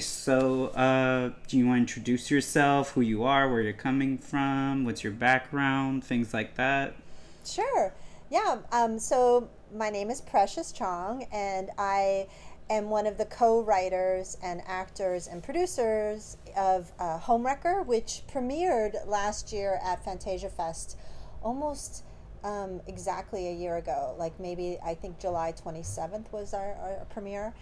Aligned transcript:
So 0.00 0.66
uh, 0.68 1.32
do 1.46 1.58
you 1.58 1.66
want 1.66 1.76
to 1.76 1.80
introduce 1.80 2.30
yourself, 2.30 2.92
who 2.92 3.00
you 3.00 3.24
are, 3.24 3.50
where 3.50 3.60
you're 3.60 3.72
coming 3.72 4.18
from, 4.18 4.84
what's 4.84 5.02
your 5.02 5.12
background, 5.12 6.04
things 6.04 6.32
like 6.32 6.56
that? 6.56 6.94
Sure. 7.44 7.92
Yeah. 8.30 8.58
Um, 8.72 8.98
so 8.98 9.48
my 9.74 9.90
name 9.90 10.10
is 10.10 10.20
Precious 10.20 10.72
Chong, 10.72 11.26
and 11.32 11.70
I 11.78 12.26
am 12.70 12.90
one 12.90 13.06
of 13.06 13.16
the 13.16 13.24
co-writers 13.24 14.36
and 14.42 14.60
actors 14.66 15.26
and 15.26 15.42
producers 15.42 16.36
of 16.56 16.92
uh, 16.98 17.18
Homewrecker, 17.18 17.86
which 17.86 18.22
premiered 18.30 19.06
last 19.06 19.52
year 19.52 19.80
at 19.82 20.04
Fantasia 20.04 20.50
Fest, 20.50 20.98
almost 21.42 22.04
um, 22.44 22.80
exactly 22.86 23.48
a 23.48 23.52
year 23.52 23.76
ago. 23.76 24.14
Like 24.18 24.38
maybe 24.38 24.78
I 24.84 24.94
think 24.94 25.18
July 25.18 25.52
twenty 25.52 25.82
seventh 25.82 26.30
was 26.32 26.52
our, 26.52 26.74
our 26.74 27.06
premiere, 27.08 27.54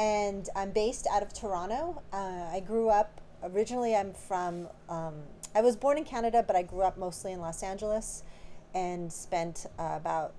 and 0.00 0.48
I'm 0.56 0.70
based 0.70 1.06
out 1.12 1.22
of 1.22 1.34
Toronto. 1.34 2.02
Uh, 2.10 2.48
I 2.50 2.62
grew 2.66 2.88
up 2.88 3.20
originally. 3.42 3.94
I'm 3.94 4.14
from. 4.14 4.66
Um, 4.88 5.14
I 5.54 5.60
was 5.60 5.76
born 5.76 5.98
in 5.98 6.04
Canada, 6.04 6.42
but 6.46 6.56
I 6.56 6.62
grew 6.62 6.82
up 6.82 6.96
mostly 6.96 7.32
in 7.32 7.40
Los 7.40 7.62
Angeles, 7.62 8.22
and 8.74 9.12
spent 9.12 9.66
uh, 9.78 9.92
about 9.96 10.32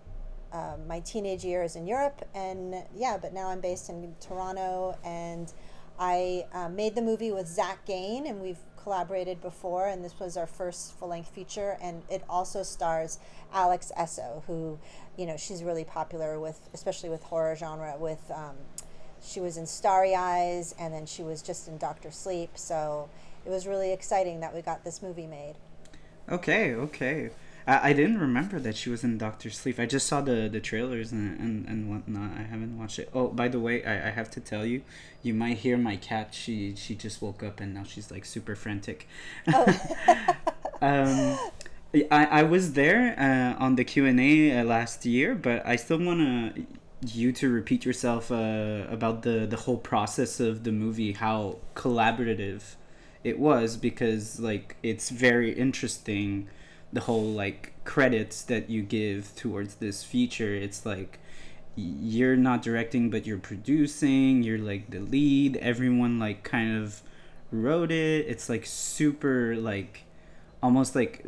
uh, 0.52 0.78
my 0.88 1.00
teenage 1.02 1.46
years 1.46 1.76
in 1.76 1.86
Europe. 1.86 2.28
And 2.34 2.74
yeah, 2.96 3.20
but 3.22 3.34
now 3.34 3.50
I'm 3.50 3.62
based 3.62 3.90
in 3.90 4.16
Toronto, 4.20 4.98
and 5.06 5.54
I 6.00 6.46
uh, 6.54 6.70
made 6.70 6.96
the 6.96 7.04
movie 7.04 7.32
with 7.32 7.48
Zach 7.48 7.86
Gayne, 7.86 8.26
and 8.26 8.42
we've 8.42 8.58
collaborated 8.82 9.42
before. 9.42 9.90
And 9.90 10.04
this 10.04 10.20
was 10.20 10.38
our 10.38 10.48
first 10.48 10.98
full 10.98 11.10
length 11.10 11.30
feature, 11.30 11.78
and 11.84 12.02
it 12.10 12.24
also 12.28 12.64
stars 12.64 13.20
Alex 13.54 13.92
Essoe, 13.96 14.42
who, 14.48 14.80
you 15.18 15.28
know, 15.28 15.38
she's 15.38 15.64
really 15.64 15.84
popular 15.86 16.40
with, 16.40 16.68
especially 16.74 17.10
with 17.10 17.22
horror 17.22 17.56
genre, 17.56 17.96
with. 18.00 18.32
Um, 18.32 18.56
she 19.24 19.40
was 19.40 19.58
in 19.58 19.66
Starry 19.66 20.16
Eyes, 20.16 20.76
and 20.80 20.94
then 20.94 21.06
she 21.06 21.24
was 21.24 21.42
just 21.42 21.68
in 21.68 21.78
Doctor 21.78 22.12
Sleep. 22.12 22.52
So 22.56 23.10
it 23.46 23.50
was 23.50 23.68
really 23.68 23.92
exciting 23.92 24.40
that 24.42 24.54
we 24.54 24.62
got 24.62 24.84
this 24.84 25.02
movie 25.02 25.28
made. 25.28 25.56
Okay, 26.30 26.74
okay. 26.74 27.30
I, 27.68 27.90
I 27.90 27.94
didn't 27.94 28.20
remember 28.20 28.60
that 28.60 28.76
she 28.76 28.90
was 28.90 29.04
in 29.04 29.18
Doctor 29.18 29.50
Sleep. 29.50 29.80
I 29.80 29.86
just 29.86 30.08
saw 30.08 30.22
the, 30.22 30.50
the 30.50 30.60
trailers 30.60 31.12
and, 31.12 31.40
and, 31.40 31.68
and 31.68 31.90
whatnot. 31.90 32.32
I 32.38 32.44
haven't 32.44 32.78
watched 32.78 33.00
it. 33.00 33.10
Oh, 33.14 33.28
by 33.28 33.48
the 33.48 33.60
way, 33.60 33.84
I, 33.84 34.08
I 34.08 34.12
have 34.12 34.30
to 34.32 34.40
tell 34.40 34.66
you, 34.66 34.82
you 35.22 35.34
might 35.34 35.58
hear 35.58 35.78
my 35.78 35.96
cat. 35.96 36.34
She 36.34 36.76
she 36.76 36.96
just 36.96 37.22
woke 37.22 37.44
up 37.44 37.60
and 37.60 37.74
now 37.74 37.84
she's 37.84 38.12
like 38.12 38.26
super 38.26 38.56
frantic. 38.56 39.08
Oh. 39.54 39.66
um, 40.82 41.38
I, 41.94 42.26
I 42.26 42.44
was 42.44 42.74
there 42.74 43.16
uh, 43.20 43.64
on 43.64 43.76
the 43.76 43.84
Q 43.84 44.06
and 44.06 44.20
A 44.20 44.60
uh, 44.60 44.64
last 44.64 45.06
year, 45.06 45.36
but 45.36 45.66
I 45.66 45.76
still 45.76 46.00
wanna 46.00 46.54
you 47.06 47.32
to 47.34 47.50
repeat 47.50 47.86
yourself 47.86 48.32
uh, 48.32 48.86
about 48.90 49.24
the 49.24 49.46
the 49.46 49.58
whole 49.58 49.78
process 49.78 50.40
of 50.40 50.64
the 50.64 50.72
movie, 50.72 51.14
how 51.14 51.58
collaborative 51.76 52.76
it 53.24 53.40
was, 53.40 53.78
because 53.78 54.40
like 54.40 54.76
it's 54.84 55.10
very 55.10 55.52
interesting 55.54 56.48
the 56.94 57.02
whole 57.02 57.32
like 57.32 57.74
credits 57.86 58.42
that 58.44 58.70
you 58.70 58.82
give 58.82 59.36
towards 59.36 59.76
this 59.76 60.04
feature. 60.04 60.54
It's 60.54 60.86
like 60.86 61.20
you're 61.76 62.36
not 62.36 62.62
directing, 62.62 63.10
but 63.10 63.26
you're 63.26 63.38
producing. 63.38 64.44
You're 64.44 64.60
like 64.60 64.90
the 64.90 65.00
lead. 65.00 65.58
Everyone 65.58 66.20
like 66.20 66.44
kind 66.44 66.78
of 66.78 67.02
wrote 67.52 67.92
it. 67.92 68.26
It's 68.28 68.50
like 68.50 68.66
super 68.66 69.56
like 69.56 70.04
almost 70.62 70.96
like 70.96 71.26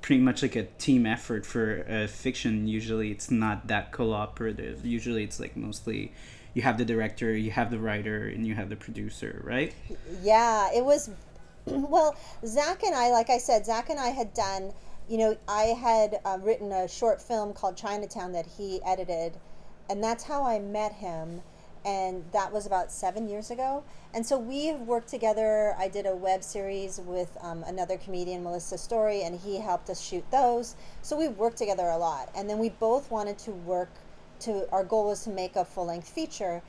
pretty 0.00 0.20
much 0.20 0.42
like 0.42 0.56
a 0.56 0.64
team 0.78 1.06
effort 1.06 1.44
for 1.44 1.82
a 1.82 2.08
fiction. 2.08 2.66
Usually 2.66 3.10
it's 3.10 3.30
not 3.30 3.66
that 3.68 3.92
cooperative. 3.92 4.84
Usually 4.84 5.24
it's 5.24 5.38
like 5.38 5.56
mostly 5.56 6.12
you 6.54 6.62
have 6.62 6.78
the 6.78 6.84
director 6.84 7.34
you 7.34 7.50
have 7.50 7.70
the 7.70 7.78
writer 7.78 8.26
and 8.26 8.46
you 8.46 8.54
have 8.54 8.68
the 8.68 8.76
producer 8.76 9.40
right? 9.44 9.74
Yeah 10.22 10.68
it 10.74 10.84
was 10.84 11.10
well 11.66 12.16
zach 12.44 12.82
and 12.82 12.94
i 12.94 13.10
like 13.10 13.30
i 13.30 13.38
said 13.38 13.66
zach 13.66 13.90
and 13.90 14.00
i 14.00 14.08
had 14.08 14.32
done 14.34 14.72
you 15.08 15.18
know 15.18 15.36
i 15.46 15.64
had 15.64 16.20
uh, 16.24 16.38
written 16.40 16.72
a 16.72 16.88
short 16.88 17.20
film 17.20 17.52
called 17.52 17.76
chinatown 17.76 18.32
that 18.32 18.46
he 18.46 18.80
edited 18.84 19.36
and 19.88 20.02
that's 20.02 20.24
how 20.24 20.42
i 20.42 20.58
met 20.58 20.92
him 20.92 21.42
and 21.84 22.24
that 22.32 22.52
was 22.52 22.66
about 22.66 22.92
seven 22.92 23.28
years 23.28 23.50
ago. 23.50 23.82
And 24.12 24.26
so 24.26 24.38
we've 24.38 24.80
worked 24.80 25.08
together. 25.08 25.74
I 25.78 25.88
did 25.88 26.06
a 26.06 26.14
web 26.14 26.42
series 26.42 27.00
with 27.00 27.36
um, 27.40 27.62
another 27.66 27.96
comedian, 27.96 28.42
Melissa 28.42 28.76
Story, 28.76 29.22
and 29.22 29.38
he 29.38 29.58
helped 29.58 29.88
us 29.88 30.00
shoot 30.00 30.28
those. 30.30 30.74
So 31.02 31.16
we've 31.16 31.36
worked 31.36 31.56
together 31.56 31.86
a 31.86 31.96
lot. 31.96 32.30
And 32.36 32.50
then 32.50 32.58
we 32.58 32.70
both 32.70 33.10
wanted 33.10 33.38
to 33.38 33.52
work 33.52 33.90
to, 34.40 34.68
our 34.72 34.84
goal 34.84 35.06
was 35.06 35.24
to 35.24 35.30
make 35.30 35.56
a 35.56 35.64
full 35.64 35.86
length 35.86 36.08
feature. 36.08 36.62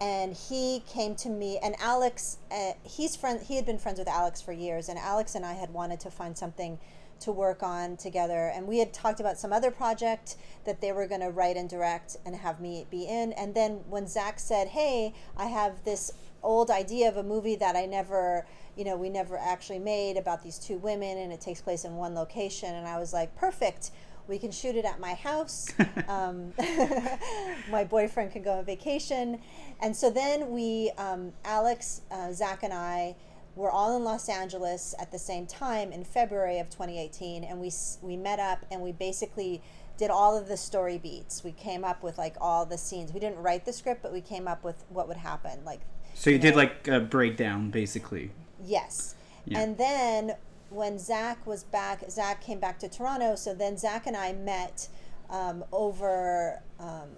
And 0.00 0.34
he 0.34 0.82
came 0.86 1.14
to 1.16 1.28
me, 1.28 1.58
and 1.58 1.74
Alex, 1.80 2.38
uh, 2.52 2.72
he's 2.84 3.16
friend, 3.16 3.40
he 3.40 3.56
had 3.56 3.66
been 3.66 3.78
friends 3.78 3.98
with 3.98 4.06
Alex 4.06 4.40
for 4.40 4.52
years, 4.52 4.88
and 4.88 4.96
Alex 4.96 5.34
and 5.34 5.44
I 5.44 5.54
had 5.54 5.72
wanted 5.72 5.98
to 6.00 6.10
find 6.10 6.38
something 6.38 6.78
to 7.20 7.32
work 7.32 7.62
on 7.62 7.96
together. 7.96 8.52
And 8.54 8.66
we 8.66 8.78
had 8.78 8.92
talked 8.92 9.20
about 9.20 9.38
some 9.38 9.52
other 9.52 9.70
project 9.70 10.36
that 10.64 10.80
they 10.80 10.92
were 10.92 11.06
going 11.06 11.20
to 11.20 11.30
write 11.30 11.56
and 11.56 11.68
direct 11.68 12.16
and 12.24 12.34
have 12.36 12.60
me 12.60 12.86
be 12.90 13.04
in. 13.04 13.32
And 13.32 13.54
then 13.54 13.80
when 13.88 14.06
Zach 14.06 14.38
said, 14.38 14.68
Hey, 14.68 15.14
I 15.36 15.46
have 15.46 15.84
this 15.84 16.12
old 16.42 16.70
idea 16.70 17.08
of 17.08 17.16
a 17.16 17.22
movie 17.22 17.56
that 17.56 17.76
I 17.76 17.86
never, 17.86 18.46
you 18.76 18.84
know, 18.84 18.96
we 18.96 19.08
never 19.08 19.36
actually 19.36 19.80
made 19.80 20.16
about 20.16 20.42
these 20.42 20.58
two 20.58 20.78
women 20.78 21.18
and 21.18 21.32
it 21.32 21.40
takes 21.40 21.60
place 21.60 21.84
in 21.84 21.96
one 21.96 22.14
location. 22.14 22.74
And 22.74 22.86
I 22.86 22.98
was 22.98 23.12
like, 23.12 23.34
Perfect. 23.36 23.90
We 24.26 24.38
can 24.38 24.50
shoot 24.50 24.76
it 24.76 24.84
at 24.84 25.00
my 25.00 25.14
house. 25.14 25.72
um, 26.08 26.52
my 27.70 27.84
boyfriend 27.84 28.30
can 28.30 28.42
go 28.42 28.58
on 28.58 28.64
vacation. 28.66 29.40
And 29.80 29.96
so 29.96 30.10
then 30.10 30.50
we, 30.50 30.90
um, 30.98 31.32
Alex, 31.46 32.02
uh, 32.10 32.30
Zach, 32.34 32.62
and 32.62 32.74
I, 32.74 33.16
we're 33.56 33.70
all 33.70 33.96
in 33.96 34.04
Los 34.04 34.28
Angeles 34.28 34.94
at 34.98 35.10
the 35.10 35.18
same 35.18 35.46
time 35.46 35.92
in 35.92 36.04
February 36.04 36.58
of 36.58 36.70
2018, 36.70 37.44
and 37.44 37.60
we 37.60 37.72
we 38.02 38.16
met 38.16 38.38
up 38.38 38.64
and 38.70 38.80
we 38.80 38.92
basically 38.92 39.62
did 39.96 40.10
all 40.10 40.36
of 40.38 40.48
the 40.48 40.56
story 40.56 40.96
beats. 40.96 41.42
We 41.42 41.52
came 41.52 41.84
up 41.84 42.02
with 42.02 42.18
like 42.18 42.36
all 42.40 42.64
the 42.64 42.78
scenes. 42.78 43.12
We 43.12 43.20
didn't 43.20 43.38
write 43.38 43.64
the 43.64 43.72
script, 43.72 44.02
but 44.02 44.12
we 44.12 44.20
came 44.20 44.46
up 44.46 44.62
with 44.62 44.84
what 44.88 45.08
would 45.08 45.16
happen. 45.16 45.64
Like, 45.64 45.80
so 46.14 46.30
you, 46.30 46.36
you 46.36 46.42
did 46.42 46.50
know, 46.52 46.58
like 46.58 46.88
a 46.88 47.00
breakdown, 47.00 47.70
basically. 47.70 48.30
Yes, 48.64 49.14
yeah. 49.44 49.58
and 49.60 49.76
then 49.76 50.36
when 50.70 50.98
Zach 50.98 51.46
was 51.46 51.64
back, 51.64 52.08
Zach 52.10 52.40
came 52.40 52.60
back 52.60 52.78
to 52.80 52.88
Toronto. 52.88 53.34
So 53.34 53.54
then 53.54 53.76
Zach 53.76 54.06
and 54.06 54.16
I 54.16 54.32
met 54.32 54.88
um, 55.30 55.64
over 55.72 56.62
um, 56.78 57.08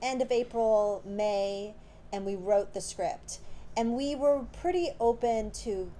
end 0.00 0.22
of 0.22 0.30
April, 0.30 1.02
May, 1.04 1.74
and 2.12 2.24
we 2.24 2.36
wrote 2.36 2.74
the 2.74 2.80
script 2.80 3.40
and 3.76 3.94
we 3.94 4.14
were 4.14 4.44
pretty 4.60 4.90
open 5.00 5.50
to 5.50 5.90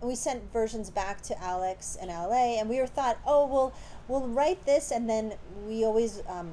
we 0.00 0.14
sent 0.14 0.52
versions 0.52 0.90
back 0.90 1.20
to 1.22 1.42
Alex 1.42 1.98
in 2.00 2.08
LA 2.08 2.58
and 2.58 2.68
we 2.68 2.78
were 2.78 2.86
thought 2.86 3.18
oh 3.26 3.46
well 3.46 3.72
we'll 4.06 4.28
write 4.28 4.64
this 4.64 4.90
and 4.90 5.08
then 5.08 5.34
we 5.66 5.84
always 5.84 6.22
um, 6.28 6.50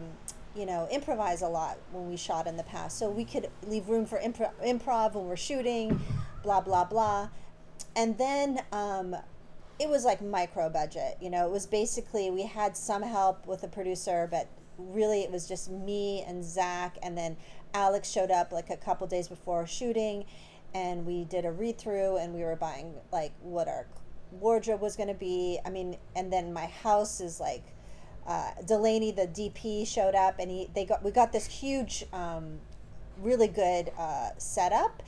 you 0.55 0.65
know 0.65 0.87
improvise 0.91 1.41
a 1.41 1.47
lot 1.47 1.77
when 1.91 2.09
we 2.09 2.17
shot 2.17 2.47
in 2.47 2.57
the 2.57 2.63
past. 2.63 2.97
So 2.97 3.09
we 3.09 3.25
could 3.25 3.49
leave 3.67 3.87
room 3.89 4.05
for 4.05 4.19
impro- 4.19 4.53
improv 4.63 5.13
when 5.13 5.25
we're 5.25 5.35
shooting 5.35 5.99
blah 6.43 6.61
blah 6.61 6.85
blah. 6.85 7.29
And 7.95 8.17
then 8.17 8.61
um, 8.71 9.15
it 9.79 9.89
was 9.89 10.05
like 10.05 10.21
micro 10.21 10.69
budget 10.69 11.17
you 11.21 11.29
know 11.29 11.45
it 11.45 11.51
was 11.51 11.65
basically 11.65 12.29
we 12.29 12.43
had 12.43 12.77
some 12.77 13.01
help 13.01 13.45
with 13.45 13.63
a 13.63 13.67
producer 13.67 14.27
but 14.29 14.47
really 14.77 15.21
it 15.21 15.31
was 15.31 15.47
just 15.47 15.69
me 15.69 16.23
and 16.27 16.43
Zach 16.43 16.97
and 17.03 17.17
then 17.17 17.37
Alex 17.73 18.09
showed 18.09 18.31
up 18.31 18.51
like 18.51 18.69
a 18.69 18.77
couple 18.77 19.05
days 19.07 19.27
before 19.27 19.67
shooting 19.67 20.25
and 20.75 21.05
we 21.05 21.23
did 21.23 21.45
a 21.45 21.51
read 21.51 21.77
through 21.77 22.17
and 22.17 22.33
we 22.33 22.43
were 22.43 22.57
buying 22.57 22.93
like 23.11 23.31
what 23.41 23.67
our 23.67 23.87
wardrobe 24.31 24.81
was 24.81 24.97
going 24.97 25.07
to 25.07 25.15
be 25.15 25.57
i 25.65 25.69
mean 25.69 25.97
and 26.15 26.31
then 26.31 26.51
my 26.51 26.65
house 26.65 27.21
is 27.21 27.39
like 27.39 27.63
uh, 28.27 28.49
delaney 28.67 29.11
the 29.11 29.27
dp 29.27 29.87
showed 29.87 30.15
up 30.15 30.35
and 30.39 30.51
he 30.51 30.69
they 30.75 30.83
got 30.83 31.01
we 31.03 31.11
got 31.11 31.31
this 31.31 31.45
huge 31.45 32.03
um, 32.11 32.59
really 33.19 33.47
good 33.47 33.91
uh, 33.97 34.29
setup 34.37 35.01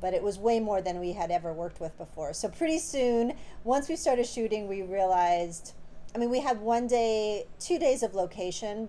but 0.00 0.12
it 0.12 0.22
was 0.22 0.38
way 0.38 0.58
more 0.58 0.82
than 0.82 0.98
we 0.98 1.12
had 1.12 1.30
ever 1.30 1.52
worked 1.52 1.80
with 1.80 1.96
before 1.96 2.32
so 2.32 2.48
pretty 2.48 2.78
soon 2.78 3.32
once 3.62 3.88
we 3.88 3.94
started 3.94 4.26
shooting 4.26 4.66
we 4.66 4.82
realized 4.82 5.74
i 6.14 6.18
mean 6.18 6.30
we 6.30 6.40
had 6.40 6.60
one 6.60 6.88
day 6.88 7.46
two 7.60 7.78
days 7.78 8.02
of 8.02 8.14
location 8.14 8.88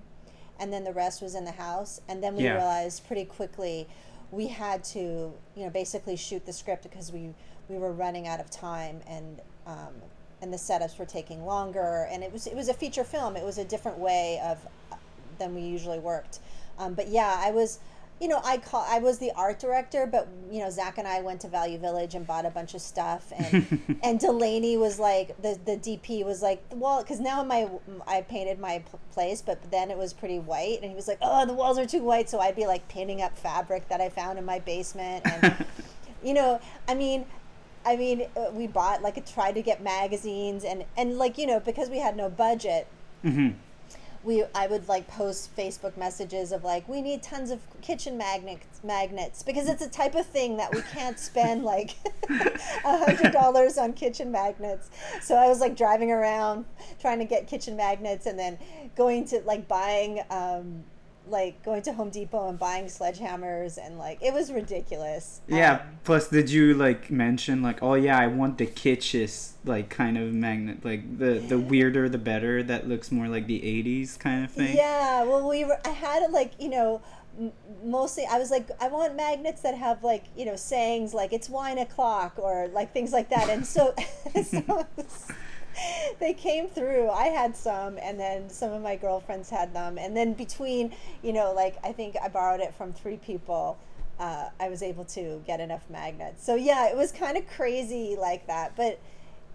and 0.60 0.74
then 0.74 0.84
the 0.84 0.94
rest 0.94 1.22
was 1.22 1.36
in 1.36 1.46
the 1.46 1.52
house 1.52 2.02
and 2.08 2.24
then 2.24 2.36
we 2.36 2.44
yeah. 2.44 2.56
realized 2.56 3.06
pretty 3.06 3.26
quickly 3.26 3.88
we 4.34 4.48
had 4.48 4.84
to, 4.84 5.00
you 5.56 5.64
know, 5.64 5.70
basically 5.70 6.16
shoot 6.16 6.46
the 6.46 6.54
script 6.54 6.84
because 6.84 7.12
we 7.12 7.34
we 7.70 7.78
were 7.78 7.94
running 7.94 8.28
out 8.28 8.40
of 8.40 8.50
time 8.50 9.00
and 9.08 9.40
um, 9.66 9.94
and 10.42 10.52
the 10.52 10.58
setups 10.58 10.98
were 11.00 11.06
taking 11.06 11.46
longer 11.46 12.08
and 12.12 12.24
it 12.24 12.34
was 12.34 12.48
it 12.48 12.56
was 12.56 12.68
a 12.68 12.74
feature 12.74 13.04
film. 13.04 13.36
It 13.38 13.46
was 13.46 13.58
a 13.58 13.66
different 13.66 13.98
way 14.00 14.42
of 14.44 14.58
uh, 14.92 14.96
than 15.38 15.56
we 15.56 15.62
usually 15.62 16.00
worked. 16.00 16.40
Um, 16.80 16.96
but 16.96 17.08
yeah, 17.10 17.36
I 17.38 17.52
was 17.52 17.80
you 18.24 18.30
know, 18.30 18.40
I 18.42 18.58
call 18.58 18.86
I 18.88 19.00
was 19.00 19.18
the 19.18 19.34
art 19.36 19.60
director, 19.60 20.08
but 20.10 20.30
you 20.50 20.62
know, 20.62 20.70
Zach 20.70 20.98
and 20.98 21.06
I 21.06 21.20
went 21.20 21.42
to 21.42 21.50
Value 21.50 21.78
Village 21.78 22.16
and 22.16 22.26
bought 22.26 22.46
a 22.46 22.50
bunch 22.50 22.74
of 22.74 22.80
stuff, 22.80 23.34
and 23.38 24.00
and 24.02 24.18
Delaney 24.18 24.78
was 24.78 24.98
like 24.98 25.36
the 25.42 25.60
the 25.66 25.76
DP 25.76 26.24
was 26.24 26.42
like, 26.42 26.64
well, 26.72 27.04
because 27.04 27.20
now 27.20 27.44
my 27.44 27.70
I 28.08 28.22
painted 28.22 28.60
my 28.60 28.82
place, 29.12 29.42
but 29.42 29.70
then 29.72 29.92
it 29.92 29.98
was 29.98 30.14
pretty 30.14 30.40
white, 30.40 30.80
and 30.82 30.90
he 30.90 30.96
was 30.96 31.10
like, 31.10 31.18
oh, 31.22 31.46
the 31.46 31.52
walls 31.52 31.78
are 31.78 31.86
too 31.86 32.02
white, 32.02 32.30
so 32.30 32.40
I'd 32.40 32.56
be 32.56 32.66
like 32.66 32.88
painting 32.88 33.22
up 33.22 33.38
fabric 33.38 33.90
that 33.90 34.00
I 34.00 34.08
found 34.08 34.40
in 34.40 34.46
my 34.46 34.60
basement, 34.60 35.26
and 35.26 35.66
you 36.24 36.34
know, 36.34 36.62
I 36.88 36.96
mean, 36.96 37.26
I 37.86 37.98
mean, 37.98 38.26
uh, 38.38 38.52
we 38.54 38.68
bought 38.68 39.02
like 39.02 39.30
tried 39.30 39.56
to 39.56 39.62
get 39.62 39.84
magazines 39.84 40.64
and 40.64 40.86
and 40.96 41.18
like 41.18 41.38
you 41.38 41.46
know 41.46 41.60
because 41.60 41.90
we 41.90 42.00
had 42.00 42.16
no 42.16 42.30
budget. 42.30 42.88
Mm-hmm. 43.26 43.50
We 44.24 44.44
I 44.56 44.68
would 44.68 44.88
like 44.88 45.08
post 45.08 45.56
Facebook 45.56 45.98
messages 45.98 46.52
of 46.52 46.64
like 46.64 46.88
we 46.88 47.02
need 47.02 47.22
tons 47.22 47.52
of 47.52 47.60
kitchen 47.82 48.18
magnets 48.18 48.82
magnets 48.84 49.44
because 49.44 49.68
it's 49.68 49.82
a 49.82 49.90
type 49.90 50.16
of 50.16 50.26
thing 50.26 50.58
that 50.58 50.74
we 50.74 50.82
can't 50.94 51.20
spend 51.20 51.64
like 51.64 51.96
a 52.30 52.98
hundred 52.98 53.34
dollars 53.34 53.78
on 53.78 53.94
kitchen 53.94 54.32
magnets. 54.32 54.90
So 55.22 55.36
I 55.36 55.48
was 55.48 55.60
like 55.60 55.76
driving 55.76 56.12
around 56.12 56.66
trying 57.00 57.20
to 57.20 57.26
get 57.26 57.48
kitchen 57.48 57.76
magnets 57.76 58.26
and 58.26 58.38
then 58.38 58.58
going 58.96 59.26
to 59.26 59.42
like 59.42 59.68
buying. 59.68 60.22
Um, 60.30 60.84
like 61.28 61.64
going 61.64 61.82
to 61.84 61.94
Home 61.94 62.10
Depot 62.10 62.50
and 62.50 62.60
buying 62.60 62.86
sledgehammers 62.86 63.78
and 63.84 63.98
like 63.98 64.22
it 64.22 64.34
was 64.34 64.52
ridiculous. 64.52 65.42
Yeah. 65.48 65.74
Um, 65.74 65.80
plus, 66.04 66.28
did 66.28 66.50
you 66.50 66.74
like 66.74 67.10
mention 67.10 67.62
like, 67.62 67.82
oh 67.82 67.96
yeah, 67.96 68.18
I 68.18 68.28
want 68.28 68.58
the 68.58 68.68
kitschest 68.68 69.54
like 69.66 69.90
kind 69.90 70.18
of 70.18 70.34
magnet, 70.34 70.84
like 70.84 71.18
the 71.18 71.40
the 71.40 71.60
weirder 71.60 72.10
the 72.10 72.18
better. 72.18 72.64
That 72.64 72.88
looks 72.88 73.12
more 73.12 73.28
like 73.28 73.48
the 73.48 73.60
'80s 73.60 74.18
kind 74.20 74.44
of 74.44 74.52
thing. 74.52 74.76
Yeah. 74.76 75.24
Well, 75.24 75.48
we 75.48 75.66
were. 75.66 75.80
I 75.86 75.90
had 75.90 76.32
like 76.32 76.54
you 76.60 76.70
know. 76.70 77.02
Mostly, 77.84 78.28
I 78.30 78.38
was 78.38 78.52
like, 78.52 78.70
I 78.80 78.90
want 78.90 79.16
magnets 79.16 79.62
that 79.62 79.76
have 79.76 80.04
like 80.04 80.26
you 80.38 80.46
know 80.46 80.56
sayings 80.56 81.16
like 81.16 81.34
"it's 81.34 81.50
wine 81.50 81.80
o'clock" 81.80 82.38
or 82.38 82.68
like 82.68 82.94
things 82.94 83.12
like 83.12 83.30
that, 83.30 83.50
and 83.50 83.66
so, 83.66 83.96
so 84.44 84.86
they 86.20 86.34
came 86.34 86.68
through. 86.68 87.10
I 87.10 87.26
had 87.26 87.56
some, 87.56 87.98
and 87.98 88.20
then 88.20 88.50
some 88.50 88.72
of 88.72 88.82
my 88.82 88.96
girlfriends 88.96 89.50
had 89.50 89.74
them, 89.74 89.98
and 89.98 90.16
then 90.16 90.34
between, 90.34 90.94
you 91.22 91.34
know, 91.34 91.54
like 91.54 91.78
I 91.84 91.92
think 91.92 92.16
I 92.22 92.28
borrowed 92.28 92.62
it 92.62 92.74
from 92.76 92.94
three 92.94 93.18
people. 93.18 93.78
Uh, 94.20 94.50
I 94.60 94.70
was 94.70 94.84
able 94.84 95.06
to 95.06 95.42
get 95.48 95.60
enough 95.60 95.90
magnets. 95.90 96.46
So 96.46 96.56
yeah, 96.56 96.88
it 96.88 96.96
was 96.96 97.12
kind 97.12 97.36
of 97.36 97.48
crazy 97.48 98.16
like 98.20 98.46
that, 98.48 98.76
but 98.76 99.00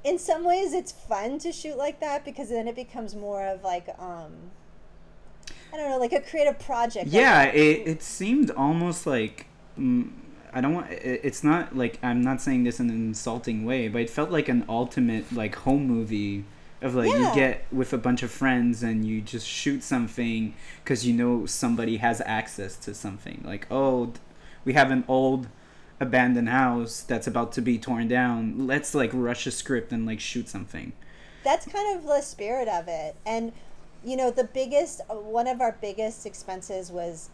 in 0.04 0.18
some 0.18 0.44
ways 0.44 0.72
it's 0.72 0.92
fun 0.92 1.38
to 1.40 1.52
shoot 1.52 1.76
like 1.76 2.00
that 2.00 2.24
because 2.24 2.48
then 2.50 2.68
it 2.68 2.76
becomes 2.76 3.14
more 3.14 3.46
of 3.46 3.62
like 3.62 3.88
um 3.98 4.32
I 5.72 5.76
don't 5.76 5.90
know, 5.90 5.98
like 5.98 6.12
a 6.12 6.20
creative 6.20 6.58
project. 6.58 7.06
Like, 7.06 7.14
Yeah, 7.14 7.44
it, 7.44 7.86
it 7.86 8.02
seemed 8.02 8.50
almost 8.50 9.06
like 9.06 9.46
mm, 9.78 10.10
I 10.52 10.60
don't 10.60 10.74
want. 10.74 10.90
It's 10.90 11.42
not 11.44 11.76
like 11.76 11.98
I'm 12.02 12.22
not 12.22 12.40
saying 12.40 12.64
this 12.64 12.80
in 12.80 12.90
an 12.90 12.96
insulting 12.96 13.64
way, 13.64 13.88
but 13.88 14.02
it 14.02 14.10
felt 14.10 14.30
like 14.30 14.48
an 14.48 14.64
ultimate 14.68 15.32
like 15.32 15.54
home 15.56 15.86
movie 15.86 16.44
of 16.82 16.94
like 16.94 17.10
Yeah. 17.10 17.28
you 17.30 17.34
get 17.34 17.64
with 17.72 17.92
a 17.92 17.98
bunch 17.98 18.22
of 18.22 18.30
friends 18.30 18.82
and 18.82 19.04
you 19.04 19.20
just 19.20 19.46
shoot 19.46 19.82
something 19.82 20.54
because 20.84 21.06
you 21.06 21.12
know 21.12 21.46
somebody 21.46 21.98
has 21.98 22.20
access 22.24 22.76
to 22.76 22.94
something. 22.94 23.42
Like 23.44 23.66
oh, 23.70 24.12
we 24.64 24.72
have 24.74 24.90
an 24.90 25.04
old 25.08 25.48
abandoned 26.00 26.48
house 26.48 27.00
that's 27.02 27.26
about 27.26 27.50
to 27.52 27.60
be 27.60 27.78
torn 27.78 28.06
down. 28.08 28.66
Let's 28.66 28.94
like 28.94 29.10
rush 29.12 29.46
a 29.46 29.50
script 29.50 29.92
and 29.92 30.06
like 30.06 30.20
shoot 30.20 30.48
something. 30.48 30.92
that's 31.44 31.66
kind 31.66 31.96
of 31.96 32.04
the 32.04 32.20
spirit 32.20 32.68
of 32.68 32.88
it 32.88 33.14
and 33.24 33.52
you 34.04 34.16
know 34.16 34.30
the 34.30 34.44
biggest 34.44 35.00
uh, 35.08 35.14
one 35.14 35.46
of 35.46 35.60
our 35.60 35.76
biggest 35.80 36.26
expenses 36.26 36.90
was 36.90 37.30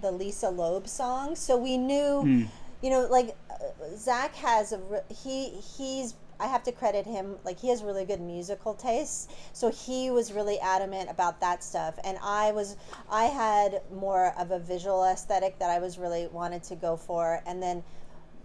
the 0.00 0.10
lisa 0.12 0.48
loeb 0.50 0.86
song. 0.88 1.34
So 1.36 1.56
we 1.56 1.76
knew 1.76 2.20
Hmm. 2.22 2.42
you 2.82 2.90
know 2.90 3.06
like 3.10 3.36
uh, 3.50 3.54
zach 3.96 4.34
has 4.36 4.72
a 4.72 4.80
he 5.12 5.48
he's 5.50 6.14
i 6.38 6.46
have 6.46 6.62
to 6.62 6.70
credit 6.72 7.06
him 7.06 7.36
like 7.44 7.58
he 7.58 7.68
has 7.70 7.82
really 7.82 8.04
good 8.04 8.20
musical 8.20 8.74
tastes. 8.74 9.28
So 9.54 9.70
he 9.70 10.10
was 10.10 10.32
really 10.32 10.58
adamant 10.60 11.10
about 11.10 11.40
that 11.40 11.64
stuff. 11.64 11.98
And 12.04 12.18
i 12.22 12.52
was 12.52 12.76
i 13.10 13.24
had 13.24 13.80
more 13.92 14.34
of 14.38 14.50
a 14.50 14.58
visual 14.58 15.04
aesthetic 15.04 15.58
that 15.60 15.70
i 15.70 15.78
was 15.78 15.96
really 15.98 16.26
wanted 16.28 16.62
to 16.64 16.74
go 16.76 16.96
for. 16.96 17.40
And 17.46 17.62
then 17.62 17.82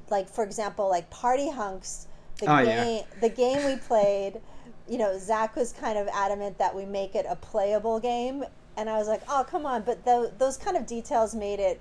like 0.09 0.29
for 0.29 0.43
example 0.43 0.89
like 0.89 1.09
party 1.09 1.49
hunks 1.51 2.07
the 2.39 2.45
Oh, 2.51 2.63
game 2.65 3.03
yeah. 3.05 3.19
the 3.19 3.29
game 3.29 3.65
we 3.65 3.75
played 3.75 4.39
you 4.87 4.97
know 4.97 5.17
zach 5.19 5.55
was 5.55 5.71
kind 5.73 5.97
of 5.97 6.07
adamant 6.13 6.57
that 6.57 6.73
we 6.75 6.85
make 6.85 7.13
it 7.15 7.25
a 7.29 7.35
playable 7.35 7.99
game 7.99 8.43
and 8.81 8.89
i 8.89 8.97
was 8.97 9.07
like 9.07 9.21
oh 9.29 9.45
come 9.47 9.65
on 9.65 9.81
but 9.83 10.03
tho- 10.05 10.31
those 10.37 10.57
kind 10.57 10.75
of 10.75 10.85
details 10.85 11.33
made 11.33 11.59
it 11.59 11.79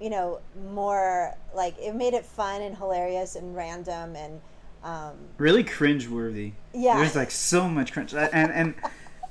you 0.00 0.08
know 0.10 0.40
more 0.70 1.34
like 1.54 1.76
it 1.78 1.94
made 1.94 2.14
it 2.14 2.24
fun 2.24 2.62
and 2.62 2.76
hilarious 2.76 3.36
and 3.36 3.54
random 3.54 4.16
and 4.16 4.40
um, 4.84 5.14
really 5.38 5.64
cringe-worthy. 5.64 6.52
Yeah. 6.74 6.98
There's 6.98 7.16
like 7.16 7.30
so 7.30 7.68
much 7.68 7.92
cringe, 7.92 8.14
and 8.14 8.52
and 8.52 8.74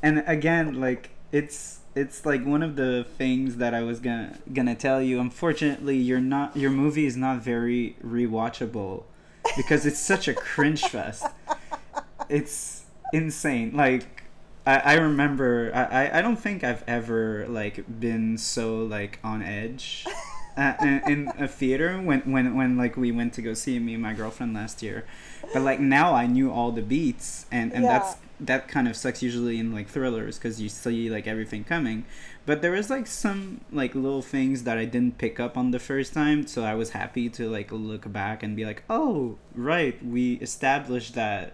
and 0.02 0.24
again, 0.26 0.82
like 0.82 1.12
it's 1.32 1.80
it's 1.96 2.26
like 2.26 2.44
one 2.44 2.64
of 2.64 2.76
the 2.76 3.06
things 3.18 3.58
that 3.58 3.74
I 3.76 3.84
was 3.84 4.00
gonna 4.00 4.40
gonna 4.52 4.76
tell 4.76 5.02
you. 5.02 5.20
Unfortunately, 5.20 5.96
you're 5.96 6.20
not 6.20 6.58
your 6.58 6.72
movie 6.72 7.06
is 7.06 7.16
not 7.16 7.42
very 7.44 7.96
rewatchable 8.04 9.04
because 9.56 9.86
it's 9.86 10.00
such 10.00 10.28
a 10.28 10.34
cringe 10.34 10.82
fest. 10.82 11.26
It's 12.30 12.86
insane. 13.14 13.76
Like 13.76 14.13
I, 14.66 14.78
I 14.78 14.94
remember 14.96 15.72
I, 15.74 16.20
I- 16.20 16.22
don't 16.22 16.38
think 16.38 16.64
I've 16.64 16.84
ever 16.88 17.46
like 17.48 17.84
been 18.00 18.38
so 18.38 18.78
like 18.84 19.20
on 19.24 19.42
edge 19.42 20.06
uh, 20.58 20.74
in, 20.82 21.02
in 21.12 21.28
a 21.38 21.48
theater 21.48 21.98
when, 21.98 22.22
when 22.32 22.56
when 22.56 22.78
like 22.78 22.96
we 22.96 23.12
went 23.12 23.34
to 23.34 23.42
go 23.42 23.54
see 23.54 23.80
me 23.80 23.94
and 23.94 24.04
my 24.04 24.14
girlfriend 24.14 24.54
last 24.54 24.82
year. 24.82 25.06
But 25.54 25.62
like 25.64 25.80
now 25.80 26.14
i 26.14 26.26
knew 26.28 26.52
all 26.52 26.72
the 26.72 26.82
beats 26.82 27.46
and 27.52 27.74
and 27.74 27.84
that's 27.86 28.16
that 28.40 28.68
kind 28.68 28.88
of 28.88 28.96
sucks 28.96 29.22
usually 29.22 29.60
in 29.60 29.74
like 29.74 29.88
thrillers 29.88 30.38
because 30.38 30.60
you 30.62 30.70
see 30.70 31.10
like 31.10 31.28
everything 31.28 31.64
coming. 31.64 32.06
But 32.46 32.62
there 32.62 32.72
was 32.72 32.90
like 32.90 33.08
some 33.08 33.62
like 33.72 33.96
little 33.96 34.22
things 34.22 34.64
that 34.64 34.78
i 34.78 34.86
didn't 34.86 35.18
pick 35.18 35.40
up 35.40 35.58
on 35.58 35.72
the 35.72 35.80
first 35.80 36.14
time 36.14 36.46
so 36.48 36.64
i 36.64 36.74
was 36.76 36.90
happy 36.92 37.30
to 37.30 37.50
like 37.50 37.72
look 37.72 38.12
back 38.12 38.44
and 38.44 38.56
be 38.56 38.66
like 38.66 38.84
oh 38.90 39.38
right 39.56 40.04
we 40.06 40.34
established 40.36 41.16
that 41.16 41.54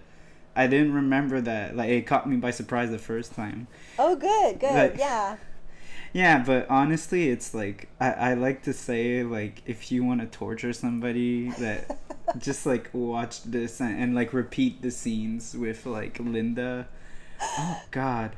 i 0.60 0.68
didn't 0.68 0.94
remember 0.94 1.42
that 1.42 1.76
like 1.76 1.90
it 1.90 2.06
caught 2.08 2.30
me 2.30 2.36
by 2.38 2.52
surprise 2.52 2.90
the 2.92 3.00
first 3.00 3.34
time 3.34 3.68
oh 3.98 4.16
good 4.16 4.60
good 4.60 4.74
Like- 4.74 4.98
yeah 4.98 5.38
yeah, 6.12 6.44
but 6.44 6.68
honestly, 6.70 7.30
it's 7.30 7.54
like 7.54 7.88
I, 8.00 8.12
I 8.12 8.34
like 8.34 8.64
to 8.64 8.74
say 8.74 9.24
like 9.24 9.62
if 9.68 9.92
you 9.92 10.04
want 10.04 10.22
to 10.22 10.28
torture 10.28 10.74
somebody, 10.74 11.52
that 11.60 12.00
just 12.38 12.66
like 12.66 12.90
watch 12.94 13.44
this 13.44 13.80
and, 13.80 14.02
and 14.02 14.16
like 14.16 14.34
repeat 14.34 14.82
the 14.82 14.92
scenes 14.92 15.56
with 15.56 15.86
like 15.86 16.20
Linda. 16.20 16.88
Oh 17.42 17.82
God. 17.92 18.36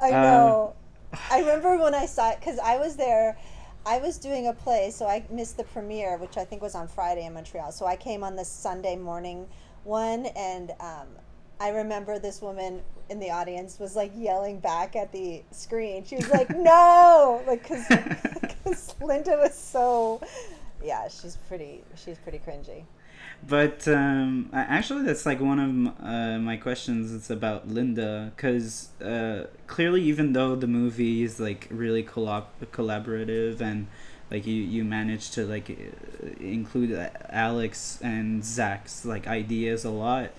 I 0.00 0.12
Um, 0.12 0.12
know. 0.12 0.74
I 1.30 1.40
remember 1.40 1.76
when 1.78 1.94
I 1.94 2.06
saw 2.06 2.30
it 2.30 2.40
because 2.40 2.58
I 2.58 2.78
was 2.78 2.96
there. 2.96 3.36
I 3.84 3.98
was 3.98 4.16
doing 4.18 4.46
a 4.46 4.52
play, 4.52 4.90
so 4.90 5.06
I 5.06 5.24
missed 5.28 5.56
the 5.56 5.64
premiere, 5.64 6.16
which 6.16 6.36
I 6.36 6.44
think 6.44 6.62
was 6.62 6.74
on 6.74 6.86
Friday 6.88 7.26
in 7.26 7.34
Montreal. 7.34 7.72
So 7.72 7.84
I 7.84 7.96
came 7.96 8.22
on 8.22 8.36
the 8.36 8.44
Sunday 8.44 8.96
morning 8.96 9.48
one, 9.84 10.26
and 10.36 10.70
um, 10.80 11.08
I 11.62 11.68
remember 11.68 12.18
this 12.18 12.42
woman 12.42 12.82
in 13.08 13.20
the 13.20 13.30
audience 13.30 13.78
was 13.78 13.94
like 13.94 14.10
yelling 14.16 14.58
back 14.58 14.96
at 14.96 15.12
the 15.12 15.42
screen. 15.52 16.04
She 16.04 16.16
was 16.16 16.28
like, 16.28 16.50
"No!" 16.50 17.40
Like 17.46 17.62
because 17.62 18.94
Linda 19.00 19.36
was 19.36 19.54
so. 19.54 20.20
Yeah, 20.82 21.06
she's 21.06 21.38
pretty. 21.46 21.84
She's 21.94 22.18
pretty 22.18 22.40
cringy. 22.40 22.82
But 23.46 23.86
um, 23.86 24.50
actually, 24.52 25.04
that's 25.04 25.24
like 25.24 25.40
one 25.40 25.60
of 25.60 26.04
uh, 26.04 26.38
my 26.40 26.56
questions. 26.56 27.14
It's 27.14 27.30
about 27.30 27.68
Linda, 27.68 28.32
because 28.34 28.88
uh, 29.00 29.46
clearly, 29.68 30.02
even 30.02 30.32
though 30.32 30.56
the 30.56 30.66
movie 30.66 31.22
is 31.22 31.38
like 31.38 31.68
really 31.70 32.02
collab- 32.02 32.66
collaborative 32.72 33.60
and 33.60 33.86
like 34.32 34.48
you 34.48 34.54
you 34.54 34.82
managed 34.82 35.34
to 35.34 35.46
like 35.46 35.68
include 36.40 36.92
uh, 36.92 37.10
Alex 37.30 38.00
and 38.02 38.44
Zach's 38.44 39.04
like 39.04 39.28
ideas 39.28 39.84
a 39.84 39.90
lot, 39.90 40.30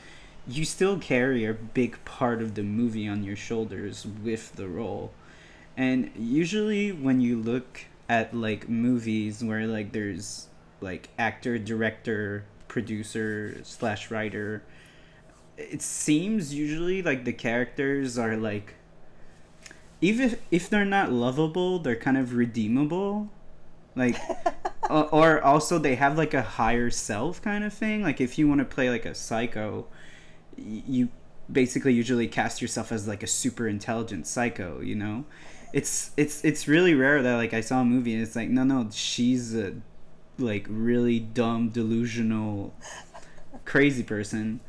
you 0.48 0.66
still 0.66 0.98
carry 0.98 1.46
a 1.46 1.54
big 1.54 2.04
part 2.06 2.42
of 2.42 2.56
the 2.56 2.64
movie 2.64 3.08
on 3.08 3.24
your 3.24 3.36
shoulders 3.36 4.06
with 4.24 4.54
the 4.56 4.68
role. 4.68 5.12
And 5.78 6.12
usually, 6.16 6.92
when 6.92 7.22
you 7.22 7.40
look 7.40 7.86
at 8.10 8.36
like 8.36 8.70
movies 8.70 9.44
where 9.44 9.66
like 9.66 9.92
there's 9.92 10.48
like 10.82 11.10
actor, 11.18 11.58
director, 11.58 12.46
producer 12.68 13.60
slash 13.64 14.12
writer, 14.12 14.64
it 15.58 15.82
seems 15.82 16.54
usually 16.54 17.02
like 17.02 17.26
the 17.26 17.34
characters 17.34 18.18
are 18.18 18.36
like 18.36 18.76
even 20.02 20.32
if, 20.32 20.42
if 20.52 20.70
they're 20.70 20.84
not 20.84 21.14
lovable, 21.14 21.80
they're 21.80 21.96
kind 21.96 22.18
of 22.18 22.36
redeemable. 22.36 23.30
Like 23.96 24.18
or, 24.90 25.08
or 25.10 25.42
also 25.42 25.80
they 25.80 25.96
have 25.96 26.18
like 26.18 26.34
a 26.34 26.42
higher 26.42 26.90
self 26.90 27.42
kind 27.42 27.64
of 27.64 27.74
thing. 27.74 28.04
Like 28.04 28.20
if 28.20 28.38
you 28.38 28.48
want 28.48 28.60
to 28.60 28.66
play 28.66 28.90
like 28.90 29.06
a 29.06 29.16
psycho, 29.16 29.88
you 30.58 31.10
basically 31.52 31.94
usually 31.94 32.28
cast 32.28 32.62
yourself 32.62 32.92
as 32.92 33.08
like 33.08 33.24
a 33.24 33.28
super 33.28 33.68
intelligent 33.68 34.28
psycho, 34.28 34.80
you 34.82 34.96
know? 34.96 35.26
It's 35.72 36.12
it's 36.18 36.44
it's 36.46 36.68
really 36.68 36.94
rare 36.94 37.22
that 37.22 37.36
like 37.36 37.54
I 37.54 37.62
saw 37.62 37.82
a 37.82 37.86
movie 37.86 38.14
and 38.14 38.22
it's 38.22 38.36
like 38.36 38.50
no 38.50 38.64
no 38.64 38.90
she's 38.92 39.56
a 39.56 39.74
like 40.38 40.68
really 40.70 41.20
dumb 41.20 41.70
delusional 41.70 42.76
crazy 43.66 44.04
person 44.04 44.60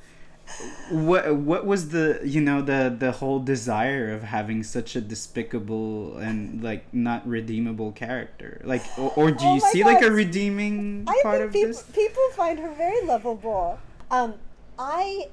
what 0.91 1.35
what 1.37 1.67
was 1.67 1.89
the 1.89 2.21
you 2.25 2.41
know 2.41 2.61
the 2.61 2.95
the 2.99 3.13
whole 3.13 3.41
desire 3.41 4.13
of 4.13 4.23
having 4.23 4.63
such 4.63 4.95
a 4.95 5.01
despicable 5.01 6.19
and 6.19 6.63
like 6.63 6.93
not 6.93 7.27
redeemable 7.27 7.93
character 7.93 8.61
like 8.65 8.83
or, 8.99 9.11
or 9.17 9.31
do 9.31 9.45
Oh 9.45 9.55
you 9.55 9.61
my 9.61 9.71
see 9.71 9.85
like 9.85 10.03
a 10.03 10.11
redeeming 10.11 11.05
I 11.09 11.19
part 11.23 11.39
think 11.39 11.47
of 11.47 11.53
people, 11.53 11.69
this 11.69 11.83
people 11.93 12.23
find 12.33 12.59
her 12.59 12.73
very 12.75 13.05
lovable. 13.07 13.79
Um, 14.11 14.35
I 14.79 15.29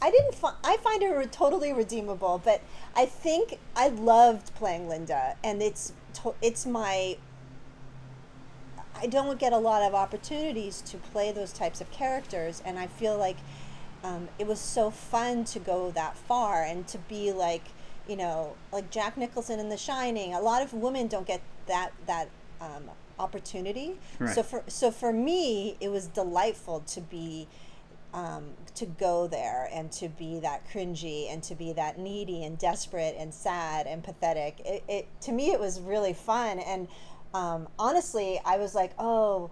I 0.00 0.10
didn't 0.10 0.34
find 0.34 0.56
I 0.64 0.76
find 0.78 1.02
her 1.02 1.24
totally 1.26 1.72
redeemable, 1.72 2.40
but 2.44 2.60
I 2.94 3.06
think 3.06 3.58
I 3.74 3.88
loved 3.88 4.54
playing 4.54 4.88
Linda, 4.88 5.36
and 5.42 5.62
it's 5.62 5.92
to, 6.14 6.34
it's 6.42 6.66
my. 6.66 7.16
I 8.96 9.06
don't 9.06 9.38
get 9.38 9.52
a 9.52 9.58
lot 9.58 9.82
of 9.82 9.94
opportunities 9.94 10.80
to 10.82 10.98
play 10.98 11.32
those 11.32 11.52
types 11.52 11.80
of 11.80 11.90
characters, 11.90 12.62
and 12.64 12.78
I 12.78 12.86
feel 12.86 13.18
like 13.18 13.36
um, 14.04 14.28
it 14.38 14.46
was 14.46 14.60
so 14.60 14.90
fun 14.90 15.44
to 15.46 15.58
go 15.58 15.90
that 15.92 16.16
far 16.16 16.62
and 16.62 16.86
to 16.88 16.98
be 16.98 17.32
like, 17.32 17.64
you 18.06 18.16
know, 18.16 18.54
like 18.72 18.90
Jack 18.90 19.16
Nicholson 19.16 19.58
in 19.58 19.68
The 19.68 19.76
Shining. 19.76 20.34
A 20.34 20.40
lot 20.40 20.62
of 20.62 20.72
women 20.72 21.08
don't 21.08 21.26
get 21.26 21.40
that 21.66 21.92
that 22.06 22.28
um, 22.60 22.90
opportunity. 23.18 23.98
Right. 24.18 24.34
So 24.34 24.42
for 24.42 24.62
so 24.68 24.90
for 24.90 25.12
me, 25.12 25.76
it 25.80 25.88
was 25.88 26.06
delightful 26.06 26.80
to 26.80 27.00
be. 27.00 27.48
Um, 28.14 28.52
to 28.76 28.86
go 28.86 29.26
there 29.26 29.68
and 29.72 29.90
to 29.90 30.08
be 30.08 30.38
that 30.38 30.68
cringy 30.70 31.32
and 31.32 31.42
to 31.42 31.56
be 31.56 31.72
that 31.72 31.98
needy 31.98 32.44
and 32.44 32.56
desperate 32.56 33.16
and 33.18 33.34
sad 33.34 33.88
and 33.88 34.04
pathetic. 34.04 34.60
It, 34.64 34.84
it 34.88 35.20
to 35.22 35.32
me 35.32 35.50
it 35.50 35.58
was 35.58 35.80
really 35.80 36.12
fun 36.12 36.60
and 36.60 36.86
um, 37.34 37.68
honestly 37.76 38.40
I 38.44 38.58
was 38.58 38.72
like 38.72 38.92
oh 39.00 39.50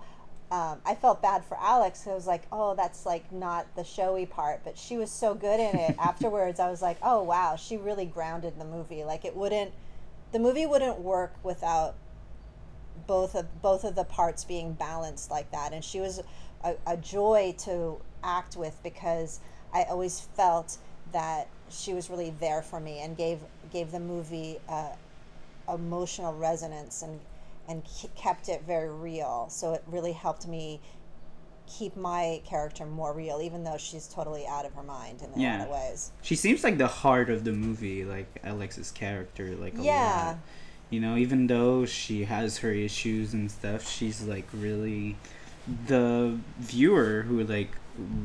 um, 0.52 0.82
I 0.84 0.94
felt 0.94 1.22
bad 1.22 1.46
for 1.46 1.56
Alex. 1.58 2.06
I 2.06 2.12
was 2.12 2.26
like, 2.26 2.42
oh, 2.52 2.74
that's 2.74 3.06
like 3.06 3.32
not 3.32 3.74
the 3.74 3.84
showy 3.84 4.26
part, 4.26 4.60
but 4.64 4.76
she 4.76 4.98
was 4.98 5.10
so 5.10 5.34
good 5.34 5.58
in 5.58 5.74
it. 5.74 5.96
Afterwards, 5.98 6.60
I 6.60 6.68
was 6.68 6.82
like, 6.82 6.98
oh 7.02 7.22
wow, 7.22 7.56
she 7.56 7.78
really 7.78 8.04
grounded 8.04 8.58
the 8.58 8.66
movie. 8.66 9.02
Like 9.02 9.24
it 9.24 9.34
wouldn't, 9.34 9.72
the 10.30 10.38
movie 10.38 10.66
wouldn't 10.66 11.00
work 11.00 11.34
without 11.42 11.94
both 13.06 13.34
of 13.34 13.62
both 13.62 13.82
of 13.82 13.94
the 13.94 14.04
parts 14.04 14.44
being 14.44 14.74
balanced 14.74 15.30
like 15.30 15.50
that. 15.52 15.72
And 15.72 15.82
she 15.82 16.00
was 16.00 16.20
a, 16.64 16.74
a 16.86 16.96
joy 16.96 17.54
to 17.60 18.00
act 18.22 18.56
with 18.56 18.78
because 18.82 19.40
I 19.72 19.84
always 19.84 20.20
felt 20.20 20.78
that 21.12 21.48
she 21.70 21.92
was 21.94 22.08
really 22.10 22.30
there 22.40 22.62
for 22.62 22.80
me 22.80 23.00
and 23.00 23.16
gave 23.16 23.40
gave 23.72 23.90
the 23.92 24.00
movie 24.00 24.58
uh, 24.68 24.90
emotional 25.72 26.34
resonance 26.34 27.02
and 27.02 27.20
and 27.68 27.82
kept 28.16 28.48
it 28.48 28.62
very 28.66 28.90
real. 28.90 29.46
So 29.48 29.72
it 29.72 29.82
really 29.86 30.12
helped 30.12 30.46
me 30.46 30.80
keep 31.66 31.96
my 31.96 32.42
character 32.44 32.84
more 32.84 33.12
real, 33.12 33.40
even 33.40 33.62
though 33.64 33.78
she's 33.78 34.08
totally 34.08 34.46
out 34.46 34.66
of 34.66 34.74
her 34.74 34.82
mind 34.82 35.22
in 35.22 35.30
a 35.32 35.40
Yeah. 35.40 35.58
lot 35.58 35.66
of 35.66 35.72
ways. 35.72 36.10
she 36.22 36.34
seems 36.36 36.62
like 36.64 36.76
the 36.76 36.86
heart 36.88 37.30
of 37.30 37.44
the 37.44 37.52
movie 37.52 38.04
like 38.04 38.26
alex's 38.44 38.90
character 38.90 39.54
like 39.56 39.78
a 39.78 39.82
Yeah. 39.82 40.24
lot 40.34 40.36
you 40.90 41.00
know 41.00 41.16
even 41.16 41.46
though 41.46 41.86
she 41.86 42.24
has 42.24 42.58
her 42.58 42.70
issues 42.72 43.32
and 43.32 43.50
stuff 43.50 43.88
she's 43.88 44.22
like 44.22 44.46
really 44.52 45.16
the 45.86 46.38
viewer 46.58 47.22
who 47.22 47.42
like 47.44 47.70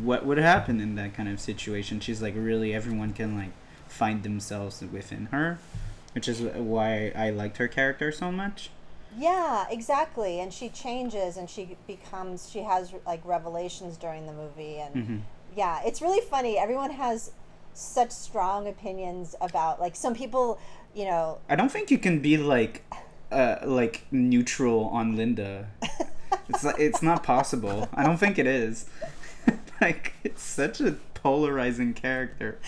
what 0.02 0.26
would 0.26 0.38
happen 0.38 0.80
in 0.80 0.96
that 0.96 1.14
kind 1.14 1.30
of 1.30 1.40
situation 1.40 2.00
she's 2.00 2.22
like 2.22 2.34
really 2.36 2.74
everyone 2.74 3.14
can 3.14 3.36
like 3.38 3.52
find 3.88 4.24
themselves 4.24 4.82
within 4.92 5.28
her 5.28 5.60
which 6.14 6.28
is 6.28 6.42
why 6.42 7.12
i 7.16 7.30
liked 7.30 7.58
her 7.58 7.68
character 7.68 8.12
so 8.12 8.32
much 8.32 8.70
Yeah, 9.18 9.66
exactly. 9.72 10.40
And 10.40 10.54
she 10.54 10.70
changes 10.70 11.38
and 11.38 11.50
she 11.50 11.78
becomes 11.88 12.50
she 12.52 12.60
has 12.60 12.94
like 13.06 13.22
revelations 13.26 13.98
during 13.98 14.26
the 14.28 14.34
movie 14.34 14.78
and 14.80 14.94
Mhm. 14.96 15.20
yeah, 15.56 15.82
it's 15.88 16.02
really 16.02 16.22
funny. 16.30 16.58
Everyone 16.60 16.92
has 16.92 17.32
such 17.74 18.12
strong 18.12 18.68
opinions 18.68 19.34
about 19.42 19.80
like 19.80 19.96
some 19.96 20.14
people, 20.14 20.60
you 20.94 21.06
know, 21.06 21.38
i 21.50 21.56
don't 21.56 21.72
think 21.72 21.90
you 21.90 21.98
can 21.98 22.20
be 22.20 22.36
like 22.38 22.84
uh 23.32 23.56
like 23.64 24.06
neutral 24.12 24.86
on 25.00 25.16
linda 25.16 25.68
it's 26.50 26.64
like 26.64 26.80
it's 26.80 27.02
not 27.02 27.24
possible 27.24 27.88
i 27.94 28.04
don't 28.04 28.18
think 28.18 28.38
it 28.38 28.48
is 28.48 28.86
like 29.82 30.14
it's 30.24 30.44
such 30.44 30.82
a 30.82 30.96
polarizing 31.14 31.94
character 31.94 32.60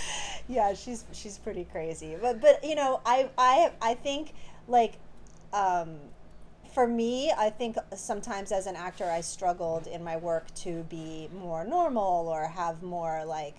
yeah, 0.49 0.73
she's 0.73 1.05
she's 1.13 1.37
pretty 1.37 1.63
crazy. 1.71 2.17
But 2.19 2.41
but 2.41 2.63
you 2.63 2.75
know, 2.75 2.99
I 3.05 3.29
I 3.37 3.71
I 3.81 3.93
think 3.93 4.33
like 4.67 4.95
um 5.53 5.97
for 6.73 6.87
me, 6.87 7.31
I 7.37 7.51
think 7.51 7.77
sometimes 7.95 8.51
as 8.51 8.65
an 8.65 8.75
actor, 8.75 9.05
I 9.05 9.21
struggled 9.21 9.87
in 9.87 10.03
my 10.03 10.17
work 10.17 10.53
to 10.55 10.83
be 10.83 11.29
more 11.39 11.63
normal 11.63 12.27
or 12.27 12.45
have 12.47 12.83
more 12.83 13.25
like, 13.25 13.55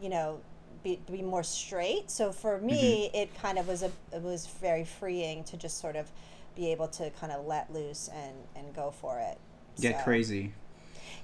you 0.00 0.08
know, 0.08 0.40
be, 0.84 1.00
be 1.10 1.22
more 1.22 1.42
straight. 1.42 2.08
So 2.10 2.30
for 2.30 2.58
me, 2.58 3.10
it 3.14 3.34
kind 3.40 3.58
of 3.58 3.68
was 3.68 3.82
a 3.82 3.92
it 4.12 4.22
was 4.22 4.46
very 4.60 4.84
freeing 4.84 5.44
to 5.44 5.56
just 5.56 5.78
sort 5.78 5.94
of 5.94 6.10
be 6.54 6.70
able 6.72 6.88
to 6.88 7.10
kind 7.10 7.32
of 7.32 7.46
let 7.46 7.72
loose 7.72 8.08
and 8.14 8.34
and 8.56 8.74
go 8.74 8.90
for 8.90 9.18
it. 9.18 9.38
get 9.80 9.98
So- 9.98 10.04
crazy 10.04 10.52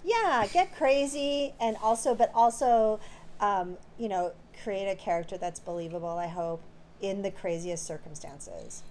yeah 0.05 0.47
get 0.53 0.75
crazy 0.77 1.53
and 1.61 1.77
also 1.83 2.15
but 2.15 2.31
also 2.35 3.01
um, 3.41 3.77
you 3.99 4.09
know 4.09 4.33
create 4.63 4.87
a 4.89 4.95
character 4.97 5.37
that's 5.37 5.61
believable 5.61 6.09
i 6.09 6.27
hope 6.27 6.61
in 7.01 7.23
the 7.23 7.31
craziest 7.31 7.85
circumstances 7.87 8.83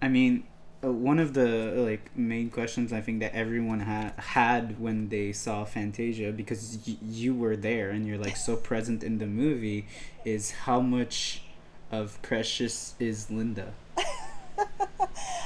I 0.00 0.08
mean, 0.08 0.42
uh, 0.82 0.90
one 0.90 1.20
of 1.20 1.32
the 1.32 1.74
like 1.88 2.10
main 2.16 2.50
questions 2.50 2.92
I 2.92 3.00
think 3.00 3.20
that 3.20 3.32
everyone 3.34 3.78
ha- 3.80 4.12
had 4.16 4.80
when 4.80 5.10
they 5.10 5.30
saw 5.32 5.64
Fantasia, 5.64 6.32
because 6.32 6.76
y- 6.84 6.96
you 7.00 7.36
were 7.36 7.54
there 7.54 7.90
and 7.90 8.04
you're 8.04 8.18
like 8.18 8.36
so 8.36 8.56
present 8.56 9.04
in 9.04 9.18
the 9.18 9.26
movie, 9.26 9.86
is 10.24 10.50
how 10.66 10.80
much 10.80 11.42
of 11.92 12.20
Precious 12.20 12.94
is 12.98 13.30
Linda? 13.30 13.74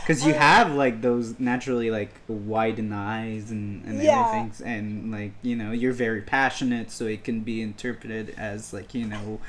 Because 0.02 0.24
you 0.24 0.34
have 0.34 0.72
like 0.72 1.02
those 1.02 1.38
naturally 1.40 1.90
like 1.90 2.14
widened 2.28 2.94
eyes 2.94 3.50
and, 3.50 3.84
and 3.84 4.00
Yeah. 4.00 4.20
everything, 4.20 4.52
and 4.64 5.10
like 5.10 5.32
you 5.42 5.56
know 5.56 5.72
you're 5.72 5.92
very 5.92 6.22
passionate, 6.22 6.90
so 6.92 7.06
it 7.06 7.24
can 7.24 7.40
be 7.40 7.60
interpreted 7.60 8.34
as 8.38 8.72
like 8.72 8.94
you 8.94 9.06
know 9.06 9.40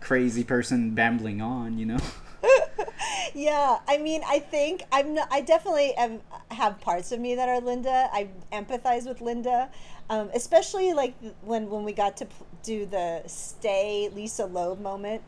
crazy 0.00 0.44
person 0.44 0.92
babbling 0.94 1.42
on, 1.42 1.78
you 1.78 1.84
know. 1.86 1.98
yeah 3.34 3.78
i 3.88 3.98
mean 3.98 4.22
i 4.26 4.38
think 4.38 4.82
i'm 4.92 5.14
not, 5.14 5.28
i 5.30 5.40
definitely 5.40 5.92
am, 5.96 6.20
have 6.50 6.80
parts 6.80 7.12
of 7.12 7.18
me 7.20 7.34
that 7.34 7.48
are 7.48 7.60
linda 7.60 8.08
i 8.12 8.28
empathize 8.52 9.06
with 9.06 9.20
linda 9.20 9.68
um, 10.08 10.30
especially 10.34 10.92
like 10.92 11.14
when 11.42 11.68
when 11.68 11.84
we 11.84 11.92
got 11.92 12.16
to 12.16 12.24
p- 12.26 12.32
do 12.62 12.86
the 12.86 13.22
stay 13.26 14.08
lisa 14.14 14.46
loeb 14.46 14.80
moment 14.80 15.20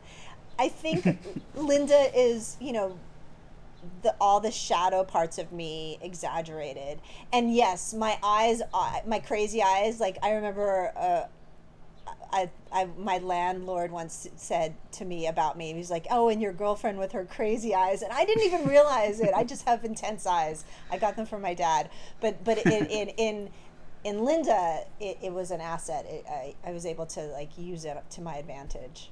i 0.57 0.67
think 0.67 1.05
linda 1.55 2.09
is 2.17 2.57
you 2.59 2.71
know 2.71 2.97
the 4.01 4.15
all 4.19 4.39
the 4.39 4.51
shadow 4.51 5.03
parts 5.03 5.37
of 5.37 5.51
me 5.51 5.97
exaggerated. 6.01 7.01
And 7.33 7.53
yes 7.53 7.93
my 7.93 8.17
eyes 8.23 8.61
uh, 8.73 8.99
my 9.05 9.19
crazy 9.19 9.61
eyes 9.61 9.99
like 9.99 10.17
i 10.23 10.31
remember 10.31 10.91
uh, 10.95 11.23
I, 12.33 12.49
I 12.71 12.85
my 12.97 13.17
landlord 13.17 13.91
once 13.91 14.27
said 14.37 14.75
to 14.93 15.05
me 15.05 15.27
about 15.27 15.57
me 15.57 15.73
he's 15.73 15.91
like 15.91 16.07
oh 16.09 16.29
and 16.29 16.41
your 16.41 16.53
girlfriend 16.53 16.97
with 16.99 17.11
her 17.11 17.25
crazy 17.25 17.75
eyes. 17.75 18.01
And 18.01 18.11
i 18.13 18.25
didn't 18.25 18.43
even 18.43 18.67
realize 18.67 19.19
it. 19.19 19.31
I 19.35 19.43
just 19.43 19.65
have 19.65 19.83
intense 19.83 20.25
eyes. 20.25 20.65
I 20.89 20.97
got 20.97 21.15
them 21.15 21.25
from 21.25 21.41
my 21.41 21.53
dad. 21.53 21.89
But 22.19 22.43
but 22.43 22.59
in 22.65 22.85
in 22.85 23.09
in, 23.09 23.49
in 24.03 24.25
linda 24.25 24.85
it, 24.99 25.17
it 25.21 25.33
was 25.33 25.51
an 25.51 25.61
asset. 25.61 26.05
It, 26.07 26.25
I, 26.29 26.55
I 26.65 26.71
was 26.71 26.85
able 26.85 27.05
to 27.07 27.21
like 27.27 27.57
use 27.57 27.85
it 27.85 27.97
to 28.11 28.21
my 28.21 28.37
advantage 28.37 29.11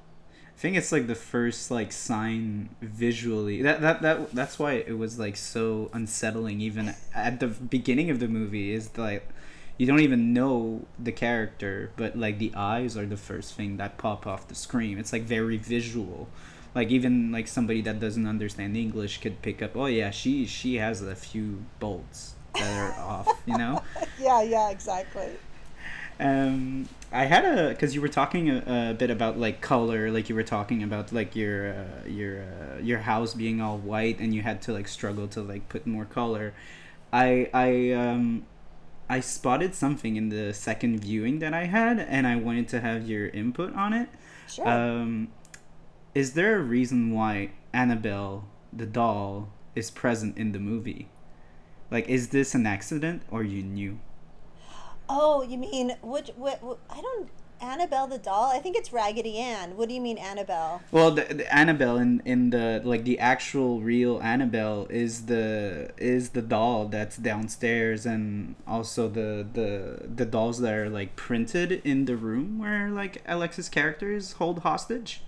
I 0.60 0.62
think 0.62 0.76
it's 0.76 0.92
like 0.92 1.08
the 1.08 1.16
first 1.16 1.72
like 1.72 1.94
sign 1.94 2.68
visually. 2.82 3.62
That 3.62 3.80
that 3.80 4.02
that 4.02 4.32
that's 4.34 4.60
why 4.60 4.74
it 4.74 4.98
was 4.98 5.18
like 5.18 5.38
so 5.38 5.90
unsettling 5.94 6.60
even 6.60 6.96
at 7.16 7.40
the 7.40 7.48
beginning 7.48 8.10
of 8.10 8.20
the 8.20 8.28
movie 8.28 8.74
is 8.74 8.98
like 8.98 9.26
you 9.78 9.88
don't 9.88 10.02
even 10.02 10.34
know 10.34 10.86
the 11.02 11.14
character, 11.14 11.94
but 11.96 12.18
like 12.18 12.40
the 12.40 12.52
eyes 12.58 12.98
are 12.98 13.06
the 13.06 13.16
first 13.16 13.54
thing 13.54 13.78
that 13.78 13.98
pop 13.98 14.28
off 14.28 14.50
the 14.50 14.54
screen. 14.54 14.98
It's 14.98 15.14
like 15.14 15.22
very 15.22 15.56
visual. 15.56 16.28
Like 16.76 16.90
even 16.90 17.32
like 17.32 17.48
somebody 17.48 17.82
that 17.84 18.02
doesn't 18.02 18.28
understand 18.28 18.76
English 18.76 19.22
could 19.22 19.42
pick 19.42 19.62
up, 19.62 19.78
"Oh 19.78 19.86
yeah, 19.86 20.12
she 20.12 20.46
she 20.46 20.76
has 20.76 21.02
a 21.02 21.16
few 21.16 21.64
bolts 21.80 22.36
that 22.56 22.78
are 22.78 23.00
off," 23.00 23.30
you 23.46 23.58
know? 23.58 23.82
yeah 24.20 24.42
yeah 24.42 24.70
exactly 24.72 25.30
Um, 26.20 26.90
I 27.12 27.26
had 27.26 27.46
a 27.46 27.70
because 27.70 27.96
you 27.96 28.02
were 28.02 28.10
talking 28.10 28.50
a, 28.50 28.92
a 28.92 28.94
bit 28.94 29.10
about 29.10 29.40
like 29.40 29.62
color, 29.62 30.12
like 30.12 30.30
you 30.30 30.36
were 30.36 30.44
talking 30.44 30.84
about 30.84 31.12
like 31.12 31.36
your 31.36 31.74
uh, 31.74 32.08
your 32.08 32.42
uh, 32.42 32.80
your 32.82 33.00
house 33.00 33.34
being 33.34 33.62
all 33.62 33.78
white, 33.78 34.20
and 34.20 34.34
you 34.34 34.42
had 34.42 34.62
to 34.64 34.74
like 34.74 34.88
struggle 34.88 35.28
to 35.30 35.42
like 35.42 35.70
put 35.70 35.88
more 35.88 36.06
color. 36.06 36.54
I 37.14 37.50
I 37.54 37.92
um 37.94 38.46
I 39.10 39.22
spotted 39.22 39.74
something 39.74 40.18
in 40.18 40.30
the 40.30 40.54
second 40.54 41.00
viewing 41.00 41.40
that 41.40 41.54
I 41.54 41.66
had, 41.66 42.00
and 42.00 42.28
I 42.28 42.36
wanted 42.36 42.68
to 42.70 42.82
have 42.82 43.08
your 43.08 43.30
input 43.30 43.74
on 43.76 43.94
it. 43.94 44.10
sure 44.48 44.68
Um, 44.68 45.30
is 46.14 46.34
there 46.34 46.58
a 46.58 46.62
reason 46.62 47.12
why 47.12 47.52
Annabelle 47.74 48.46
the 48.74 48.86
doll 48.86 49.50
is 49.76 49.90
present 49.90 50.38
in 50.38 50.52
the 50.52 50.60
movie? 50.60 51.08
Like, 51.90 52.08
is 52.08 52.30
this 52.30 52.54
an 52.54 52.68
accident 52.68 53.24
or 53.32 53.44
you 53.44 53.64
knew? 53.64 54.00
Oh, 55.10 55.42
you 55.42 55.58
mean 55.58 55.96
which? 56.02 56.30
What, 56.36 56.62
what? 56.64 56.78
I 56.90 57.02
don't. 57.02 57.30
Annabelle 57.62 58.08
the 58.08 58.18
doll? 58.18 58.56
I 58.56 58.60
think 58.60 58.78
it's 58.78 58.94
Raggedy 58.94 59.38
Ann. 59.38 59.76
What 59.76 59.90
do 59.90 59.94
you 59.94 60.00
mean 60.00 60.18
Annabelle? 60.18 60.82
Well, 60.92 61.12
the, 61.12 61.24
the 61.24 61.54
Annabelle 61.54 61.98
in 61.98 62.22
in 62.24 62.52
the 62.52 62.82
like 62.86 63.04
the 63.04 63.20
actual 63.20 63.82
real 63.82 64.22
Annabelle 64.22 64.88
is 64.90 65.26
the 65.26 65.92
is 65.98 66.30
the 66.30 66.42
doll 66.42 66.88
that's 66.88 67.18
downstairs, 67.18 68.06
and 68.06 68.56
also 68.66 69.10
the 69.10 69.46
the 69.52 70.08
the 70.08 70.26
dolls 70.26 70.62
that 70.62 70.74
are 70.74 70.90
like 70.90 71.18
printed 71.18 71.82
in 71.84 72.06
the 72.06 72.16
room 72.16 72.60
where 72.60 72.90
like 72.90 73.22
Alex's 73.26 73.68
characters 73.68 74.34
hold 74.34 74.60
hostage. 74.60 75.22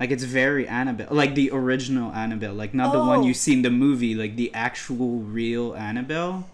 Like 0.00 0.10
it's 0.10 0.24
very 0.24 0.66
Annabelle, 0.66 1.08
like 1.10 1.36
the 1.36 1.50
original 1.52 2.10
Annabelle, 2.12 2.52
like 2.52 2.74
not 2.74 2.92
the 2.92 2.98
one 2.98 3.22
you 3.22 3.32
see 3.32 3.52
in 3.52 3.62
the 3.62 3.70
movie, 3.70 4.16
like 4.16 4.34
the 4.34 4.52
actual 4.52 5.20
real 5.20 5.72
Annabelle 5.74 6.48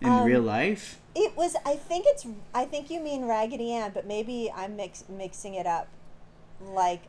in 0.00 0.08
Um, 0.08 0.24
real 0.24 0.40
life. 0.40 0.99
It 1.14 1.36
was. 1.36 1.56
I 1.66 1.74
think 1.74 2.04
it's. 2.08 2.26
I 2.54 2.64
think 2.64 2.90
you 2.90 3.00
mean 3.00 3.26
Raggedy 3.26 3.72
Ann, 3.72 3.90
but 3.92 4.06
maybe 4.06 4.50
I'm 4.54 4.76
mix, 4.76 5.04
mixing 5.08 5.54
it 5.54 5.66
up. 5.66 5.88
Like, 6.60 7.02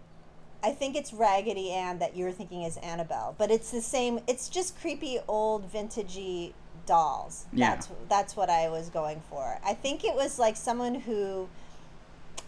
I 0.63 0.71
think 0.71 0.95
it's 0.95 1.13
Raggedy 1.13 1.71
Ann 1.71 1.99
that 1.99 2.15
you're 2.15 2.31
thinking 2.31 2.63
is 2.63 2.77
Annabelle, 2.77 3.35
but 3.37 3.51
it's 3.51 3.69
the 3.69 3.81
same. 3.81 4.19
It's 4.27 4.49
just 4.49 4.79
creepy 4.79 5.19
old 5.27 5.71
vintagey 5.71 6.53
dolls. 6.85 7.45
Yeah. 7.53 7.71
That's 7.71 7.89
that's 8.09 8.35
what 8.35 8.49
I 8.49 8.69
was 8.69 8.89
going 8.89 9.21
for. 9.29 9.59
I 9.63 9.73
think 9.73 10.03
it 10.03 10.15
was 10.15 10.39
like 10.39 10.55
someone 10.55 10.95
who. 10.95 11.47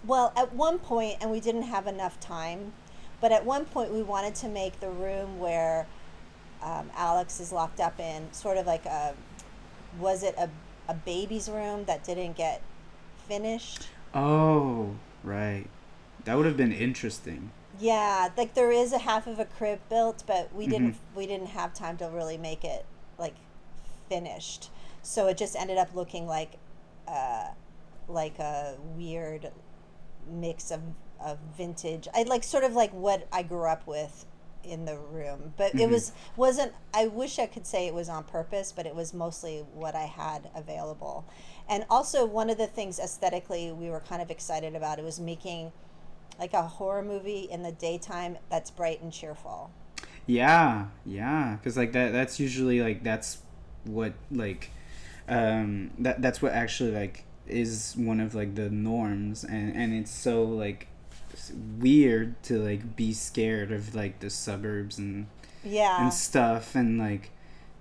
Well, 0.05 0.33
at 0.36 0.53
one 0.53 0.79
point, 0.79 1.17
and 1.22 1.31
we 1.31 1.39
didn't 1.39 1.63
have 1.63 1.88
enough 1.88 2.19
time, 2.19 2.74
but 3.22 3.31
at 3.31 3.45
one 3.45 3.63
point 3.63 3.93
we 3.93 4.03
wanted 4.03 4.36
to 4.36 4.50
make 4.50 4.81
the 4.81 4.89
room 4.89 5.39
where 5.39 5.88
um, 6.62 6.89
Alex 6.95 7.39
is 7.39 7.53
locked 7.53 7.79
up 7.79 8.00
in 8.00 8.31
sort 8.33 8.57
of 8.57 8.65
like 8.65 8.86
a 8.86 9.15
was 10.00 10.24
it 10.24 10.36
a, 10.38 10.50
a 10.87 10.93
baby's 10.93 11.49
room 11.49 11.85
that 11.85 12.03
didn't 12.03 12.35
get 12.35 12.61
finished 13.27 13.87
Oh, 14.15 14.91
right. 15.23 15.65
That 16.25 16.35
would 16.37 16.45
have 16.45 16.57
been 16.57 16.71
interesting. 16.71 17.51
yeah 17.79 18.29
like 18.37 18.53
there 18.53 18.71
is 18.71 18.93
a 18.93 18.99
half 18.99 19.25
of 19.27 19.39
a 19.39 19.45
crib 19.45 19.79
built 19.89 20.23
but 20.27 20.53
we 20.53 20.67
didn't 20.67 20.95
we 21.15 21.25
didn't 21.25 21.47
have 21.47 21.73
time 21.73 21.97
to 21.97 22.05
really 22.05 22.37
make 22.37 22.63
it 22.63 22.85
like 23.17 23.33
finished 24.09 24.69
so 25.01 25.25
it 25.27 25.37
just 25.37 25.55
ended 25.55 25.77
up 25.79 25.95
looking 25.95 26.27
like 26.27 26.51
uh 27.07 27.47
like 28.07 28.37
a 28.37 28.75
weird 28.95 29.51
mix 30.31 30.69
of 30.69 30.81
of 31.19 31.39
vintage 31.57 32.07
i 32.13 32.21
like 32.23 32.43
sort 32.43 32.63
of 32.63 32.73
like 32.73 32.91
what 32.91 33.27
i 33.31 33.41
grew 33.41 33.65
up 33.65 33.87
with 33.87 34.25
in 34.65 34.86
the 34.86 34.98
room 34.98 35.53
but 35.58 35.74
it 35.79 35.89
Mhm. 35.89 35.89
was 35.89 36.12
wasn't 36.36 36.74
i 36.93 37.08
wish 37.08 37.39
i 37.39 37.46
could 37.46 37.65
say 37.67 37.88
it 37.88 37.93
was 37.93 38.10
on 38.10 38.24
purpose 38.24 38.72
but 38.72 38.86
it 38.86 38.96
was 38.96 39.13
mostly 39.13 39.60
what 39.74 39.96
i 39.96 40.03
had 40.05 40.50
available 40.55 41.25
and 41.70 41.86
also 41.89 42.25
one 42.25 42.50
of 42.50 42.58
the 42.58 42.67
things 42.67 43.00
aesthetically 43.00 43.72
we 43.72 43.89
were 43.89 44.00
kind 44.01 44.22
of 44.22 44.29
excited 44.32 44.75
about 44.75 45.00
it 45.00 45.05
was 45.05 45.20
making 45.20 45.72
like 46.39 46.53
a 46.53 46.63
horror 46.63 47.03
movie 47.03 47.41
in 47.41 47.63
the 47.63 47.72
daytime 47.72 48.38
that's 48.50 48.72
bright 48.72 49.01
and 49.01 49.13
cheerful 49.13 49.72
Yeah, 50.25 50.88
yeah, 51.05 51.58
because 51.58 51.75
like 51.75 51.91
that 51.93 52.13
that's 52.13 52.39
usually 52.39 52.82
like 52.82 53.03
that's 53.03 53.39
what 53.86 54.13
like 54.32 54.72
um 55.27 55.91
that 56.00 56.22
that's 56.22 56.41
what 56.41 56.53
actually 56.53 56.91
like 56.91 57.25
is 57.48 57.93
one 57.98 58.20
of 58.20 58.34
like 58.34 58.55
the 58.55 58.70
norms 58.70 59.43
and 59.43 59.75
and 59.75 59.93
it's 59.93 60.12
so 60.12 60.43
like 60.43 60.88
weird 61.79 62.41
to 62.43 62.57
like 62.59 62.95
be 62.95 63.13
scared 63.13 63.71
of 63.71 63.95
like 63.95 64.19
the 64.19 64.29
suburbs 64.29 64.97
and 64.97 65.27
yeah 65.63 66.01
and 66.03 66.13
stuff 66.13 66.75
and 66.75 66.97
like 66.99 67.31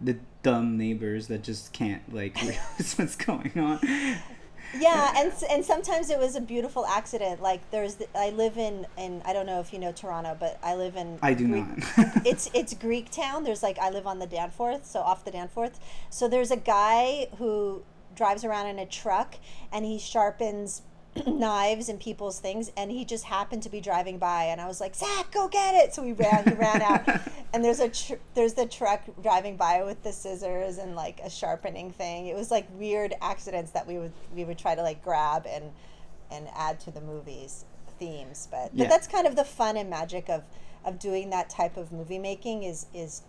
the 0.00 0.16
dumb 0.42 0.76
neighbors 0.76 1.28
that 1.28 1.42
just 1.42 1.72
can't 1.72 2.12
like 2.14 2.34
realize 2.42 2.94
what's 2.96 3.16
going 3.16 3.52
on. 3.56 3.78
yeah 4.78 5.12
and 5.16 5.32
and 5.50 5.64
sometimes 5.64 6.08
it 6.10 6.18
was 6.18 6.34
a 6.34 6.40
beautiful 6.40 6.86
accident 6.86 7.42
like 7.42 7.60
there's 7.70 7.96
the, 7.96 8.06
i 8.16 8.30
live 8.30 8.56
in 8.56 8.86
in 8.96 9.20
i 9.26 9.32
don't 9.32 9.44
know 9.44 9.60
if 9.60 9.70
you 9.72 9.78
know 9.78 9.92
toronto 9.92 10.34
but 10.40 10.58
i 10.62 10.74
live 10.74 10.96
in 10.96 11.18
I 11.22 11.34
do 11.34 11.46
Greek- 11.46 11.66
not. 11.98 12.26
it's 12.26 12.48
it's 12.54 12.72
Greek 12.74 13.10
town. 13.10 13.44
There's 13.44 13.62
like 13.62 13.78
I 13.78 13.90
live 13.90 14.06
on 14.06 14.18
the 14.18 14.26
Danforth, 14.26 14.86
so 14.86 15.00
off 15.00 15.24
the 15.24 15.30
Danforth. 15.30 15.78
So 16.10 16.26
there's 16.26 16.50
a 16.50 16.56
guy 16.56 17.28
who 17.38 17.82
drives 18.14 18.44
around 18.44 18.66
in 18.66 18.78
a 18.78 18.86
truck 18.86 19.36
and 19.72 19.84
he 19.84 19.98
sharpens 19.98 20.82
knives 21.26 21.88
and 21.88 22.00
people's 22.00 22.38
things 22.40 22.72
and 22.76 22.90
he 22.90 23.04
just 23.04 23.24
happened 23.24 23.62
to 23.62 23.68
be 23.68 23.80
driving 23.80 24.18
by 24.18 24.44
and 24.44 24.60
I 24.60 24.66
was 24.66 24.80
like 24.80 24.94
Zach 24.94 25.30
go 25.30 25.48
get 25.48 25.74
it. 25.74 25.94
So 25.94 26.02
we 26.02 26.12
ran 26.12 26.44
he 26.48 26.54
ran 26.54 26.82
out. 26.82 27.02
And 27.54 27.62
there's 27.62 27.80
a 27.80 27.90
tr- 27.90 28.14
there's 28.32 28.54
the 28.54 28.64
truck 28.64 29.02
driving 29.22 29.58
by 29.58 29.82
with 29.84 30.02
the 30.02 30.10
scissors 30.10 30.78
and 30.78 30.96
like 30.96 31.20
a 31.22 31.28
sharpening 31.28 31.90
thing. 31.90 32.28
It 32.28 32.34
was 32.34 32.50
like 32.50 32.66
weird 32.78 33.12
accidents 33.20 33.72
that 33.72 33.86
we 33.86 33.98
would 33.98 34.12
we 34.34 34.44
would 34.44 34.56
try 34.58 34.74
to 34.74 34.80
like 34.82 35.04
grab 35.04 35.46
and 35.46 35.70
and 36.30 36.48
add 36.56 36.80
to 36.80 36.90
the 36.90 37.02
movie's 37.02 37.66
themes 37.98 38.48
but 38.50 38.70
but 38.74 38.84
Yeah. 38.84 38.88
that's 38.88 39.06
kind 39.06 39.26
of 39.26 39.36
the 39.36 39.44
fun 39.44 39.76
and 39.76 39.90
magic 39.90 40.30
of 40.30 40.44
of 40.82 40.98
doing 40.98 41.28
that 41.28 41.50
type 41.50 41.76
of 41.76 41.92
movie 41.92 42.18
making 42.18 42.62
is 42.62 42.86
is 42.94 43.20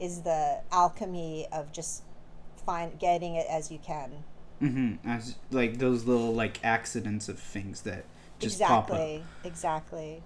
is 0.00 0.22
the 0.22 0.60
alchemy 0.72 1.46
of 1.52 1.70
just 1.72 2.02
find 2.66 2.98
getting 2.98 3.36
it 3.36 3.46
as 3.48 3.70
you 3.70 3.78
can 3.78 4.24
mm-hmm. 4.62 5.08
As 5.08 5.36
like 5.50 5.78
those 5.78 6.04
little 6.04 6.34
like 6.34 6.60
accidents 6.64 7.28
of 7.28 7.38
things 7.38 7.82
that 7.82 8.04
just 8.38 8.62
pop 8.64 8.90
up. 8.90 9.08
exactly 9.08 9.24
exactly 9.44 10.22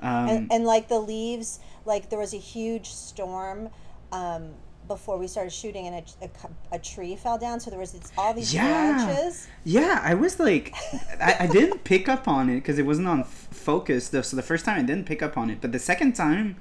Um, 0.00 0.28
and, 0.28 0.46
and 0.50 0.64
like 0.64 0.88
the 0.88 0.98
leaves 1.00 1.60
like 1.84 2.10
there 2.10 2.18
was 2.18 2.34
a 2.34 2.38
huge 2.38 2.88
storm 2.92 3.70
um, 4.12 4.54
before 4.88 5.16
we 5.18 5.26
started 5.28 5.52
shooting 5.52 5.86
and 5.86 5.96
a, 6.22 6.24
a, 6.26 6.76
a 6.76 6.78
tree 6.78 7.16
fell 7.16 7.38
down 7.38 7.60
so 7.60 7.70
there 7.70 7.78
was 7.78 7.94
it's, 7.94 8.12
all 8.18 8.34
these 8.34 8.52
Yeah. 8.52 9.06
branches 9.06 9.48
Yeah, 9.64 10.00
I 10.02 10.14
was 10.14 10.40
like, 10.40 10.74
I, 11.20 11.36
I 11.40 11.46
didn't 11.52 11.84
pick 11.84 12.08
up 12.08 12.26
on 12.28 12.48
it 12.50 12.56
because 12.56 12.78
it 12.78 12.86
wasn't 12.86 13.08
on 13.08 13.20
f- 13.20 13.48
focus. 13.50 14.08
Though, 14.08 14.22
so 14.22 14.36
the 14.36 14.42
first 14.42 14.64
time 14.64 14.78
I 14.78 14.82
didn't 14.82 15.06
pick 15.06 15.22
up 15.22 15.36
on 15.38 15.50
it, 15.50 15.60
but 15.60 15.72
the 15.72 15.78
second 15.78 16.14
time, 16.14 16.56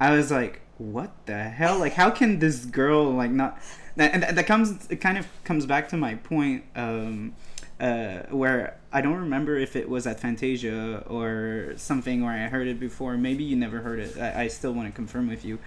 I 0.00 0.10
was 0.16 0.30
like, 0.30 0.62
"What 0.78 1.12
the 1.26 1.44
hell? 1.44 1.78
Like, 1.78 1.92
how 1.94 2.10
can 2.10 2.38
this 2.40 2.64
girl 2.64 3.10
like 3.12 3.30
not?" 3.30 3.58
And 4.00 4.22
that, 4.22 4.46
comes. 4.46 4.86
It 4.90 4.96
kind 4.96 5.18
of 5.18 5.26
comes 5.44 5.66
back 5.66 5.88
to 5.90 5.96
my 5.96 6.14
point, 6.14 6.64
um, 6.74 7.34
uh, 7.78 8.20
where 8.30 8.76
I 8.92 9.00
don't 9.00 9.18
remember 9.18 9.56
if 9.56 9.76
it 9.76 9.88
was 9.88 10.06
at 10.06 10.20
Fantasia 10.20 11.04
or 11.06 11.74
something, 11.76 12.22
or 12.22 12.30
I 12.30 12.48
heard 12.48 12.66
it 12.66 12.80
before. 12.80 13.16
Maybe 13.16 13.44
you 13.44 13.56
never 13.56 13.80
heard 13.80 13.98
it. 13.98 14.18
I, 14.18 14.42
I 14.44 14.48
still 14.48 14.72
want 14.72 14.88
to 14.88 14.92
confirm 14.92 15.28
with 15.28 15.44
you. 15.44 15.58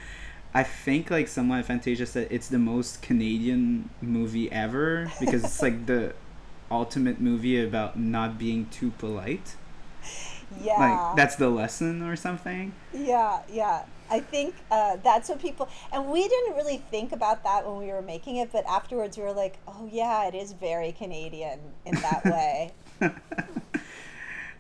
I 0.54 0.64
think 0.64 1.10
like 1.10 1.28
someone 1.28 1.60
at 1.60 1.66
Fantasia 1.66 2.06
said 2.06 2.28
it's 2.30 2.48
the 2.48 2.60
most 2.60 3.02
Canadian 3.02 3.90
movie 4.02 4.52
ever 4.52 5.12
because 5.20 5.44
it's 5.44 5.62
like 5.62 5.88
the 5.88 6.14
ultimate 6.70 7.20
movie 7.20 7.64
about 7.64 7.98
not 7.98 8.38
being 8.38 8.68
too 8.68 8.92
polite. 8.92 9.56
yeah 10.62 10.78
Like 10.78 11.16
that's 11.16 11.36
the 11.36 11.50
lesson 11.50 12.04
or 12.04 12.16
something. 12.16 12.74
Yeah, 12.94 13.42
yeah. 13.52 13.84
I 14.10 14.20
think 14.20 14.56
uh, 14.70 14.98
that's 15.04 15.30
what 15.30 15.40
people, 15.42 15.68
and 15.92 16.08
we 16.10 16.28
didn't 16.28 16.56
really 16.56 16.78
think 16.92 17.12
about 17.12 17.44
that 17.44 17.66
when 17.68 17.78
we 17.78 17.88
were 17.92 18.02
making 18.02 18.36
it, 18.38 18.52
but 18.52 18.66
afterwards 18.68 19.18
we 19.18 19.24
were 19.24 19.34
like, 19.34 19.58
oh, 19.68 19.90
yeah, 19.92 20.28
it 20.28 20.36
is 20.36 20.54
very 20.54 20.92
Canadian 20.92 21.60
in 21.86 21.96
that 21.96 22.24
way. 22.26 22.72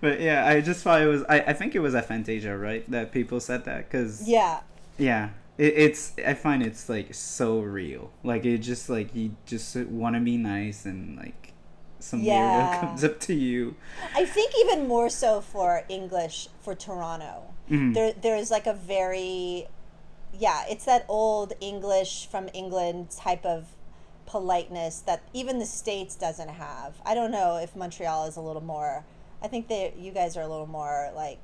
but 0.01 0.19
yeah, 0.19 0.45
I 0.47 0.61
just 0.61 0.83
thought 0.83 1.01
it 1.01 1.07
was. 1.07 1.23
I, 1.29 1.41
I 1.41 1.53
think 1.53 1.75
it 1.75 1.79
was 1.79 1.95
at 1.95 2.07
Fantasia, 2.07 2.57
right? 2.57 2.89
That 2.89 3.11
people 3.11 3.39
said 3.39 3.65
that 3.65 3.89
because 3.89 4.27
yeah, 4.27 4.61
yeah, 4.97 5.29
it, 5.57 5.73
it's. 5.77 6.13
I 6.25 6.33
find 6.33 6.63
it's 6.63 6.89
like 6.89 7.13
so 7.13 7.59
real. 7.59 8.11
Like 8.23 8.45
it 8.45 8.57
just 8.59 8.89
like 8.89 9.13
you 9.15 9.35
just 9.45 9.75
want 9.75 10.15
to 10.15 10.19
be 10.21 10.37
nice 10.37 10.85
and 10.85 11.17
like 11.17 11.53
some 11.99 12.21
Yeah. 12.21 12.67
weirdo 12.67 12.79
comes 12.81 13.03
up 13.03 13.19
to 13.21 13.33
you. 13.33 13.75
I 14.15 14.25
think 14.25 14.51
even 14.65 14.87
more 14.87 15.09
so 15.09 15.39
for 15.41 15.83
English 15.87 16.49
for 16.61 16.75
Toronto. 16.75 17.52
Mhm. 17.69 17.93
There, 17.93 18.13
there's 18.13 18.51
like 18.51 18.67
a 18.67 18.73
very, 18.73 19.67
yeah, 20.37 20.63
it's 20.69 20.85
that 20.85 21.05
old 21.07 21.53
English 21.61 22.27
from 22.27 22.49
England 22.53 23.11
type 23.11 23.45
of 23.45 23.67
politeness 24.25 24.99
that 25.01 25.21
even 25.33 25.59
the 25.59 25.65
states 25.65 26.15
doesn't 26.15 26.49
have. 26.49 26.95
I 27.05 27.13
don't 27.13 27.31
know 27.31 27.57
if 27.57 27.75
Montreal 27.75 28.25
is 28.25 28.35
a 28.35 28.41
little 28.41 28.63
more. 28.63 29.05
I 29.41 29.47
think 29.47 29.67
that 29.67 29.97
you 29.97 30.11
guys 30.11 30.37
are 30.37 30.41
a 30.41 30.47
little 30.47 30.67
more 30.67 31.11
like. 31.15 31.39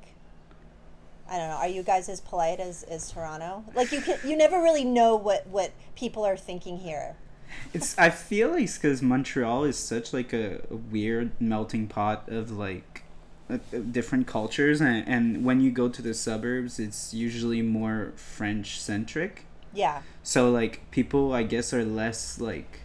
I 1.28 1.38
don't 1.38 1.48
know. 1.48 1.56
Are 1.56 1.68
you 1.68 1.84
guys 1.84 2.08
as 2.08 2.20
polite 2.20 2.58
as, 2.58 2.82
as 2.84 3.12
Toronto? 3.12 3.64
Like 3.74 3.92
you 3.92 4.00
can, 4.00 4.18
you 4.24 4.36
never 4.36 4.60
really 4.60 4.84
know 4.84 5.14
what 5.14 5.46
what 5.46 5.70
people 5.94 6.24
are 6.24 6.36
thinking 6.36 6.78
here. 6.78 7.16
It's. 7.72 7.96
I 7.96 8.10
feel 8.10 8.50
like 8.50 8.72
because 8.72 9.00
Montreal 9.00 9.64
is 9.64 9.76
such 9.78 10.12
like 10.12 10.32
a, 10.32 10.60
a 10.70 10.76
weird 10.76 11.40
melting 11.40 11.86
pot 11.86 12.28
of 12.28 12.50
like 12.50 12.89
Uh, 13.50 13.78
different 13.90 14.26
cultures, 14.26 14.80
and, 14.80 15.06
and 15.08 15.44
when 15.44 15.60
you 15.60 15.70
go 15.70 15.88
to 15.88 16.02
the 16.02 16.14
suburbs, 16.14 16.78
it's 16.78 17.12
usually 17.12 17.62
more 17.62 18.12
French 18.16 18.80
centric. 18.80 19.44
Yeah. 19.72 20.02
So 20.22 20.50
like 20.50 20.90
people, 20.90 21.32
I 21.32 21.42
guess, 21.42 21.72
are 21.72 21.84
less 21.84 22.40
like, 22.40 22.80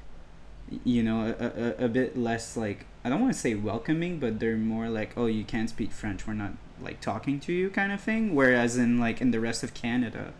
you 0.83 1.03
know, 1.03 1.35
a, 1.39 1.45
a, 1.45 1.85
a 1.85 1.87
bit 1.87 2.17
less 2.17 2.57
like 2.57 2.85
I 3.03 3.09
don't 3.09 3.21
want 3.21 3.33
to 3.33 3.39
say 3.39 3.53
welcoming, 3.53 4.19
but 4.19 4.39
they're 4.39 4.57
more 4.57 4.89
like, 4.89 5.13
oh, 5.15 5.27
you 5.27 5.43
can't 5.43 5.69
speak 5.69 5.91
French, 5.91 6.25
we're 6.25 6.33
not 6.33 6.53
like 6.81 7.01
talking 7.01 7.39
to 7.41 7.53
you, 7.53 7.69
kind 7.69 7.91
of 7.91 8.01
thing. 8.01 8.33
Whereas 8.33 8.77
in 8.77 8.99
like 8.99 9.21
in 9.21 9.29
the 9.31 9.39
rest 9.39 9.63
of 9.63 9.75
Canada, 9.75 10.33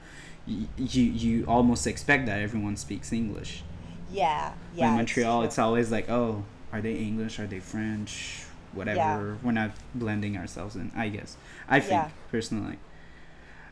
y- 0.48 0.68
you 0.78 1.04
you 1.04 1.46
almost 1.46 1.86
expect 1.86 2.26
that 2.26 2.42
everyone 2.42 2.76
speaks 2.76 3.14
English. 3.14 3.64
Yeah. 4.12 4.54
Yeah. 4.76 4.90
in 4.90 4.96
Montreal, 4.96 5.42
true. 5.42 5.48
it's, 5.48 5.60
always 5.60 5.92
like, 5.92 6.10
oh, 6.10 6.44
are 6.74 6.82
they 6.82 6.96
English? 6.96 7.40
Are 7.40 7.48
they 7.48 7.60
French? 7.60 8.46
Whatever. 8.76 8.98
Yeah. 8.98 9.36
We're 9.44 9.52
not 9.52 9.72
blending 9.94 10.38
ourselves 10.38 10.76
in. 10.76 10.92
I 10.96 11.10
guess. 11.10 11.38
I 11.68 11.80
think 11.80 11.92
Yeah. 11.92 12.10
personally. 12.32 12.78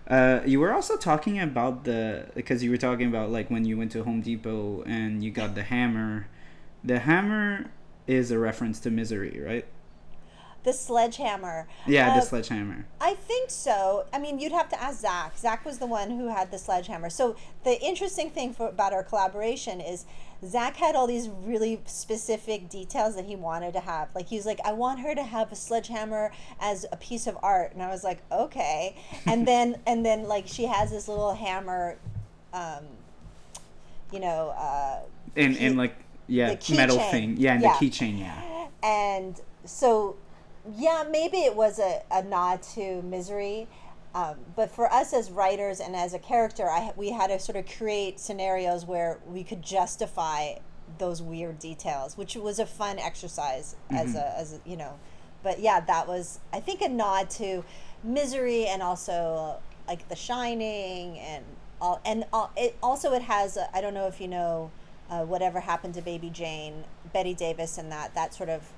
Uh, 0.07 0.41
you 0.45 0.59
were 0.59 0.73
also 0.73 0.97
talking 0.97 1.39
about 1.39 1.85
the 1.85 2.25
because 2.35 2.61
you 2.63 2.69
were 2.71 2.77
talking 2.77 3.07
about 3.07 3.29
like 3.29 3.49
when 3.49 3.63
you 3.65 3.77
went 3.77 3.91
to 3.93 4.03
Home 4.03 4.21
Depot 4.21 4.83
and 4.85 5.23
you 5.23 5.31
got 5.31 5.55
the 5.55 5.63
hammer. 5.63 6.27
The 6.83 6.99
hammer 6.99 7.67
is 8.07 8.29
a 8.31 8.37
reference 8.37 8.79
to 8.81 8.91
Misery, 8.91 9.39
right? 9.45 9.65
The 10.63 10.71
sledgehammer. 10.73 11.67
Yeah, 11.85 12.13
the 12.13 12.21
Uh, 12.21 12.25
sledgehammer. 12.25 12.85
I 13.01 13.15
think 13.15 13.49
so. 13.49 14.05
I 14.13 14.17
mean, 14.19 14.39
you'd 14.39 14.53
have 14.53 14.69
to 14.69 14.81
ask 14.81 15.01
Zach. 15.01 15.37
Zach 15.37 15.65
was 15.65 15.77
the 15.79 15.85
one 15.85 16.11
who 16.11 16.27
had 16.29 16.51
the 16.51 16.57
sledgehammer. 16.57 17.09
So 17.09 17.35
the 17.65 17.81
interesting 17.81 18.29
thing 18.29 18.53
for, 18.53 18.67
about 18.69 18.93
our 18.93 19.03
collaboration 19.03 19.81
is 19.81 20.05
Zach 20.45 20.77
had 20.77 20.95
all 20.95 21.05
these 21.07 21.27
really 21.29 21.81
specific 21.85 22.69
details 22.69 23.15
that 23.15 23.25
he 23.25 23.35
wanted 23.35 23.73
to 23.73 23.81
have. 23.81 24.07
Like 24.15 24.27
he 24.27 24.37
was 24.37 24.45
like, 24.45 24.59
I 24.65 24.71
want 24.73 24.99
her 25.01 25.13
to 25.15 25.23
have 25.23 25.51
a 25.51 25.55
sledgehammer 25.55 26.31
as 26.61 26.85
a 26.91 26.97
piece 26.97 27.27
of 27.27 27.37
art, 27.43 27.73
and 27.73 27.81
I 27.83 27.89
was 27.89 28.03
like, 28.05 28.19
okay. 28.31 28.95
And 29.27 29.45
then 29.47 29.77
and 29.85 30.05
then 30.05 30.27
like 30.29 30.47
she 30.47 30.65
has 30.65 30.91
this 30.91 31.07
little 31.09 31.33
hammer, 31.33 31.97
um, 32.53 32.85
you 34.11 34.19
know. 34.19 34.49
Uh, 34.57 34.99
And 35.35 35.57
key- 35.57 35.65
and 35.65 35.77
like 35.77 35.95
yeah, 36.27 36.55
the 36.55 36.75
metal 36.75 36.97
keychain. 36.97 37.11
thing. 37.11 37.35
Yeah, 37.37 37.53
and 37.53 37.61
Yeah. 37.63 37.77
the 37.79 37.89
keychain. 37.89 38.19
Yeah. 38.19 38.67
and 38.81 39.39
so 39.65 40.15
yeah 40.77 41.03
maybe 41.09 41.37
it 41.37 41.55
was 41.55 41.79
a, 41.79 42.01
a 42.11 42.23
nod 42.23 42.61
to 42.61 43.01
misery 43.01 43.67
um, 44.15 44.35
but 44.55 44.69
for 44.69 44.91
us 44.93 45.11
as 45.11 45.31
writers 45.31 45.79
and 45.79 45.95
as 45.95 46.13
a 46.13 46.19
character 46.19 46.69
I, 46.69 46.93
we 46.95 47.09
had 47.11 47.27
to 47.27 47.39
sort 47.39 47.57
of 47.57 47.65
create 47.65 48.19
scenarios 48.19 48.85
where 48.85 49.19
we 49.27 49.43
could 49.43 49.61
justify 49.61 50.55
those 50.99 51.21
weird 51.21 51.59
details 51.59 52.17
which 52.17 52.35
was 52.35 52.59
a 52.59 52.65
fun 52.65 52.99
exercise 52.99 53.75
as 53.89 54.15
a 54.15 54.37
as 54.37 54.53
a, 54.53 54.69
you 54.69 54.77
know. 54.77 54.99
But 55.41 55.59
yeah 55.59 55.81
that 55.81 56.07
was 56.07 56.39
i 56.53 56.59
think 56.59 56.81
a 56.81 56.87
nod 56.87 57.29
to 57.31 57.65
misery 58.03 58.65
and 58.65 58.81
also 58.81 59.57
like 59.87 60.07
the 60.07 60.15
shining 60.15 61.19
and 61.19 61.43
all 61.81 61.99
and 62.05 62.23
all, 62.31 62.51
it 62.55 62.77
also 62.81 63.11
it 63.13 63.23
has 63.23 63.57
I 63.57 63.67
i 63.73 63.81
don't 63.81 63.93
know 63.93 64.07
if 64.07 64.21
you 64.21 64.27
know 64.27 64.71
uh, 65.09 65.23
whatever 65.23 65.59
happened 65.59 65.95
to 65.95 66.01
baby 66.01 66.29
jane 66.29 66.85
bette 67.11 67.33
davis 67.33 67.77
and 67.77 67.91
that 67.91 68.15
that 68.15 68.33
sort 68.33 68.49
of 68.49 68.71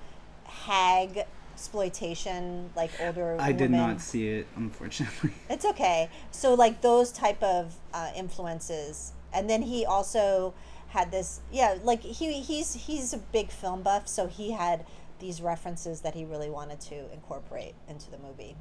hag 0.46 1.26
exploitation 1.56 2.70
like 2.76 2.92
older 3.00 3.38
I 3.40 3.52
did 3.54 3.72
woman. 3.72 3.88
not 3.88 4.02
see 4.02 4.28
it, 4.30 4.48
unfortunately. 4.56 5.32
It's 5.50 5.66
okay. 5.66 6.10
So 6.32 6.54
like 6.54 6.82
those 6.82 7.12
type 7.12 7.42
of 7.42 7.76
uh, 7.94 8.12
influences, 8.16 9.14
and 9.34 9.50
then 9.50 9.62
he 9.62 9.86
also 9.86 10.54
had 10.90 11.12
this. 11.12 11.40
Yeah, 11.52 11.78
like 11.84 12.02
he 12.02 12.42
he's 12.42 12.74
he's 12.74 13.14
a 13.14 13.18
big 13.18 13.50
film 13.52 13.82
buff, 13.84 14.08
so 14.08 14.28
he 14.28 14.52
had 14.52 14.86
these 15.20 15.42
references 15.42 16.02
that 16.02 16.14
he 16.14 16.26
really 16.26 16.50
wanted 16.50 16.80
to 16.92 17.12
incorporate 17.14 17.74
into 17.88 18.12
the 18.12 18.18
movie. 18.18 18.56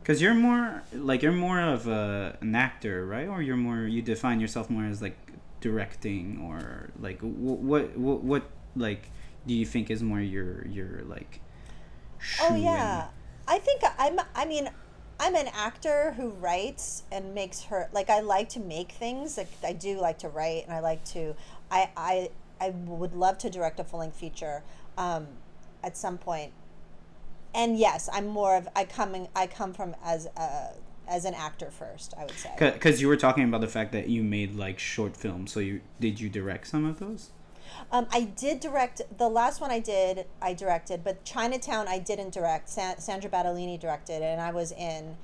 Because 0.00 0.20
you're 0.20 0.34
more 0.34 0.82
like 0.92 1.22
you're 1.22 1.30
more 1.48 1.60
of 1.60 1.86
a, 1.86 2.36
an 2.40 2.54
actor, 2.56 3.06
right? 3.06 3.28
Or 3.28 3.40
you're 3.40 3.56
more 3.56 3.80
you 3.86 4.02
define 4.02 4.40
yourself 4.40 4.68
more 4.68 4.84
as 4.84 5.00
like 5.00 5.16
directing 5.60 6.24
or 6.48 6.90
like 6.98 7.20
wh- 7.20 7.62
what 7.70 7.96
what 7.96 8.24
what 8.24 8.42
like 8.74 9.10
do 9.46 9.54
you 9.54 9.64
think 9.64 9.90
is 9.90 10.02
more 10.02 10.20
your 10.20 10.66
your 10.66 11.02
like? 11.04 11.40
Oh 12.42 12.54
yeah, 12.54 13.08
I 13.46 13.58
think 13.58 13.82
I'm. 13.98 14.20
I 14.34 14.44
mean, 14.44 14.68
I'm 15.20 15.34
an 15.34 15.48
actor 15.54 16.12
who 16.16 16.30
writes 16.30 17.04
and 17.12 17.34
makes 17.34 17.62
her 17.64 17.88
like. 17.92 18.10
I 18.10 18.20
like 18.20 18.48
to 18.50 18.60
make 18.60 18.92
things. 18.92 19.36
Like 19.36 19.48
I 19.64 19.72
do 19.72 20.00
like 20.00 20.18
to 20.18 20.28
write, 20.28 20.64
and 20.64 20.72
I 20.72 20.80
like 20.80 21.04
to. 21.06 21.34
I 21.70 21.90
I 21.96 22.30
I 22.60 22.70
would 22.70 23.14
love 23.14 23.38
to 23.38 23.50
direct 23.50 23.78
a 23.80 23.84
full 23.84 24.00
length 24.00 24.16
feature, 24.16 24.62
um, 24.98 25.28
at 25.82 25.96
some 25.96 26.18
point. 26.18 26.52
And 27.54 27.78
yes, 27.78 28.08
I'm 28.12 28.26
more 28.26 28.56
of 28.56 28.68
I 28.74 28.84
coming. 28.84 29.28
I 29.36 29.46
come 29.46 29.72
from 29.72 29.94
as 30.02 30.26
a 30.36 30.70
as 31.06 31.24
an 31.24 31.34
actor 31.34 31.70
first. 31.70 32.14
I 32.18 32.24
would 32.24 32.32
say. 32.32 32.50
Because 32.58 33.00
you 33.00 33.08
were 33.08 33.16
talking 33.16 33.44
about 33.44 33.60
the 33.60 33.68
fact 33.68 33.92
that 33.92 34.08
you 34.08 34.22
made 34.24 34.56
like 34.56 34.78
short 34.78 35.16
films, 35.16 35.52
so 35.52 35.60
you 35.60 35.80
did 36.00 36.18
you 36.20 36.28
direct 36.28 36.66
some 36.66 36.84
of 36.84 36.98
those? 36.98 37.30
Um, 37.90 38.06
I 38.10 38.22
did 38.22 38.60
direct 38.60 39.02
the 39.16 39.28
last 39.28 39.60
one 39.60 39.70
I 39.70 39.80
did. 39.80 40.26
I 40.40 40.54
directed, 40.54 41.04
but 41.04 41.24
Chinatown 41.24 41.88
I 41.88 41.98
didn't 41.98 42.32
direct. 42.32 42.68
Sa- 42.68 42.96
Sandra 42.96 43.30
Battolini 43.30 43.78
directed, 43.78 44.22
and 44.22 44.40
I 44.40 44.50
was 44.50 44.72
in, 44.72 45.16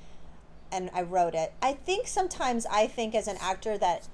and 0.70 0.90
I 0.92 1.02
wrote 1.02 1.34
it. 1.34 1.52
I 1.62 1.72
think 1.72 2.06
sometimes 2.06 2.66
I 2.66 2.86
think 2.86 3.14
as 3.14 3.28
an 3.28 3.36
actor 3.40 3.78
that 3.78 4.08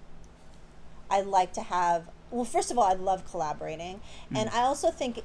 I 1.11 1.21
like 1.21 1.53
to 1.55 1.63
have. 1.63 2.11
Well, 2.31 2.45
first 2.45 2.71
of 2.71 2.79
all, 2.79 2.85
I 2.85 2.95
love 2.95 3.29
collaborating, 3.31 4.01
and 4.35 4.49
I 4.51 4.63
also 4.63 4.91
think 4.91 5.23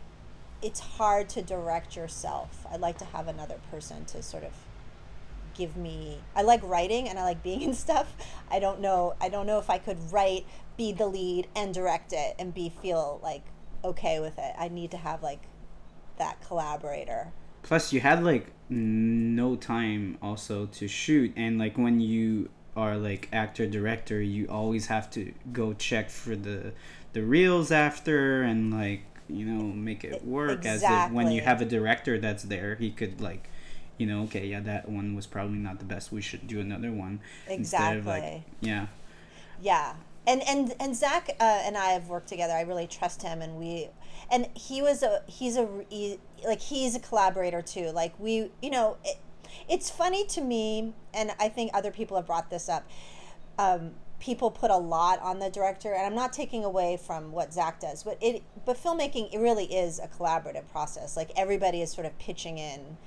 it's 0.61 0.79
hard 0.79 1.29
to 1.29 1.41
direct 1.41 1.95
yourself. 1.95 2.65
I'd 2.71 2.81
like 2.81 2.97
to 2.99 3.05
have 3.05 3.27
another 3.27 3.59
person 3.71 4.05
to 4.05 4.21
sort 4.21 4.43
of 4.43 4.51
give 5.59 5.77
me 5.77 6.17
I 6.35 6.41
like 6.41 6.61
writing 6.63 7.09
and 7.09 7.19
I 7.19 7.23
like 7.23 7.43
being 7.43 7.61
in 7.67 7.73
stuff. 7.73 8.15
I 8.49 8.59
don't 8.59 8.79
know 8.79 9.15
I 9.21 9.29
don't 9.29 9.45
know 9.45 9.59
if 9.59 9.69
I 9.69 9.77
could 9.77 9.99
write, 10.11 10.45
be 10.77 10.91
the 10.91 11.05
lead 11.05 11.47
and 11.55 11.73
direct 11.73 12.13
it 12.13 12.35
and 12.39 12.53
be 12.53 12.69
feel 12.69 13.19
like 13.21 13.43
okay 13.83 14.19
with 14.19 14.37
it. 14.37 14.55
I 14.57 14.69
need 14.69 14.91
to 14.91 14.97
have 14.97 15.21
like 15.21 15.41
that 16.17 16.41
collaborator. 16.45 17.31
Plus, 17.63 17.91
you 17.91 17.99
had 17.99 18.23
like 18.23 18.51
no 18.69 19.55
time 19.55 20.17
also 20.21 20.67
to 20.67 20.87
shoot, 20.87 21.33
and 21.35 21.57
like 21.57 21.77
when 21.77 21.99
you 21.99 22.49
are 22.75 22.97
like 22.97 23.27
actor 23.33 23.67
director, 23.67 24.21
you 24.21 24.47
always 24.47 24.87
have 24.87 25.09
to 25.11 25.33
go 25.51 25.73
check 25.73 26.09
for 26.09 26.35
the 26.35 26.73
the 27.13 27.23
reels 27.23 27.71
after 27.71 28.43
and 28.43 28.71
like 28.71 29.01
you 29.27 29.45
know 29.45 29.63
make 29.63 30.03
it 30.03 30.23
work. 30.23 30.65
As 30.65 30.83
if 30.83 31.11
when 31.11 31.31
you 31.31 31.41
have 31.41 31.61
a 31.61 31.65
director 31.65 32.19
that's 32.19 32.43
there, 32.43 32.75
he 32.75 32.91
could 32.91 33.19
like. 33.19 33.49
You 33.99 34.07
know, 34.07 34.23
okay, 34.23 34.47
yeah, 34.47 34.61
that 34.61 34.89
one 34.89 35.13
was 35.13 35.27
probably 35.27 35.59
not 35.59 35.77
the 35.77 35.85
best. 35.85 36.11
We 36.11 36.21
should 36.21 36.47
do 36.47 36.59
another 36.59 36.91
one 36.91 37.19
of 37.45 37.49
like, 37.49 37.59
Exactly. 37.59 38.45
yeah, 38.61 38.87
Yeah, 39.61 39.93
and 40.25 40.41
and 40.47 40.73
and 40.79 40.95
Zach 40.95 41.29
uh, 41.39 41.43
and 41.43 41.77
I 41.77 41.89
have 41.89 42.07
worked 42.07 42.29
together. 42.29 42.53
I 42.53 42.61
really 42.61 42.87
trust 42.87 43.21
him, 43.21 43.41
and 43.41 43.57
we, 43.57 43.89
and 44.31 44.47
he 44.55 44.81
was 44.81 45.03
a 45.03 45.21
he's 45.27 45.57
a 45.57 45.67
he, 45.89 46.17
like 46.47 46.61
he's 46.61 46.95
a 46.95 46.99
collaborator 46.99 47.61
too. 47.61 47.91
Like 47.91 48.17
we, 48.19 48.51
you 48.61 48.69
know, 48.69 48.97
it, 49.03 49.17
it's 49.67 49.89
funny 49.89 50.25
to 50.27 50.41
me, 50.41 50.93
and 51.13 51.31
I 51.39 51.49
think 51.49 51.71
other 51.73 51.91
people 51.91 52.17
have 52.17 52.27
brought 52.27 52.49
this 52.49 52.69
up. 52.69 52.89
Um, 53.57 53.91
people 54.19 54.51
put 54.51 54.69
a 54.71 54.77
lot 54.77 55.19
on 55.21 55.39
the 55.39 55.49
director, 55.49 55.93
and 55.93 56.05
I'm 56.05 56.15
not 56.15 56.33
taking 56.33 56.63
away 56.63 56.97
from 56.97 57.31
what 57.31 57.53
Zach 57.53 57.79
does, 57.79 58.03
but 58.03 58.17
it 58.21 58.43
but 58.65 58.77
filmmaking 58.77 59.33
it 59.33 59.39
really 59.39 59.65
is 59.65 59.99
a 59.99 60.07
collaborative 60.07 60.69
process. 60.71 61.17
Like 61.17 61.31
everybody 61.35 61.81
is 61.81 61.91
sort 61.91 62.05
of 62.05 62.17
pitching 62.19 62.57
in, 62.57 62.97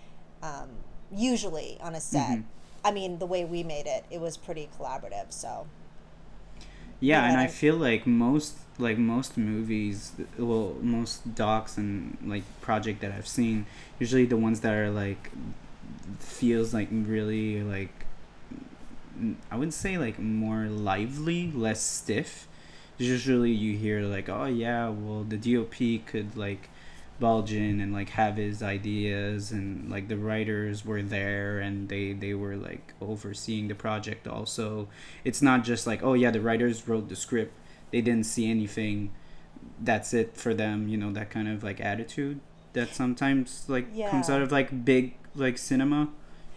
um, 0.43 0.69
usually 1.15 1.79
on 1.81 1.95
a 1.95 2.01
set. 2.01 2.39
Mhm. 2.39 2.45
I 2.85 2.91
mean, 2.91 3.19
the 3.19 3.27
way 3.27 3.45
we 3.45 3.63
made 3.63 3.87
it, 3.87 4.05
it 4.11 4.21
was 4.21 4.37
pretty 4.37 4.69
collaborative. 4.79 5.31
So. 5.31 5.67
Yeah, 7.01 7.29
and. 7.29 7.37
I 7.39 7.47
feel 7.47 7.77
like 7.77 8.07
most 8.07 8.57
like 8.79 8.99
most 8.99 9.37
movies, 9.37 10.13
well, 10.39 10.77
most 10.81 11.35
docs 11.35 11.77
and 11.77 12.17
like 12.25 12.43
project 12.61 13.01
that 13.01 13.13
I've 13.13 13.29
seen, 13.29 13.67
usually 13.99 14.25
the 14.25 14.37
ones 14.37 14.61
that 14.61 14.73
are 14.73 14.91
like 14.91 15.31
feels 16.19 16.73
like 16.75 16.89
really 16.91 17.63
like 17.63 18.07
I 19.51 19.57
would 19.57 19.73
say 19.75 19.99
like 19.99 20.19
more 20.19 20.67
lively, 20.67 21.53
less 21.55 21.81
stiff. 21.83 22.49
Usually 22.99 23.51
you 23.51 23.77
hear 23.77 24.03
like, 24.03 24.29
oh 24.29 24.47
yeah, 24.47 24.89
well 24.89 25.25
the 25.25 25.37
DOP 25.37 26.07
could 26.07 26.37
like 26.37 26.69
bulge 27.23 27.53
in 27.53 27.81
and 27.81 27.93
like 27.93 28.11
have 28.11 28.37
his 28.37 28.63
ideas 28.63 29.53
and 29.53 29.89
like 29.89 30.09
the 30.09 30.17
writers 30.17 30.85
were 30.85 31.03
there 31.03 31.61
and 31.61 31.89
they 31.89 32.13
they 32.13 32.35
were 32.35 32.57
like 32.57 32.95
overseeing 33.01 33.69
the 33.69 33.79
project 33.87 34.27
also. 34.27 34.89
It's 35.25 35.41
not 35.41 35.63
just 35.71 35.87
like 35.87 36.03
oh 36.03 36.15
yeah 36.23 36.33
the 36.33 36.41
writers 36.49 36.89
wrote 36.89 37.09
the 37.09 37.17
script. 37.17 37.55
They 37.93 38.01
didn't 38.01 38.27
see 38.27 38.51
anything. 38.51 39.13
That's 39.81 40.13
it 40.13 40.37
for 40.37 40.53
them 40.63 40.89
you 40.89 40.99
know 41.03 41.13
that 41.13 41.31
kind 41.31 41.49
of 41.49 41.63
like 41.63 41.81
attitude 41.81 42.41
that 42.73 42.89
sometimes 42.95 43.65
like 43.69 43.87
comes 44.11 44.29
out 44.29 44.43
of 44.43 44.51
like 44.51 44.85
big 44.85 45.15
like 45.35 45.59
cinema 45.59 46.09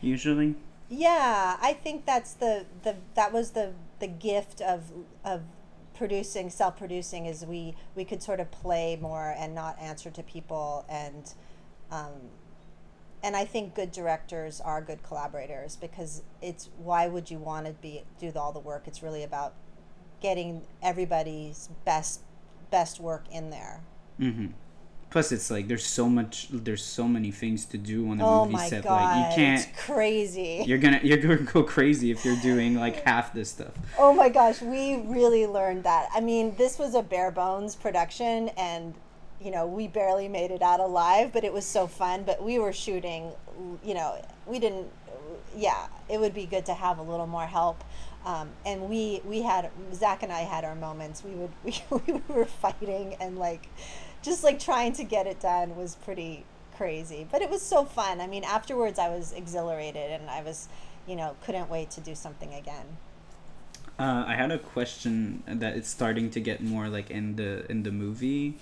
usually. 0.01 0.55
Yeah, 0.89 1.57
I 1.61 1.73
think 1.73 2.05
that's 2.05 2.33
the, 2.33 2.65
the 2.83 2.95
that 3.15 3.33
was 3.33 3.51
the 3.51 3.73
the 3.99 4.07
gift 4.07 4.61
of 4.61 4.91
of 5.23 5.41
producing 5.95 6.49
self 6.49 6.77
producing 6.77 7.25
is 7.25 7.45
we 7.45 7.75
we 7.95 8.05
could 8.05 8.21
sort 8.21 8.39
of 8.39 8.51
play 8.51 8.97
more 9.01 9.33
and 9.37 9.55
not 9.55 9.79
answer 9.79 10.11
to 10.11 10.23
people 10.23 10.85
and 10.89 11.33
um, 11.91 12.29
and 13.23 13.35
I 13.35 13.43
think 13.45 13.73
good 13.73 13.91
directors 13.91 14.61
are 14.61 14.81
good 14.81 15.01
collaborators 15.01 15.75
because 15.75 16.21
it's 16.41 16.69
why 16.77 17.07
would 17.07 17.31
you 17.31 17.39
want 17.39 17.65
to 17.65 17.73
be 17.73 18.03
do 18.19 18.31
all 18.35 18.51
the 18.51 18.59
work? 18.59 18.83
It's 18.85 19.01
really 19.01 19.23
about 19.23 19.55
getting 20.21 20.61
everybody's 20.83 21.69
best 21.85 22.21
best 22.69 22.99
work 22.99 23.23
in 23.31 23.49
there. 23.49 23.81
mm-hmm. 24.19 24.47
Plus 25.15 25.31
it's 25.31 25.49
like 25.49 25.69
there's 25.69 25.85
so 25.85 26.09
much 26.09 26.49
there's 26.51 26.83
so 26.83 27.07
many 27.07 27.31
things 27.31 27.63
to 27.63 27.77
do 27.77 28.09
on 28.09 28.19
a 28.19 28.27
Oh 28.27 28.45
movie 28.45 28.57
set 28.67 28.83
god, 28.83 29.01
like 29.01 29.29
you 29.29 29.35
can't 29.37 29.65
it's 29.65 29.85
crazy. 29.85 30.61
you're 30.67 30.77
gonna 30.77 30.99
you're 31.03 31.15
gonna 31.19 31.37
go 31.37 31.63
crazy 31.63 32.11
if 32.11 32.25
you're 32.25 32.35
doing 32.41 32.75
like 32.75 33.01
half 33.03 33.33
this 33.33 33.49
stuff 33.51 33.71
Oh 33.97 34.13
my 34.13 34.27
gosh, 34.27 34.61
we 34.61 34.97
really 35.05 35.47
learned 35.47 35.85
that. 35.85 36.09
I 36.13 36.19
mean, 36.19 36.53
this 36.57 36.77
was 36.77 36.95
a 36.95 37.01
bare 37.01 37.31
bones 37.31 37.75
production, 37.77 38.49
and 38.57 38.93
you 39.39 39.51
know, 39.51 39.65
we 39.65 39.87
barely 39.87 40.27
made 40.27 40.51
it 40.51 40.61
out 40.61 40.81
alive, 40.81 41.31
but 41.31 41.45
it 41.45 41.53
was 41.53 41.65
so 41.65 41.87
fun. 41.87 42.23
But 42.25 42.43
we 42.43 42.59
were 42.59 42.73
shooting, 42.73 43.31
you 43.85 43.93
know, 43.93 44.21
we 44.45 44.59
didn't, 44.59 44.87
yeah, 45.55 45.87
it 46.09 46.19
would 46.19 46.33
be 46.33 46.45
good 46.45 46.65
to 46.65 46.73
have 46.73 46.97
a 46.97 47.01
little 47.01 47.27
more 47.27 47.45
help. 47.45 47.85
Um, 48.25 48.49
and 48.65 48.89
we 48.89 49.21
we 49.23 49.43
had 49.43 49.71
Zach 49.93 50.23
and 50.23 50.31
I 50.33 50.41
had 50.41 50.65
our 50.65 50.75
moments. 50.75 51.23
We 51.23 51.31
would 51.31 51.51
we, 51.63 51.81
we 52.13 52.21
were 52.27 52.45
fighting 52.45 53.15
and 53.21 53.37
like 53.39 53.69
just 54.25 54.43
like 54.43 54.59
trying 54.59 54.93
to 54.93 55.03
get 55.03 55.27
it 55.27 55.39
done 55.39 55.75
was 55.75 55.95
pretty 55.95 56.43
crazy, 56.75 57.27
but 57.31 57.41
it 57.41 57.49
was 57.49 57.61
so 57.61 57.85
fun. 57.85 58.19
I 58.19 58.27
mean, 58.27 58.43
afterwards 58.43 58.99
I 58.99 59.09
was 59.09 59.31
exhilarated 59.31 60.11
and 60.11 60.29
I 60.29 60.41
was, 60.41 60.67
you 61.07 61.15
know, 61.15 61.35
couldn't 61.43 61.69
wait 61.69 61.91
to 61.91 62.01
do 62.01 62.15
something 62.15 62.53
again. 62.53 62.97
Uh, 63.97 64.25
I 64.27 64.35
had 64.35 64.51
a 64.51 64.57
question 64.57 65.43
that 65.47 65.77
it's 65.77 65.87
starting 65.87 66.29
to 66.31 66.39
get 66.41 66.61
more 66.61 66.89
like 66.89 67.09
in 67.09 67.37
the 67.37 67.69
in 67.71 67.83
the 67.83 67.91
movie, 67.91 68.57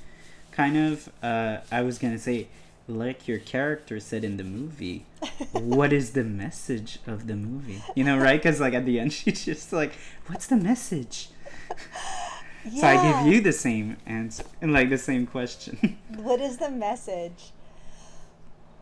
kind 0.51 0.77
of. 0.77 1.09
Uh, 1.23 1.57
I 1.71 1.81
was 1.81 1.97
gonna 1.97 2.19
say, 2.19 2.49
like 2.87 3.27
your 3.27 3.39
character 3.39 3.99
said 3.99 4.23
in 4.23 4.37
the 4.37 4.43
movie, 4.43 5.05
what 5.51 5.91
is 5.91 6.11
the 6.11 6.23
message 6.23 6.99
of 7.07 7.25
the 7.25 7.35
movie? 7.35 7.81
You 7.95 8.03
know, 8.03 8.19
right? 8.19 8.39
Because 8.39 8.59
like 8.59 8.75
at 8.75 8.85
the 8.85 8.99
end, 8.99 9.11
she's 9.19 9.43
just 9.43 9.73
like, 9.73 9.93
"What's 10.27 10.45
the 10.45 10.57
message?" 10.57 11.29
Yeah. 12.65 12.81
So 12.81 12.87
I 12.87 13.23
give 13.23 13.33
you 13.33 13.41
the 13.41 13.51
same 13.51 13.97
answer 14.05 14.43
and 14.61 14.71
like 14.71 14.89
the 14.89 14.97
same 14.97 15.27
question. 15.27 15.97
what 16.15 16.39
is 16.39 16.57
the 16.57 16.69
message? 16.69 17.51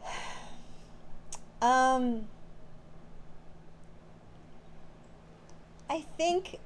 Um, 1.62 2.26
I 5.88 6.06
think. 6.18 6.58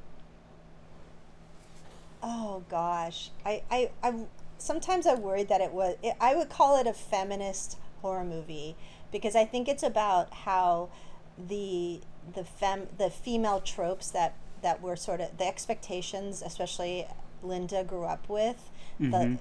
Oh 2.23 2.63
gosh, 2.69 3.31
I 3.45 3.61
I 3.69 3.89
I 4.01 4.13
sometimes 4.57 5.05
I 5.05 5.15
worried 5.15 5.49
that 5.49 5.59
it 5.59 5.73
was. 5.73 5.97
It, 6.01 6.15
I 6.21 6.33
would 6.35 6.47
call 6.47 6.79
it 6.79 6.87
a 6.87 6.93
feminist 6.93 7.77
horror 8.01 8.23
movie 8.23 8.77
because 9.11 9.35
I 9.35 9.43
think 9.43 9.67
it's 9.67 9.83
about 9.83 10.33
how 10.33 10.89
the 11.37 11.99
the 12.33 12.43
fem 12.43 12.87
the 12.97 13.09
female 13.09 13.59
tropes 13.59 14.11
that 14.11 14.35
that 14.65 14.81
were 14.81 14.95
sort 14.95 15.21
of 15.21 15.37
the 15.37 15.45
expectations, 15.45 16.41
especially 16.43 17.07
Linda 17.43 17.83
grew 17.83 18.05
up 18.05 18.27
with, 18.27 18.71
mm-hmm. 18.99 19.11
the 19.11 19.39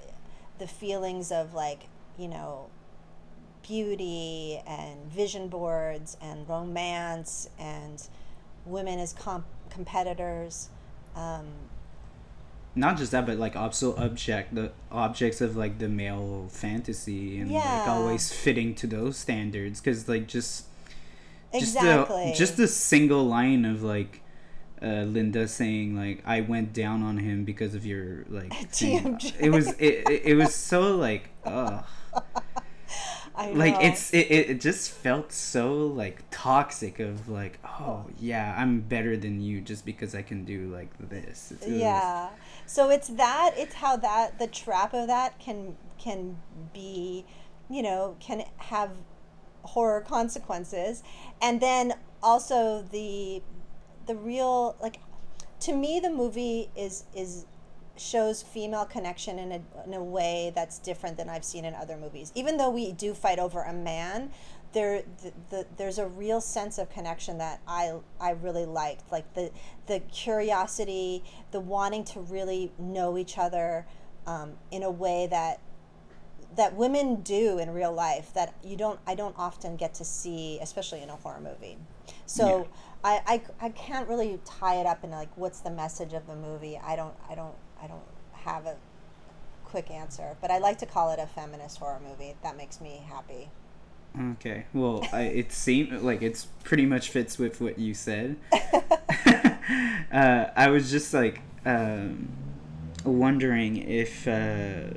the 0.58 0.66
feelings 0.66 1.32
of 1.32 1.54
like 1.54 1.88
you 2.18 2.28
know 2.28 2.66
beauty 3.66 4.60
and 4.66 5.10
vision 5.10 5.48
boards 5.48 6.18
and 6.20 6.46
romance 6.46 7.48
and 7.58 8.06
women 8.66 8.98
as 8.98 9.14
comp- 9.14 9.46
competitors. 9.70 10.68
Um, 11.16 11.46
Not 12.74 12.98
just 12.98 13.10
that, 13.12 13.24
but 13.24 13.38
like 13.38 13.56
also 13.56 13.96
object 13.96 14.54
the 14.54 14.72
objects 14.92 15.40
of 15.40 15.56
like 15.56 15.78
the 15.78 15.88
male 15.88 16.48
fantasy 16.50 17.38
and 17.40 17.50
yeah. 17.50 17.78
like 17.78 17.88
always 17.88 18.30
fitting 18.30 18.74
to 18.74 18.86
those 18.86 19.16
standards 19.16 19.80
because 19.80 20.06
like 20.06 20.26
just 20.26 20.66
just 21.50 21.76
exactly. 21.76 22.32
the 22.32 22.36
just 22.36 22.58
the 22.58 22.68
single 22.68 23.24
line 23.24 23.64
of 23.64 23.82
like 23.82 24.20
uh, 24.84 25.04
Linda 25.04 25.48
saying 25.48 25.96
like 25.96 26.22
I 26.26 26.42
went 26.42 26.72
down 26.72 27.02
on 27.02 27.18
him 27.18 27.44
because 27.44 27.74
of 27.74 27.86
your 27.86 28.24
like 28.28 28.52
it 28.82 29.50
was 29.50 29.68
it, 29.78 30.08
it, 30.08 30.22
it 30.24 30.34
was 30.34 30.54
so 30.54 30.96
like 30.96 31.30
ugh. 31.44 31.84
Like 33.36 33.82
it's 33.82 34.14
it, 34.14 34.30
it 34.30 34.60
just 34.60 34.92
felt 34.92 35.32
so 35.32 35.74
like 35.88 36.22
toxic 36.30 37.00
of 37.00 37.28
like 37.28 37.58
oh 37.64 38.06
yeah 38.20 38.54
i'm 38.56 38.78
better 38.78 39.16
than 39.16 39.40
you 39.40 39.60
just 39.60 39.84
because 39.84 40.14
i 40.14 40.22
can 40.22 40.44
do 40.44 40.68
like 40.68 40.90
this. 41.10 41.50
It's, 41.50 41.66
yeah. 41.66 42.28
So 42.66 42.90
it's 42.90 43.08
that 43.08 43.54
it's 43.56 43.74
how 43.74 43.96
that 43.96 44.38
the 44.38 44.46
trap 44.46 44.94
of 44.94 45.08
that 45.08 45.40
can 45.40 45.76
can 45.98 46.36
be 46.72 47.26
you 47.68 47.82
know 47.82 48.16
can 48.20 48.44
have 48.58 48.92
horror 49.64 50.00
consequences. 50.00 51.02
And 51.42 51.60
then 51.60 51.94
also 52.22 52.82
the 52.82 53.42
the 54.06 54.14
real 54.14 54.76
like 54.80 55.00
to 55.60 55.74
me 55.74 56.00
the 56.00 56.10
movie 56.10 56.70
is 56.76 57.04
is 57.14 57.46
shows 57.96 58.42
female 58.42 58.84
connection 58.84 59.38
in 59.38 59.52
a, 59.52 59.60
in 59.86 59.94
a 59.94 60.02
way 60.02 60.52
that's 60.54 60.78
different 60.78 61.16
than 61.16 61.28
I've 61.28 61.44
seen 61.44 61.64
in 61.64 61.74
other 61.74 61.96
movies. 61.96 62.32
Even 62.34 62.56
though 62.56 62.70
we 62.70 62.92
do 62.92 63.14
fight 63.14 63.38
over 63.38 63.62
a 63.62 63.72
man, 63.72 64.30
there 64.72 65.02
the, 65.22 65.32
the, 65.50 65.66
there's 65.76 65.98
a 65.98 66.06
real 66.06 66.40
sense 66.40 66.78
of 66.78 66.90
connection 66.90 67.38
that 67.38 67.60
I 67.68 67.94
I 68.20 68.30
really 68.30 68.66
liked, 68.66 69.10
like 69.12 69.32
the 69.34 69.50
the 69.86 70.00
curiosity, 70.00 71.22
the 71.52 71.60
wanting 71.60 72.04
to 72.06 72.20
really 72.20 72.72
know 72.78 73.16
each 73.16 73.38
other 73.38 73.86
um, 74.26 74.54
in 74.70 74.82
a 74.82 74.90
way 74.90 75.28
that 75.30 75.60
that 76.56 76.74
women 76.74 77.16
do 77.22 77.58
in 77.58 77.70
real 77.70 77.92
life 77.92 78.32
that 78.34 78.54
you 78.64 78.76
don't 78.76 78.98
I 79.06 79.14
don't 79.14 79.36
often 79.38 79.76
get 79.76 79.94
to 79.94 80.04
see, 80.04 80.58
especially 80.60 81.02
in 81.02 81.10
a 81.10 81.16
horror 81.16 81.40
movie. 81.40 81.78
So. 82.26 82.58
Yeah. 82.58 82.80
I, 83.04 83.20
I, 83.26 83.66
I 83.66 83.68
can't 83.68 84.08
really 84.08 84.40
tie 84.46 84.76
it 84.76 84.86
up 84.86 85.04
in 85.04 85.10
like 85.10 85.28
what's 85.36 85.60
the 85.60 85.70
message 85.70 86.14
of 86.14 86.26
the 86.26 86.34
movie. 86.34 86.78
I 86.82 86.96
don't 86.96 87.14
I 87.28 87.34
don't 87.34 87.54
I 87.82 87.86
don't 87.86 88.02
have 88.32 88.64
a 88.64 88.76
quick 89.66 89.90
answer, 89.90 90.36
but 90.40 90.50
I 90.50 90.58
like 90.58 90.78
to 90.78 90.86
call 90.86 91.10
it 91.10 91.18
a 91.18 91.26
feminist 91.26 91.78
horror 91.78 92.00
movie. 92.02 92.34
That 92.42 92.56
makes 92.56 92.80
me 92.80 93.04
happy. 93.06 93.50
Okay. 94.18 94.66
Well, 94.72 95.06
I, 95.12 95.22
it 95.22 95.52
seems 95.52 96.02
like 96.02 96.22
it's 96.22 96.46
pretty 96.62 96.86
much 96.86 97.10
fits 97.10 97.38
with 97.38 97.60
what 97.60 97.78
you 97.78 97.92
said. 97.92 98.36
uh, 100.12 100.46
I 100.56 100.68
was 100.70 100.90
just 100.90 101.12
like 101.12 101.42
um, 101.66 102.28
wondering 103.04 103.76
if 103.76 104.26
uh, 104.26 104.94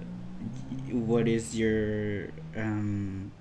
what 0.92 1.28
is 1.28 1.58
your 1.58 2.30
um, 2.56 3.32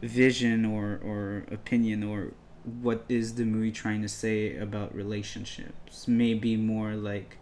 vision 0.00 0.64
or 0.64 1.00
or 1.04 1.44
opinion 1.50 2.02
or 2.04 2.32
what 2.64 3.04
is 3.08 3.34
the 3.34 3.44
movie 3.44 3.72
trying 3.72 4.02
to 4.02 4.08
say 4.08 4.56
about 4.56 4.94
relationships? 4.94 6.06
Maybe 6.06 6.56
more 6.56 6.94
like 6.94 7.38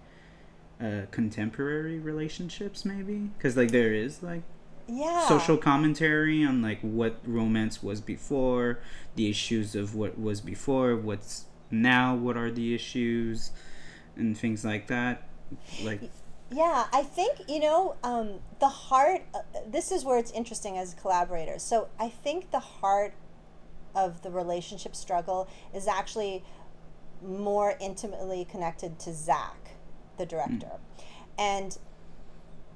uh, 0.81 1.03
contemporary 1.11 1.99
relationships 1.99 2.85
maybe? 2.85 3.31
Because 3.37 3.57
like 3.57 3.71
there 3.71 3.93
is 3.93 4.23
like 4.23 4.43
yeah. 4.89 5.29
social 5.29 5.57
commentary 5.57 6.45
on 6.45 6.63
like 6.63 6.81
what 6.81 7.19
romance 7.25 7.83
was 7.83 8.01
before 8.01 8.79
the 9.17 9.29
issues 9.29 9.75
of 9.75 9.95
what 9.95 10.19
was 10.19 10.41
before 10.41 10.97
what's 10.97 11.45
now 11.71 12.15
what 12.15 12.37
are 12.37 12.51
the 12.51 12.75
issues 12.75 13.51
and 14.17 14.37
things 14.37 14.65
like 14.65 14.87
that 14.87 15.29
like 15.85 16.11
yeah 16.51 16.87
i 16.93 17.03
think 17.03 17.39
you 17.47 17.61
know 17.61 17.95
um, 18.03 18.31
the 18.61 18.69
heart 18.69 19.23
uh, 19.35 19.41
this 19.67 19.93
is 19.93 20.05
where 20.05 20.19
it's 20.19 20.31
interesting 20.33 20.79
as 20.79 20.95
collaborators 20.95 21.63
so 21.63 21.89
i 21.99 22.09
think 22.09 22.51
the 22.51 22.59
heart 22.59 23.13
of 23.99 24.23
the 24.23 24.31
relationship 24.31 24.95
struggle 24.95 25.49
is 25.75 25.87
actually 25.87 26.45
more 27.23 27.77
intimately 27.81 28.47
connected 28.51 28.99
to 29.01 29.13
zach 29.13 29.71
the 30.19 30.27
director, 30.27 30.71
mm. 30.71 31.03
and 31.39 31.79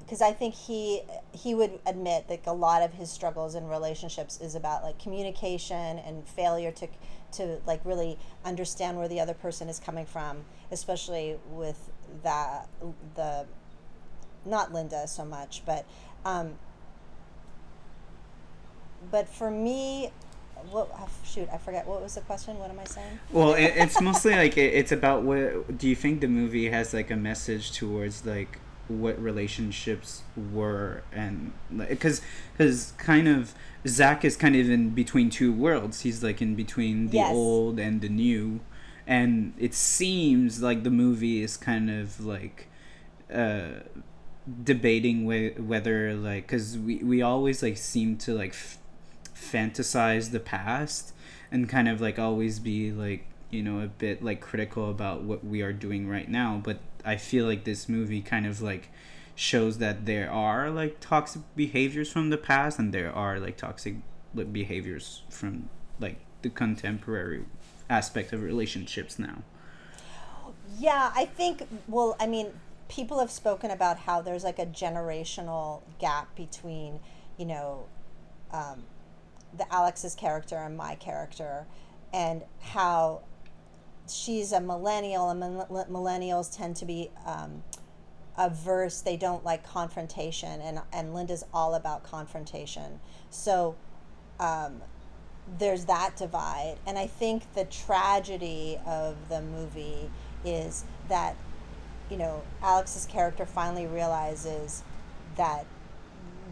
because 0.00 0.20
I 0.20 0.32
think 0.32 0.54
he 0.54 1.02
he 1.32 1.54
would 1.54 1.78
admit 1.86 2.28
that 2.28 2.40
a 2.46 2.52
lot 2.52 2.82
of 2.82 2.94
his 2.94 3.10
struggles 3.10 3.54
in 3.54 3.66
relationships 3.68 4.40
is 4.40 4.54
about 4.54 4.82
like 4.82 4.98
communication 4.98 5.98
and 5.98 6.26
failure 6.28 6.72
to 6.72 6.88
to 7.32 7.60
like 7.66 7.80
really 7.84 8.18
understand 8.44 8.98
where 8.98 9.08
the 9.08 9.20
other 9.20 9.34
person 9.34 9.68
is 9.68 9.78
coming 9.78 10.04
from, 10.04 10.44
especially 10.70 11.38
with 11.50 11.90
that 12.22 12.68
the 13.14 13.46
not 14.44 14.72
Linda 14.72 15.06
so 15.06 15.24
much, 15.24 15.62
but 15.64 15.86
um, 16.24 16.54
but 19.10 19.28
for 19.28 19.50
me, 19.50 20.10
what 20.70 20.90
oh, 20.98 21.08
shoot 21.24 21.48
i 21.52 21.58
forget 21.58 21.86
what 21.86 22.02
was 22.02 22.14
the 22.14 22.20
question? 22.22 22.58
What 22.58 22.70
am 22.70 22.78
i 22.78 22.84
saying? 22.84 23.18
Well 23.30 23.54
it, 23.54 23.72
it's 23.76 24.00
mostly 24.08 24.34
like 24.34 24.56
it, 24.56 24.74
it's 24.74 24.92
about 24.92 25.22
what 25.22 25.78
do 25.78 25.88
you 25.88 25.96
think 25.96 26.20
the 26.20 26.28
movie 26.28 26.70
has 26.70 26.94
like 26.94 27.10
a 27.10 27.16
message 27.16 27.72
towards 27.72 28.24
like 28.26 28.58
what 28.88 29.20
relationships 29.22 30.22
were 30.52 31.02
and 31.12 31.52
because 31.88 32.20
because 32.52 32.92
kind 32.98 33.28
of 33.28 33.54
zach 33.86 34.24
is 34.24 34.36
kind 34.36 34.54
of 34.56 34.70
in 34.70 34.90
between 34.90 35.30
two 35.30 35.52
worlds. 35.52 36.02
He's 36.02 36.22
like 36.22 36.40
in 36.40 36.54
between 36.54 37.08
the 37.08 37.18
yes. 37.18 37.34
old 37.34 37.78
and 37.78 38.00
the 38.00 38.08
new. 38.08 38.60
And 39.06 39.54
it 39.58 39.74
seems 39.74 40.62
like 40.62 40.84
the 40.84 40.90
movie 40.90 41.42
is 41.42 41.56
kind 41.56 41.90
of 41.90 42.24
like 42.24 42.68
uh 43.32 43.80
debating 44.64 45.24
wh- 45.24 45.58
whether 45.60 46.14
like 46.14 46.46
because 46.46 46.76
we, 46.78 46.96
we 46.96 47.22
always 47.22 47.62
like 47.62 47.76
seem 47.76 48.16
to 48.18 48.34
like 48.34 48.50
f- 48.50 48.78
fantasize 49.42 50.30
the 50.30 50.40
past 50.40 51.12
and 51.50 51.68
kind 51.68 51.88
of 51.88 52.00
like 52.00 52.18
always 52.18 52.58
be 52.58 52.92
like 52.92 53.26
you 53.50 53.62
know 53.62 53.80
a 53.80 53.86
bit 53.86 54.22
like 54.22 54.40
critical 54.40 54.90
about 54.90 55.22
what 55.22 55.44
we 55.44 55.62
are 55.62 55.72
doing 55.72 56.08
right 56.08 56.28
now. 56.28 56.60
But 56.62 56.78
i 57.04 57.16
feel 57.16 57.46
like 57.46 57.64
this 57.64 57.88
movie 57.88 58.22
kind 58.22 58.46
of 58.46 58.62
like 58.62 58.88
shows 59.34 59.78
that 59.78 60.06
there 60.06 60.30
are 60.30 60.70
like 60.70 61.00
toxic 61.00 61.42
behaviors 61.56 62.12
from 62.12 62.30
the 62.30 62.38
past 62.38 62.78
and 62.78 62.94
there 62.94 63.12
are 63.12 63.40
like 63.40 63.56
toxic 63.56 63.96
behaviors 64.52 65.22
from 65.28 65.68
like 65.98 66.18
the 66.42 66.48
contemporary 66.48 67.44
aspect 67.90 68.32
of 68.32 68.42
relationships 68.42 69.18
now. 69.18 69.42
Yeah 70.78 71.10
i 71.14 71.24
think 71.24 71.66
well 71.88 72.16
i 72.20 72.26
mean 72.26 72.52
people 72.92 73.20
have 73.20 73.30
spoken 73.30 73.70
about 73.70 74.00
how 74.00 74.20
there's 74.20 74.44
like 74.44 74.58
a 74.58 74.66
generational 74.66 75.80
gap 75.98 76.34
between, 76.36 77.00
you 77.38 77.46
know, 77.46 77.86
um, 78.52 78.82
the 79.56 79.72
Alex's 79.72 80.14
character 80.14 80.56
and 80.56 80.76
my 80.76 80.94
character, 80.94 81.66
and 82.12 82.42
how 82.60 83.22
she's 84.08 84.52
a 84.52 84.60
millennial, 84.60 85.30
and 85.30 85.42
millennials 85.42 86.54
tend 86.56 86.76
to 86.76 86.84
be 86.84 87.10
um, 87.26 87.62
averse. 88.36 89.00
They 89.00 89.16
don't 89.16 89.44
like 89.44 89.66
confrontation, 89.66 90.60
and 90.60 90.80
and 90.92 91.14
Linda's 91.14 91.44
all 91.52 91.74
about 91.74 92.02
confrontation. 92.02 93.00
So. 93.30 93.76
Um, 94.40 94.82
there's 95.58 95.86
that 95.86 96.16
divide. 96.16 96.76
And 96.86 96.98
I 96.98 97.06
think 97.06 97.52
the 97.54 97.64
tragedy 97.64 98.78
of 98.86 99.16
the 99.28 99.42
movie 99.42 100.10
is 100.44 100.84
that, 101.08 101.36
you 102.10 102.16
know, 102.16 102.42
Alex's 102.62 103.06
character 103.06 103.46
finally 103.46 103.86
realizes 103.86 104.82
that 105.36 105.66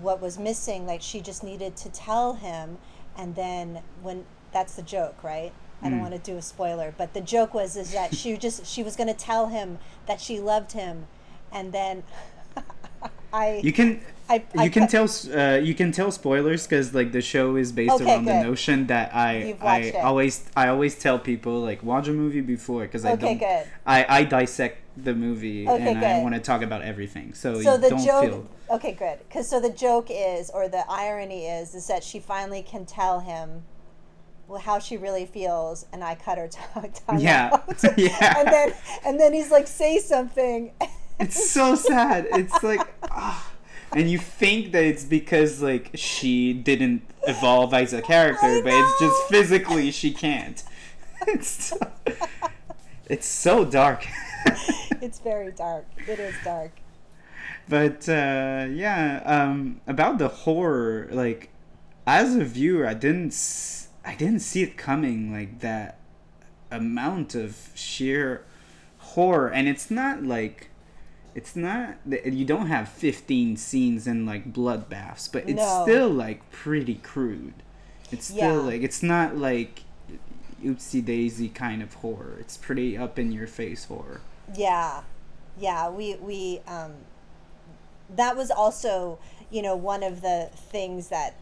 what 0.02 0.20
was 0.20 0.38
missing, 0.38 0.86
like 0.86 1.02
she 1.02 1.20
just 1.20 1.42
needed 1.42 1.76
to 1.76 1.90
tell 1.90 2.34
him. 2.34 2.78
And 3.16 3.34
then 3.34 3.82
when 4.02 4.24
that's 4.52 4.74
the 4.74 4.82
joke, 4.82 5.22
right? 5.22 5.52
I 5.82 5.88
don't 5.88 5.98
mm. 5.98 6.02
want 6.02 6.24
to 6.24 6.30
do 6.30 6.36
a 6.36 6.42
spoiler, 6.42 6.94
but 6.96 7.14
the 7.14 7.20
joke 7.20 7.54
was 7.54 7.76
is 7.76 7.92
that 7.92 8.14
she 8.14 8.36
just 8.36 8.66
she 8.66 8.82
was 8.82 8.96
going 8.96 9.06
to 9.06 9.14
tell 9.14 9.46
him 9.46 9.78
that 10.06 10.20
she 10.20 10.38
loved 10.38 10.72
him, 10.72 11.06
and 11.52 11.72
then 11.72 12.02
I 13.32 13.60
you 13.64 13.72
can 13.72 14.00
I, 14.28 14.44
I 14.56 14.64
you 14.64 14.70
can 14.70 14.86
tell 14.86 15.08
uh, 15.34 15.56
you 15.56 15.74
can 15.74 15.90
tell 15.90 16.10
spoilers 16.10 16.66
because 16.66 16.94
like 16.94 17.12
the 17.12 17.22
show 17.22 17.56
is 17.56 17.72
based 17.72 17.94
okay, 17.94 18.04
around 18.04 18.24
good. 18.26 18.34
the 18.34 18.42
notion 18.42 18.86
that 18.88 19.14
I 19.14 19.56
I 19.60 19.78
it. 19.80 19.96
always 19.96 20.44
I 20.54 20.68
always 20.68 20.98
tell 20.98 21.18
people 21.18 21.60
like 21.60 21.82
watch 21.82 22.08
a 22.08 22.12
movie 22.12 22.42
before 22.42 22.82
because 22.82 23.04
I 23.04 23.12
okay, 23.12 23.20
don't 23.20 23.38
good. 23.38 23.66
I 23.86 24.06
I 24.08 24.24
dissect 24.24 24.82
the 24.96 25.14
movie 25.14 25.66
okay, 25.66 25.92
and 25.92 26.00
good. 26.00 26.06
I 26.06 26.22
want 26.22 26.34
to 26.34 26.40
talk 26.40 26.62
about 26.62 26.82
everything 26.82 27.32
so 27.32 27.62
so 27.62 27.78
the 27.78 27.90
joke 27.90 28.24
feel... 28.24 28.48
okay 28.70 28.92
good 28.92 29.18
because 29.28 29.48
so 29.48 29.60
the 29.60 29.70
joke 29.70 30.08
is 30.10 30.50
or 30.50 30.68
the 30.68 30.84
irony 30.88 31.46
is 31.46 31.74
is 31.74 31.86
that 31.86 32.04
she 32.04 32.20
finally 32.20 32.62
can 32.62 32.86
tell 32.86 33.20
him 33.20 33.62
how 34.62 34.78
she 34.78 34.96
really 34.96 35.26
feels 35.26 35.86
and 35.92 36.02
I 36.02 36.16
cut 36.16 36.38
her 36.38 36.48
tongue, 36.74 36.92
tongue 37.06 37.20
yeah 37.20 37.56
yeah 37.96 38.38
and 38.38 38.48
then 38.48 38.74
and 39.04 39.20
then 39.20 39.32
he's 39.32 39.50
like 39.50 39.66
say 39.66 39.98
something 39.98 40.72
it's 41.18 41.50
so 41.50 41.74
sad 41.74 42.26
it's 42.30 42.62
like 42.62 42.80
oh 43.10 43.50
and 43.92 44.08
you 44.08 44.18
think 44.18 44.72
that 44.72 44.84
it's 44.84 45.04
because 45.04 45.60
like 45.60 45.90
she 45.94 46.52
didn't 46.52 47.02
evolve 47.26 47.74
as 47.74 47.92
a 47.92 48.02
character, 48.12 48.60
but 48.62 48.72
it's 48.72 49.00
just 49.00 49.22
physically 49.28 49.90
she 49.90 50.12
can't. 50.12 50.62
It's 51.26 51.48
so, 51.48 51.78
it's 53.08 53.26
so 53.26 53.64
dark. 53.64 54.06
it's 55.02 55.18
very 55.18 55.52
dark. 55.52 55.86
It 56.08 56.18
is 56.18 56.34
dark. 56.44 56.70
But 57.70 58.08
uh, 58.08 58.66
yeah, 58.68 59.22
um, 59.24 59.80
about 59.86 60.18
the 60.18 60.26
horror, 60.26 61.08
like 61.12 61.50
as 62.04 62.34
a 62.34 62.44
viewer, 62.44 62.84
I 62.84 62.94
didn't 62.94 63.32
I 64.04 64.16
didn't 64.16 64.40
see 64.40 64.64
it 64.64 64.76
coming 64.76 65.32
like 65.32 65.60
that 65.60 66.00
amount 66.68 67.36
of 67.36 67.70
sheer 67.76 68.44
horror, 68.98 69.52
and 69.52 69.68
it's 69.68 69.88
not 69.88 70.24
like 70.24 70.70
it's 71.36 71.54
not 71.54 71.94
you 72.04 72.44
don't 72.44 72.66
have 72.66 72.88
15 72.88 73.56
scenes 73.56 74.08
and 74.08 74.26
like 74.26 74.52
bloodbaths 74.52 75.30
but 75.30 75.48
it's 75.48 75.58
no. 75.58 75.82
still 75.84 76.08
like 76.10 76.50
pretty 76.50 76.96
crude. 76.96 77.54
It's 78.10 78.26
still 78.26 78.62
yeah. 78.62 78.72
like 78.72 78.82
it's 78.82 79.00
not 79.00 79.36
like 79.36 79.84
oopsie 80.64 81.04
daisy 81.04 81.48
kind 81.48 81.82
of 81.82 81.94
horror. 81.94 82.36
It's 82.40 82.56
pretty 82.56 82.98
up 82.98 83.16
in 83.16 83.30
your 83.30 83.46
face 83.46 83.84
horror. 83.84 84.22
Yeah. 84.56 85.02
Yeah 85.56 85.88
we 85.88 86.16
we 86.16 86.62
um 86.66 86.94
that 88.16 88.36
was 88.36 88.50
also 88.50 89.18
you 89.50 89.62
know 89.62 89.76
one 89.76 90.02
of 90.02 90.20
the 90.20 90.50
things 90.54 91.08
that 91.08 91.36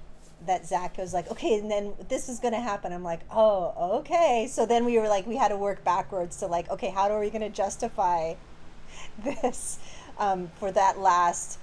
that 0.46 0.64
Zach 0.66 0.96
was 0.98 1.12
like, 1.12 1.28
okay, 1.32 1.58
and 1.58 1.68
then 1.68 1.94
this 2.08 2.28
is 2.28 2.38
going 2.38 2.54
to 2.54 2.60
happen. 2.60 2.92
I'm 2.92 3.02
like, 3.02 3.22
oh, 3.28 3.98
okay. 3.98 4.46
So 4.48 4.66
then 4.66 4.84
we 4.84 4.96
were 4.96 5.08
like, 5.08 5.26
we 5.26 5.34
had 5.34 5.48
to 5.48 5.56
work 5.56 5.82
backwards 5.82 6.36
to 6.38 6.46
like, 6.46 6.70
okay, 6.70 6.90
how 6.90 7.10
are 7.10 7.18
we 7.18 7.28
going 7.28 7.42
to 7.42 7.48
justify 7.48 8.34
this 9.24 9.80
um, 10.18 10.50
for 10.58 10.70
that 10.72 10.98
last 10.98 11.58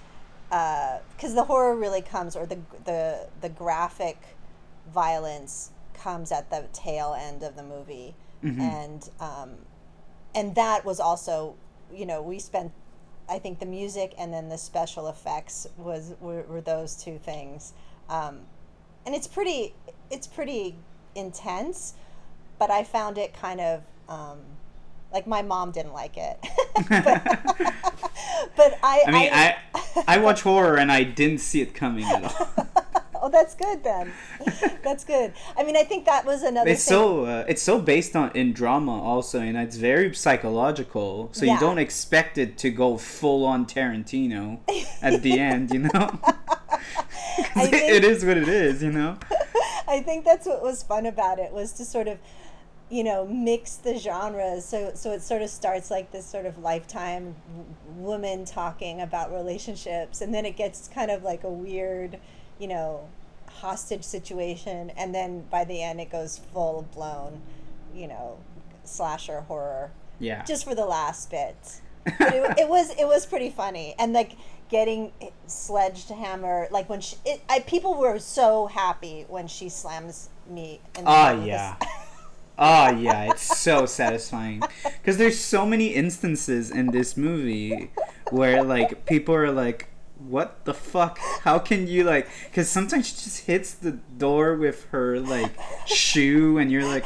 because 0.50 1.32
uh, 1.32 1.36
the 1.36 1.44
horror 1.44 1.76
really 1.76 2.02
comes 2.02 2.36
or 2.36 2.46
the 2.46 2.60
the 2.86 3.28
the 3.42 3.50
graphic 3.50 4.18
violence 4.94 5.72
comes 5.94 6.32
at 6.32 6.50
the 6.50 6.66
tail 6.72 7.16
end 7.20 7.42
of 7.42 7.56
the 7.56 7.64
movie 7.64 8.14
mm-hmm. 8.44 8.62
and 8.62 9.10
um, 9.20 9.52
and 10.36 10.54
that 10.56 10.86
was 10.86 11.00
also 11.00 11.56
you 11.94 12.06
know 12.06 12.22
we 12.22 12.38
spent 12.38 12.72
I 13.30 13.40
think 13.40 13.60
the 13.60 13.66
music 13.66 14.14
and 14.18 14.34
then 14.34 14.50
the 14.50 14.58
special 14.58 15.08
effects 15.08 15.68
was 15.78 16.14
were, 16.20 16.44
were 16.44 16.62
those 16.62 16.96
two 16.96 17.18
things 17.18 17.74
um, 18.10 18.40
and 19.06 19.16
it's 19.16 19.28
pretty 19.28 19.74
it's 20.10 20.28
pretty 20.28 20.76
intense 21.16 21.94
but 22.60 22.72
I 22.72 22.84
found 22.84 23.18
it 23.18 23.34
kind 23.34 23.60
of 23.62 23.82
um, 24.08 24.40
like 25.16 25.28
my 25.28 25.42
mom 25.42 25.72
didn't 25.72 25.94
like 25.94 26.18
it, 26.18 26.38
but, 26.90 27.24
but, 28.56 28.80
I. 28.84 29.04
I 29.08 29.12
mean, 29.12 29.30
I, 29.32 29.56
I, 29.74 30.04
I 30.08 30.18
watch 30.18 30.42
horror 30.42 30.78
and 30.78 30.92
I 30.92 31.04
didn't 31.04 31.40
see 31.40 31.62
it 31.62 31.74
coming 31.74 32.04
at 32.04 32.24
all. 32.24 32.65
That's 33.36 33.54
good 33.54 33.84
then. 33.84 34.14
that's 34.84 35.04
good. 35.04 35.34
I 35.58 35.64
mean, 35.64 35.76
I 35.76 35.84
think 35.84 36.06
that 36.06 36.26
was 36.26 36.42
another. 36.42 36.70
It's 36.70 36.86
thing. 36.86 36.96
so 36.96 37.26
uh, 37.26 37.46
it's 37.48 37.62
so 37.62 37.80
based 37.80 38.16
on 38.16 38.32
in 38.32 38.54
drama 38.54 39.04
also, 39.04 39.42
and 39.42 39.58
it's 39.58 39.76
very 39.76 40.16
psychological. 40.16 41.30
So 41.34 41.46
yeah. 41.46 41.54
you 41.54 41.60
don't 41.60 41.78
expect 41.78 42.38
it 42.38 42.58
to 42.60 42.70
go 42.72 42.98
full 42.98 43.46
on 43.46 43.66
Tarantino 43.66 44.60
at 45.02 45.22
the 45.22 45.40
end, 45.52 45.74
you 45.74 45.80
know. 45.80 45.90
Think, 47.54 47.74
it 47.74 48.06
is 48.06 48.24
what 48.24 48.38
it 48.38 48.48
is, 48.48 48.82
you 48.82 48.92
know. 48.92 49.18
I 49.88 50.02
think 50.02 50.24
that's 50.24 50.48
what 50.48 50.62
was 50.62 50.84
fun 50.84 51.06
about 51.06 51.38
it 51.38 51.52
was 51.52 51.74
to 51.74 51.86
sort 51.86 52.08
of 52.08 52.18
you 52.90 53.04
know 53.04 53.26
mix 53.26 53.78
the 53.78 53.98
genres 53.98 54.64
so 54.64 54.92
so 54.94 55.12
it 55.12 55.22
sort 55.22 55.42
of 55.42 55.50
starts 55.50 55.90
like 55.90 56.12
this 56.12 56.26
sort 56.26 56.46
of 56.46 56.60
lifetime 56.60 57.36
woman 57.98 58.46
talking 58.46 59.02
about 59.02 59.34
relationships 59.34 60.22
and 60.22 60.32
then 60.34 60.46
it 60.46 60.56
gets 60.56 60.88
kind 60.88 61.10
of 61.10 61.24
like 61.24 61.44
a 61.44 61.50
weird 61.50 62.20
you 62.60 62.68
know 62.68 63.08
hostage 63.56 64.04
situation 64.04 64.92
and 64.98 65.14
then 65.14 65.46
by 65.50 65.64
the 65.64 65.82
end 65.82 66.00
it 66.00 66.12
goes 66.12 66.40
full 66.54 66.88
blown 66.94 67.42
you 67.94 68.08
know 68.08 68.38
slasher 68.84 69.42
horror. 69.42 69.92
Yeah. 70.20 70.44
Just 70.44 70.64
for 70.64 70.76
the 70.76 70.86
last 70.86 71.30
bit. 71.30 71.56
But 72.20 72.36
it, 72.36 72.60
it 72.60 72.70
was 72.70 72.92
it 72.92 73.08
was 73.08 73.26
pretty 73.26 73.50
funny. 73.50 73.96
And 73.98 74.14
like 74.14 74.34
getting 74.70 75.12
sledgehammer 75.48 76.68
like 76.70 76.88
when 76.88 77.02
she 77.02 77.16
it, 77.26 77.42
I, 77.50 77.60
people 77.62 77.96
were 77.96 78.20
so 78.20 78.68
happy 78.68 79.26
when 79.28 79.48
she 79.48 79.70
slams 79.70 80.30
me 80.48 80.82
in 80.98 81.06
the 81.06 81.10
oh 81.10 81.44
yeah. 81.44 81.76
Oh 82.60 82.90
yeah, 83.00 83.32
it's 83.32 83.60
so 83.60 83.88
satisfying. 83.88 84.62
Because 84.84 85.18
there's 85.18 85.40
so 85.40 85.66
many 85.66 85.88
instances 85.88 86.70
in 86.70 86.92
this 86.92 87.18
movie 87.18 87.92
where 88.30 88.64
like 88.64 89.08
people 89.08 89.34
are 89.34 89.52
like, 89.52 89.88
"What 90.28 90.66
the 90.66 90.74
fuck? 90.74 91.20
How 91.44 91.60
can 91.60 91.88
you 91.88 92.04
like?" 92.04 92.28
Because 92.46 92.70
sometimes 92.70 93.08
she 93.08 93.16
just 93.16 93.46
hits 93.46 93.74
the 93.74 93.92
door 93.92 94.56
with 94.56 94.86
her 94.92 95.20
like 95.20 95.54
shoe, 95.86 96.58
and 96.58 96.72
you're 96.72 96.86
like, 96.86 97.06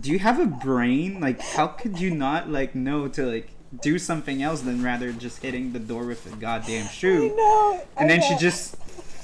"Do 0.00 0.10
you 0.10 0.18
have 0.18 0.38
a 0.40 0.46
brain? 0.46 1.20
Like, 1.20 1.40
how 1.40 1.68
could 1.68 1.98
you 2.00 2.10
not 2.10 2.48
like 2.48 2.74
know 2.74 3.08
to 3.08 3.26
like?" 3.26 3.50
do 3.82 4.00
something 4.00 4.42
else 4.42 4.62
than 4.62 4.82
rather 4.82 5.12
just 5.12 5.42
hitting 5.42 5.72
the 5.72 5.78
door 5.78 6.04
with 6.04 6.26
a 6.26 6.34
goddamn 6.34 6.88
shoe. 6.88 7.30
I 7.32 7.36
know. 7.36 7.82
And 7.96 8.06
I 8.06 8.08
then 8.08 8.18
know. 8.18 8.26
she 8.26 8.36
just 8.36 8.76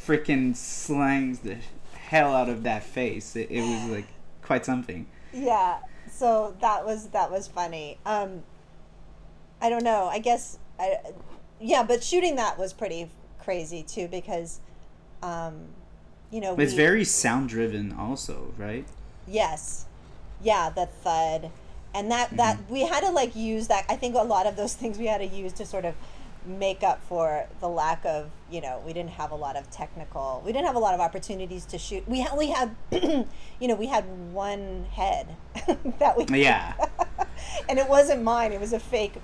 freaking 0.06 0.54
slangs 0.54 1.40
the 1.40 1.56
hell 1.92 2.32
out 2.32 2.48
of 2.48 2.62
that 2.62 2.84
face. 2.84 3.34
It, 3.34 3.50
it 3.50 3.60
was 3.60 3.90
like 3.90 4.06
quite 4.42 4.64
something 4.64 5.08
yeah 5.36 5.78
so 6.10 6.54
that 6.60 6.84
was 6.84 7.08
that 7.08 7.30
was 7.30 7.46
funny 7.46 7.98
um 8.06 8.42
i 9.60 9.68
don't 9.68 9.84
know 9.84 10.06
i 10.06 10.18
guess 10.18 10.58
i 10.78 10.96
yeah 11.60 11.82
but 11.82 12.02
shooting 12.02 12.36
that 12.36 12.58
was 12.58 12.72
pretty 12.72 13.10
crazy 13.40 13.82
too 13.82 14.08
because 14.08 14.60
um 15.22 15.66
you 16.30 16.40
know 16.40 16.54
it's 16.58 16.72
we, 16.72 16.76
very 16.76 17.04
sound 17.04 17.48
driven 17.48 17.92
also 17.92 18.52
right? 18.56 18.86
Yes. 19.26 19.86
Yeah 20.42 20.70
the 20.70 20.86
thud. 20.86 21.50
And 21.94 22.10
that 22.10 22.28
mm-hmm. 22.28 22.36
that 22.36 22.70
we 22.70 22.82
had 22.82 23.00
to 23.00 23.10
like 23.10 23.34
use 23.34 23.68
that 23.68 23.86
i 23.88 23.96
think 23.96 24.14
a 24.14 24.22
lot 24.22 24.46
of 24.46 24.56
those 24.56 24.74
things 24.80 24.98
we 24.98 25.06
had 25.06 25.18
to 25.18 25.26
use 25.26 25.52
to 25.54 25.66
sort 25.66 25.84
of 25.84 25.94
make 26.46 26.82
up 26.82 27.02
for 27.02 27.46
the 27.60 27.68
lack 27.68 28.04
of 28.04 28.30
you 28.50 28.60
know 28.60 28.80
we 28.86 28.92
didn't 28.92 29.10
have 29.10 29.32
a 29.32 29.34
lot 29.34 29.56
of 29.56 29.68
technical 29.70 30.42
we 30.44 30.52
didn't 30.52 30.66
have 30.66 30.76
a 30.76 30.80
lot 30.80 30.94
of 30.94 31.00
opportunities 31.00 31.64
to 31.66 31.78
shoot. 31.78 32.06
We 32.08 32.26
only 32.30 32.48
had 32.48 32.74
you 32.92 33.68
know 33.68 33.74
we 33.74 33.86
had 33.86 34.04
one 34.32 34.86
head 34.90 35.36
that 35.98 36.16
we 36.16 36.42
yeah 36.42 36.74
and 37.68 37.78
it 37.78 37.88
wasn't 37.88 38.22
mine 38.22 38.52
it 38.52 38.60
was 38.60 38.72
a 38.72 38.80
fake 38.80 39.14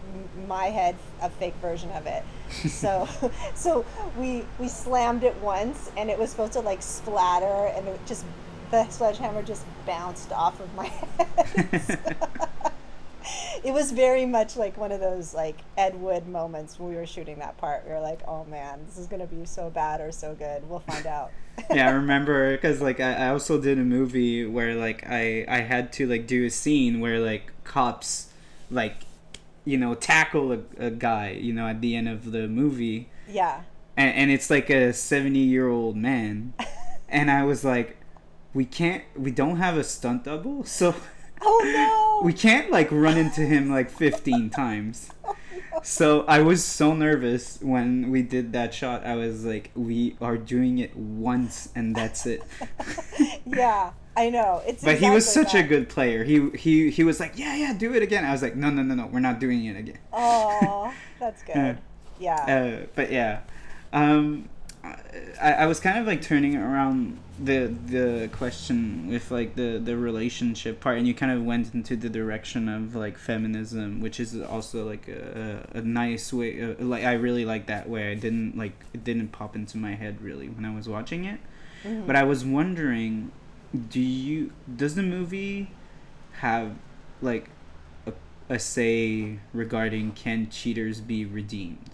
my 0.47 0.67
head 0.67 0.97
a 1.21 1.31
fake 1.31 1.55
version 1.61 1.91
of 1.93 2.07
it. 2.07 2.25
So 2.69 3.09
so 3.55 3.85
we 4.19 4.45
we 4.59 4.69
slammed 4.69 5.25
it 5.25 5.37
once 5.37 5.91
and 5.97 6.11
it 6.11 6.19
was 6.19 6.31
supposed 6.31 6.53
to 6.55 6.61
like 6.61 6.83
splatter 6.83 7.73
and 7.77 7.89
it 7.89 8.01
just 8.07 8.25
the 8.71 8.89
sledgehammer 8.89 9.43
just 9.43 9.65
bounced 9.87 10.33
off 10.33 10.59
of 10.61 10.75
my 10.75 10.87
head 11.19 12.73
it 13.65 13.73
was 13.73 13.93
very 13.93 14.27
much 14.27 14.57
like 14.57 14.77
one 14.77 14.93
of 14.93 15.01
those 15.01 15.35
like 15.35 15.59
Ed 15.77 16.01
Wood 16.01 16.29
moments 16.29 16.79
when 16.79 16.91
we 16.91 16.97
were 16.97 17.07
shooting 17.07 17.39
that 17.39 17.57
part. 17.57 17.85
We 17.87 17.93
were 17.93 18.01
like, 18.01 18.21
oh 18.27 18.45
man, 18.45 18.81
this 18.87 18.99
is 18.99 19.07
gonna 19.07 19.27
be 19.27 19.45
so 19.45 19.71
bad 19.71 20.01
or 20.01 20.13
so 20.13 20.35
good. 20.35 20.69
We'll 20.69 20.81
find 20.81 21.07
out. 21.07 21.31
yeah, 21.71 21.89
I 21.89 21.91
remember 21.93 22.53
because 22.53 22.81
like 22.81 23.01
I, 23.01 23.15
I 23.15 23.29
also 23.29 23.61
did 23.61 23.79
a 23.79 23.85
movie 23.85 24.45
where 24.47 24.75
like 24.75 25.05
I 25.09 25.45
I 25.49 25.61
had 25.61 25.93
to 25.95 26.07
like 26.07 26.27
do 26.27 26.45
a 26.45 26.51
scene 26.51 27.01
where 27.01 27.21
like 27.21 27.53
cops 27.65 28.31
like 28.71 28.97
you 29.65 29.79
know 29.79 29.95
tackle 29.95 30.53
a, 30.53 30.59
a 30.79 30.91
guy 30.91 31.31
you 31.31 31.53
know 31.53 31.67
at 31.67 31.81
the 31.81 31.97
end 31.97 32.09
of 32.09 32.33
the 32.33 32.49
movie. 32.49 33.09
Yeah. 33.29 33.63
And, 33.95 34.15
and 34.15 34.31
it's 34.31 34.49
like 34.49 34.71
a 34.71 34.95
70 34.95 35.39
year 35.39 35.69
old 35.69 35.97
man 35.97 36.55
and 37.13 37.31
i 37.31 37.45
was 37.45 37.63
like 37.63 37.99
we 38.55 38.65
can't 38.65 39.05
we 39.17 39.31
don't 39.31 39.57
have 39.57 39.77
a 39.77 39.85
stunt 39.85 40.25
double 40.25 40.65
so 40.65 40.95
oh 41.43 42.21
no 42.21 42.27
we 42.27 42.33
can't 42.33 42.71
like 42.71 42.89
run 42.91 43.17
into 43.17 43.43
him 43.43 43.71
like 43.71 43.91
15 43.91 44.51
times 44.51 45.11
oh, 45.25 45.35
no. 45.73 45.81
so 45.83 46.23
i 46.23 46.41
was 46.41 46.65
so 46.65 46.95
nervous 46.95 47.59
when 47.61 48.11
we 48.11 48.23
did 48.23 48.53
that 48.53 48.73
shot 48.73 49.05
i 49.05 49.15
was 49.15 49.45
like 49.45 49.71
we 49.75 50.17
are 50.21 50.37
doing 50.37 50.79
it 50.79 50.97
once 50.97 51.69
and 51.75 51.95
that's 51.95 52.27
it 52.27 52.43
yeah 53.47 53.93
I 54.15 54.29
know. 54.29 54.61
It's 54.67 54.85
but 54.85 54.91
exactly 54.91 55.09
he 55.09 55.15
was 55.15 55.33
such 55.33 55.53
that. 55.53 55.65
a 55.65 55.67
good 55.67 55.89
player. 55.89 56.23
He 56.23 56.51
he 56.51 56.91
he 56.91 57.03
was 57.03 57.19
like, 57.19 57.39
yeah, 57.39 57.57
yeah, 57.57 57.73
do 57.73 57.95
it 57.95 58.03
again. 58.03 58.27
I 58.27 58.33
was 58.33 58.43
like, 58.43 58.55
no, 58.55 58.69
no, 58.69 58.83
no, 58.83 58.95
no, 58.95 59.07
we're 59.07 59.21
not 59.21 59.41
doing 59.41 59.65
it 59.65 59.75
again. 59.75 59.99
Oh, 60.13 60.93
that's 61.19 61.43
good. 61.43 61.79
yeah. 62.21 62.35
Uh, 62.83 62.87
but 62.95 63.11
yeah, 63.11 63.41
um, 63.93 64.51
I, 65.41 65.53
I 65.53 65.67
was 65.67 65.81
kind 65.81 65.99
of 65.99 66.07
like 66.07 66.23
turning 66.23 66.57
around 66.57 67.19
the 67.39 67.73
the 67.87 68.29
question 68.33 69.09
with 69.09 69.31
like 69.31 69.55
the 69.55 69.81
the 69.83 69.97
relationship 69.97 70.81
part 70.81 70.99
and 70.99 71.07
you 71.07 71.15
kind 71.15 71.33
of 71.33 71.43
went 71.43 71.73
into 71.73 71.97
the 71.97 72.09
direction 72.09 72.69
of 72.69 72.95
like 72.95 73.17
feminism 73.17 74.01
which 74.01 74.21
is 74.21 74.41
also 74.41 74.87
like 74.87 75.09
a, 75.09 75.67
a 75.73 75.81
nice 75.81 76.33
way 76.33 76.63
uh, 76.63 76.75
like 76.79 77.05
i 77.05 77.13
really 77.13 77.45
like 77.45 77.67
that 77.67 77.89
way. 77.89 78.13
I 78.13 78.15
didn't 78.15 78.57
like 78.57 78.73
it 78.93 79.03
didn't 79.03 79.29
pop 79.29 79.57
into 79.57 79.79
my 79.79 79.95
head 79.95 80.21
really 80.21 80.49
when 80.49 80.65
i 80.65 80.75
was 80.75 80.89
watching 80.89 81.25
it. 81.25 81.41
Mm-hmm. 81.85 82.07
but 82.07 82.17
i 82.17 82.23
was 82.23 82.45
wondering 82.45 83.33
do 83.89 84.01
you 84.01 84.53
does 84.77 84.95
the 84.95 85.03
movie 85.03 85.71
have 86.35 86.77
like 87.23 87.49
a, 88.07 88.13
a 88.49 88.59
say 88.59 89.39
regarding 89.53 90.13
can 90.13 90.49
cheaters 90.51 91.01
be 91.01 91.25
redeemed 91.25 91.91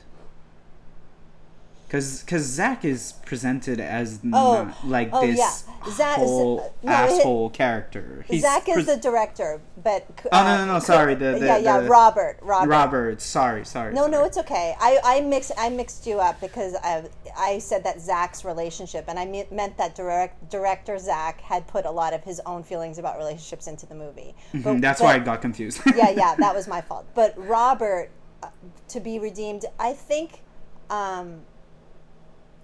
because 1.88 2.20
because 2.20 2.42
Zach 2.42 2.84
is 2.84 3.14
presented 3.24 3.80
as 3.80 4.20
oh, 4.26 4.28
not 4.28 4.86
like 4.86 5.08
oh, 5.10 5.26
this 5.26 5.38
yeah. 5.38 5.90
Zach, 5.90 6.18
whole 6.18 6.74
no, 6.82 6.92
asshole 6.92 7.48
character. 7.48 8.26
He's 8.28 8.42
Zach 8.42 8.68
is 8.68 8.84
the 8.84 8.96
director, 8.96 9.62
but 9.82 10.06
uh, 10.26 10.28
oh 10.32 10.42
no 10.44 10.66
no 10.66 10.72
no 10.74 10.78
sorry 10.80 11.14
the, 11.14 11.24
the 11.38 11.46
yeah 11.46 11.56
yeah 11.56 11.80
the, 11.80 11.88
Robert 11.88 12.38
Robert 12.42 12.68
Robert 12.68 13.20
sorry 13.22 13.64
sorry 13.64 13.94
no 13.94 14.02
sorry. 14.02 14.12
no 14.12 14.24
it's 14.24 14.36
okay 14.36 14.74
I 14.78 14.98
I 15.02 15.20
mixed 15.22 15.52
I 15.56 15.70
mixed 15.70 16.06
you 16.06 16.20
up 16.20 16.38
because 16.42 16.76
I 16.84 17.04
I 17.34 17.58
said 17.58 17.84
that 17.84 18.02
Zach's 18.02 18.44
relationship 18.44 19.06
and 19.08 19.18
I 19.18 19.24
me- 19.24 19.48
meant 19.50 19.78
that 19.78 19.94
direct 19.94 20.50
director 20.50 20.98
Zach 20.98 21.40
had 21.40 21.66
put 21.66 21.86
a 21.86 21.90
lot 21.90 22.12
of 22.12 22.22
his 22.22 22.38
own 22.44 22.62
feelings 22.64 22.98
about 22.98 23.16
relationships 23.16 23.66
into 23.66 23.86
the 23.86 23.94
movie. 23.94 24.34
Mm-hmm, 24.52 24.80
that's 24.80 25.00
but, 25.00 25.06
why 25.06 25.14
I 25.14 25.18
got 25.20 25.40
confused. 25.40 25.80
yeah 25.96 26.10
yeah 26.10 26.34
that 26.38 26.54
was 26.54 26.68
my 26.68 26.82
fault. 26.82 27.06
But 27.14 27.32
Robert 27.38 28.10
uh, 28.42 28.48
to 28.88 29.00
be 29.00 29.18
redeemed, 29.18 29.64
I 29.80 29.94
think. 29.94 30.42
Um, 30.90 31.42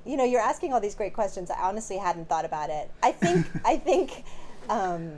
you 0.04 0.16
know, 0.16 0.24
you're 0.24 0.40
asking 0.40 0.72
all 0.72 0.80
these 0.80 0.94
great 0.94 1.14
questions. 1.14 1.50
I 1.50 1.60
honestly 1.60 1.96
hadn't 1.96 2.28
thought 2.28 2.44
about 2.44 2.70
it. 2.70 2.90
I 3.02 3.12
think, 3.12 3.46
I 3.64 3.76
think, 3.76 4.24
um, 4.68 5.12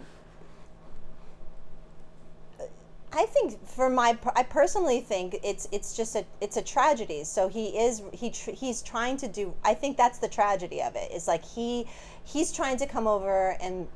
I 3.12 3.24
think 3.26 3.64
for 3.66 3.88
my, 3.88 4.18
I 4.34 4.42
personally 4.42 5.00
think 5.00 5.36
it's 5.42 5.66
it's 5.72 5.96
just 5.96 6.16
a 6.16 6.24
it's 6.42 6.58
a 6.58 6.62
tragedy. 6.62 7.24
So 7.24 7.48
he 7.48 7.68
is 7.68 8.02
he 8.12 8.30
tr- 8.30 8.50
he's 8.50 8.82
trying 8.82 9.16
to 9.18 9.28
do. 9.28 9.54
I 9.64 9.72
think 9.72 9.96
that's 9.96 10.18
the 10.18 10.28
tragedy 10.28 10.82
of 10.82 10.96
it. 10.96 11.10
Is 11.12 11.26
like 11.26 11.42
he 11.42 11.86
he's 12.24 12.52
trying 12.52 12.76
to 12.76 12.86
come 12.86 13.06
over 13.06 13.56
and 13.60 13.88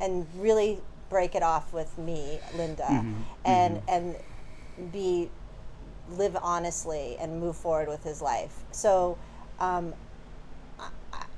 and 0.00 0.26
really 0.36 0.80
break 1.10 1.34
it 1.34 1.42
off 1.42 1.74
with 1.74 1.98
me, 1.98 2.38
Linda, 2.56 2.84
mm-hmm. 2.84 3.12
and 3.44 3.76
mm-hmm. 3.76 3.90
and 4.78 4.92
be 4.92 5.30
live 6.16 6.36
honestly 6.40 7.16
and 7.20 7.38
move 7.38 7.56
forward 7.56 7.88
with 7.88 8.02
his 8.02 8.22
life. 8.22 8.64
So 8.70 9.18
um, 9.60 9.92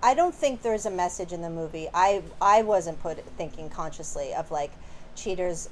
I 0.05 0.13
don't 0.13 0.35
think 0.35 0.61
there's 0.61 0.85
a 0.85 0.91
message 0.91 1.33
in 1.33 1.41
the 1.41 1.49
movie. 1.49 1.89
I 1.95 2.23
I 2.39 2.61
wasn't 2.61 3.01
put 3.01 3.19
thinking 3.39 3.71
consciously 3.71 4.35
of 4.35 4.51
like 4.51 4.71
cheaters 5.17 5.71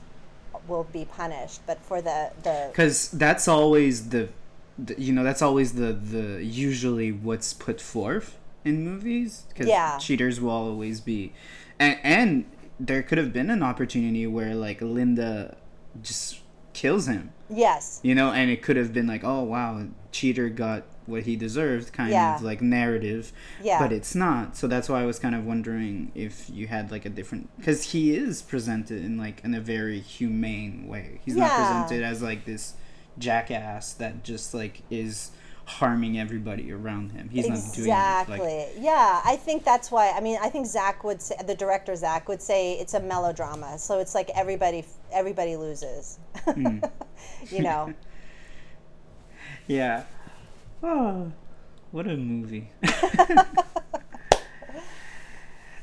will 0.67 0.85
be 0.85 1.05
punished, 1.05 1.61
but 1.67 1.79
for 1.83 2.01
the 2.01 2.31
the 2.43 2.69
because 2.73 3.11
that's 3.11 3.47
always 3.47 4.09
the, 4.09 4.31
the, 4.79 4.99
you 4.99 5.13
know 5.13 5.23
that's 5.23 5.43
always 5.43 5.75
the 5.75 5.93
the 5.93 6.43
usually 6.43 7.13
what's 7.13 7.53
put 7.53 7.79
forth 7.79 8.39
in 8.65 8.83
movies 8.83 9.45
because 9.51 9.67
yeah. 9.67 9.99
cheaters 9.99 10.41
will 10.41 10.51
always 10.51 11.03
be, 11.03 11.35
and 11.79 11.99
and 12.03 12.51
there 12.81 13.03
could 13.03 13.19
have 13.19 13.35
been 13.35 13.51
an 13.51 13.63
opportunity 13.63 14.27
where 14.27 14.55
like 14.55 14.81
Linda 14.81 15.59
just 16.03 16.41
kills 16.73 17.07
him. 17.07 17.33
Yes. 17.51 18.01
You 18.03 18.15
know, 18.15 18.33
and 18.33 18.51
it 18.51 18.63
could 18.63 18.77
have 18.77 18.95
been 18.95 19.07
like, 19.07 19.25
oh 19.25 19.43
wow, 19.43 19.89
cheater 20.11 20.49
got 20.49 20.85
what 21.07 21.25
he 21.25 21.37
deserved 21.37 21.93
kind 21.93 22.11
yeah. 22.11 22.37
of 22.37 22.43
like 22.43 22.61
narrative 22.61 23.33
yeah. 23.63 23.79
but 23.79 23.93
it's 23.93 24.15
not 24.15 24.57
so 24.57 24.67
that's 24.67 24.89
why 24.89 25.01
i 25.01 25.07
was 25.07 25.19
kind 25.19 25.35
of 25.35 25.45
wondering 25.45 26.11
if 26.15 26.49
you 26.51 26.67
had 26.67 26.91
like 26.91 27.05
a 27.05 27.11
different 27.11 27.49
because 27.59 27.93
he 27.93 28.15
is 28.15 28.43
presented 28.43 29.05
in 29.05 29.17
like 29.17 29.43
in 29.45 29.55
a 29.55 29.61
very 29.61 30.01
humane 30.01 30.87
way 30.87 31.21
he's 31.25 31.37
yeah. 31.37 31.47
not 31.47 31.87
presented 31.87 32.05
as 32.05 32.23
like 32.23 32.45
this 32.45 32.75
jackass 33.19 33.93
that 33.93 34.23
just 34.25 34.55
like 34.55 34.83
is 34.91 35.31
harming 35.65 36.19
everybody 36.19 36.73
around 36.73 37.13
him 37.13 37.29
he's 37.29 37.47
exactly. 37.47 37.67
not 37.67 37.77
doing 37.77 37.89
exactly 37.89 38.59
like, 38.59 38.85
yeah 38.85 39.21
i 39.25 39.37
think 39.37 39.65
that's 39.65 39.91
why 39.91 40.11
i 40.11 40.21
mean 40.21 40.37
i 40.43 40.49
think 40.49 40.67
zach 40.67 41.05
would 41.05 41.23
say 41.23 41.37
the 41.47 41.55
director 41.55 41.95
zach 41.95 42.29
would 42.29 42.43
say 42.43 42.75
it's 42.75 42.95
a 42.95 43.01
melodrama 43.01 43.79
so 43.79 44.01
it's 44.01 44.15
like 44.15 44.29
everybody 44.35 44.85
everybody 45.13 45.57
loses 45.57 46.19
mm. 46.47 46.91
you 47.51 47.63
know 47.63 47.93
yeah 49.69 50.03
Oh, 50.83 51.33
what 51.93 52.09
a 52.09 52.17
movie. 52.17 52.71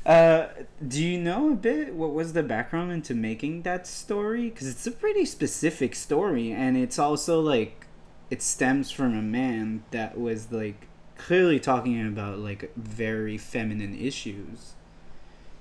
uh, 0.04 0.46
do 0.86 1.02
you 1.02 1.18
know 1.18 1.52
a 1.52 1.54
bit 1.54 1.94
what 1.94 2.12
was 2.12 2.34
the 2.34 2.42
background 2.42 2.92
into 2.92 3.14
making 3.14 3.62
that 3.62 3.86
story? 3.86 4.50
Because 4.50 4.68
it's 4.68 4.86
a 4.86 4.92
pretty 4.92 5.24
specific 5.24 5.94
story, 5.94 6.52
and 6.52 6.76
it's 6.76 6.98
also 6.98 7.40
like 7.40 7.86
it 8.28 8.42
stems 8.42 8.90
from 8.90 9.16
a 9.16 9.22
man 9.22 9.84
that 9.90 10.18
was 10.18 10.52
like 10.52 10.86
clearly 11.16 11.60
talking 11.60 12.06
about 12.06 12.38
like 12.38 12.70
very 12.76 13.38
feminine 13.38 13.98
issues. 13.98 14.74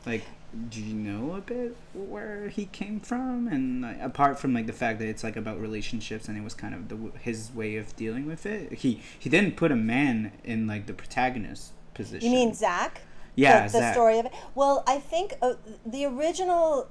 Like 0.06 0.24
do 0.70 0.82
you 0.82 0.94
know 0.94 1.36
a 1.36 1.42
bit 1.42 1.76
where 1.94 2.50
he 2.50 2.66
came 2.66 3.00
from? 3.00 3.48
And 3.48 3.82
like, 3.82 4.02
apart 4.02 4.40
from 4.40 4.54
like 4.54 4.66
the 4.66 4.74
fact 4.74 5.00
that 5.00 5.08
it's 5.08 5.24
like 5.24 5.36
about 5.36 5.60
relationships 5.60 6.28
and 6.28 6.38
it 6.38 6.44
was 6.44 6.54
kind 6.54 6.74
of 6.74 6.90
the 6.90 7.20
his 7.20 7.52
way 7.54 7.76
of 7.76 7.96
dealing 7.96 8.26
with 8.26 8.46
it 8.46 8.74
he 8.74 9.02
he 9.18 9.30
didn't 9.30 9.56
put 9.56 9.72
a 9.72 9.76
man 9.76 10.32
in 10.44 10.68
like 10.68 10.86
the 10.86 10.94
protagonist 10.94 11.72
position. 11.94 12.32
You 12.32 12.36
mean 12.36 12.54
zach 12.54 13.02
yeah 13.36 13.68
the, 13.68 13.74
the 13.74 13.80
zach. 13.80 13.94
story 13.94 14.20
of 14.20 14.26
it? 14.26 14.34
Well 14.56 14.84
i 14.88 14.98
think 14.98 15.34
uh, 15.42 15.54
the 15.86 16.06
original 16.06 16.88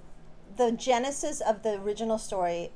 the 0.57 0.73
genesis 0.73 1.41
of 1.41 1.63
the 1.63 1.81
original 1.81 2.19
story 2.19 2.71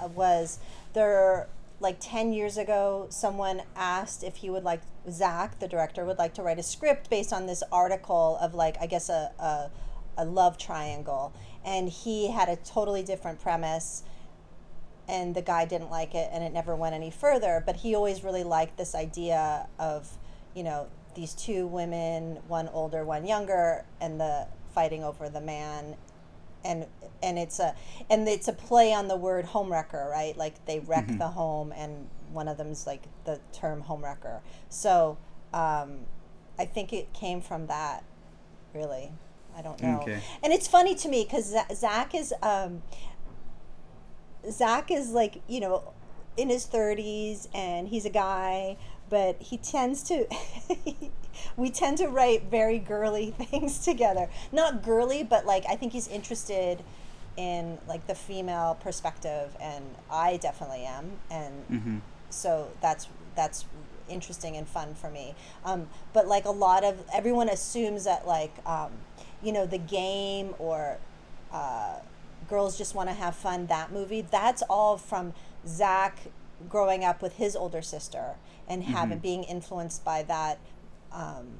uh, 0.00 0.08
was 0.08 0.58
there 0.92 1.48
like 1.80 1.96
10 1.98 2.32
years 2.32 2.58
ago 2.58 3.06
someone 3.08 3.62
asked 3.74 4.22
if 4.22 4.36
he 4.36 4.50
would 4.50 4.64
like 4.64 4.82
zach 5.10 5.58
the 5.60 5.68
director 5.68 6.04
would 6.04 6.18
like 6.18 6.34
to 6.34 6.42
write 6.42 6.58
a 6.58 6.62
script 6.62 7.08
based 7.08 7.32
on 7.32 7.46
this 7.46 7.62
article 7.72 8.36
of 8.40 8.54
like 8.54 8.76
i 8.80 8.86
guess 8.86 9.08
a, 9.08 9.32
a 9.38 9.70
a 10.20 10.24
love 10.24 10.58
triangle 10.58 11.32
and 11.64 11.88
he 11.88 12.30
had 12.30 12.48
a 12.48 12.56
totally 12.56 13.02
different 13.02 13.40
premise 13.40 14.02
and 15.08 15.34
the 15.34 15.42
guy 15.42 15.64
didn't 15.64 15.90
like 15.90 16.14
it 16.14 16.28
and 16.32 16.44
it 16.44 16.52
never 16.52 16.76
went 16.76 16.94
any 16.94 17.10
further 17.10 17.62
but 17.64 17.76
he 17.76 17.94
always 17.94 18.22
really 18.22 18.44
liked 18.44 18.76
this 18.76 18.94
idea 18.94 19.66
of 19.78 20.16
you 20.54 20.62
know 20.62 20.86
these 21.14 21.34
two 21.34 21.66
women 21.66 22.38
one 22.46 22.68
older 22.68 23.04
one 23.04 23.26
younger 23.26 23.84
and 24.00 24.20
the 24.20 24.46
fighting 24.74 25.02
over 25.02 25.28
the 25.28 25.40
man 25.40 25.96
and 26.64 26.86
and 27.22 27.38
it's 27.38 27.58
a 27.58 27.74
and 28.08 28.28
it's 28.28 28.46
a 28.46 28.52
play 28.52 28.92
on 28.92 29.08
the 29.08 29.16
word 29.16 29.46
homewrecker 29.46 30.10
right? 30.10 30.36
Like 30.36 30.64
they 30.66 30.80
wreck 30.80 31.06
mm-hmm. 31.06 31.18
the 31.18 31.28
home 31.28 31.72
and 31.72 32.08
one 32.32 32.48
of 32.48 32.58
them's 32.58 32.86
like 32.86 33.02
the 33.24 33.40
term 33.52 33.82
homewrecker. 33.82 34.40
So 34.68 35.16
um, 35.52 36.00
i 36.58 36.64
think 36.64 36.92
it 36.92 37.12
came 37.12 37.40
from 37.40 37.66
that 37.66 38.04
really 38.74 39.10
I 39.56 39.62
don't 39.62 39.80
know. 39.82 40.00
Okay. 40.02 40.20
And 40.42 40.52
it's 40.52 40.66
funny 40.68 40.94
to 40.96 41.08
me 41.08 41.24
because 41.24 41.54
Zach 41.74 42.14
is 42.14 42.32
um, 42.42 42.82
Zach 44.50 44.90
is 44.90 45.10
like 45.10 45.42
you 45.48 45.60
know 45.60 45.92
in 46.36 46.48
his 46.48 46.64
thirties 46.66 47.48
and 47.54 47.88
he's 47.88 48.04
a 48.04 48.10
guy, 48.10 48.76
but 49.08 49.40
he 49.40 49.56
tends 49.58 50.02
to. 50.04 50.26
we 51.56 51.70
tend 51.70 51.98
to 51.98 52.06
write 52.08 52.44
very 52.50 52.78
girly 52.78 53.30
things 53.38 53.84
together. 53.84 54.28
Not 54.52 54.82
girly, 54.82 55.22
but 55.22 55.46
like 55.46 55.64
I 55.68 55.76
think 55.76 55.92
he's 55.92 56.08
interested 56.08 56.82
in 57.36 57.78
like 57.86 58.06
the 58.06 58.14
female 58.14 58.76
perspective, 58.82 59.56
and 59.60 59.84
I 60.10 60.36
definitely 60.36 60.84
am, 60.84 61.12
and 61.30 61.66
Mm-hmm. 61.70 61.98
so 62.30 62.68
that's 62.80 63.08
that's 63.36 63.64
interesting 64.08 64.56
and 64.56 64.66
fun 64.66 64.94
for 64.94 65.08
me. 65.10 65.34
Um, 65.64 65.88
but 66.12 66.26
like 66.26 66.44
a 66.44 66.50
lot 66.50 66.82
of 66.84 67.04
everyone 67.14 67.48
assumes 67.48 68.04
that 68.04 68.26
like 68.26 68.52
um, 68.66 68.90
you 69.42 69.52
know 69.52 69.66
the 69.66 69.78
game 69.78 70.54
or 70.58 70.98
uh, 71.52 71.96
girls 72.48 72.76
just 72.78 72.94
want 72.94 73.08
to 73.08 73.14
have 73.14 73.34
fun. 73.34 73.66
That 73.66 73.92
movie 73.92 74.22
that's 74.22 74.62
all 74.62 74.96
from 74.96 75.32
Zach 75.66 76.18
growing 76.68 77.04
up 77.04 77.22
with 77.22 77.36
his 77.36 77.56
older 77.56 77.82
sister 77.82 78.36
and 78.68 78.84
having 78.84 79.18
being 79.18 79.44
influenced 79.44 80.04
by 80.04 80.22
that. 80.24 80.58
Um, 81.12 81.58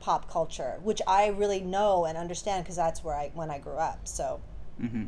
pop 0.00 0.30
culture 0.30 0.78
which 0.84 1.02
i 1.08 1.26
really 1.26 1.58
know 1.58 2.04
and 2.04 2.16
understand 2.16 2.62
because 2.62 2.76
that's 2.76 3.02
where 3.02 3.16
i 3.16 3.32
when 3.34 3.50
i 3.50 3.58
grew 3.58 3.74
up 3.74 3.98
so 4.06 4.40
Mm-hmm. 4.80 5.06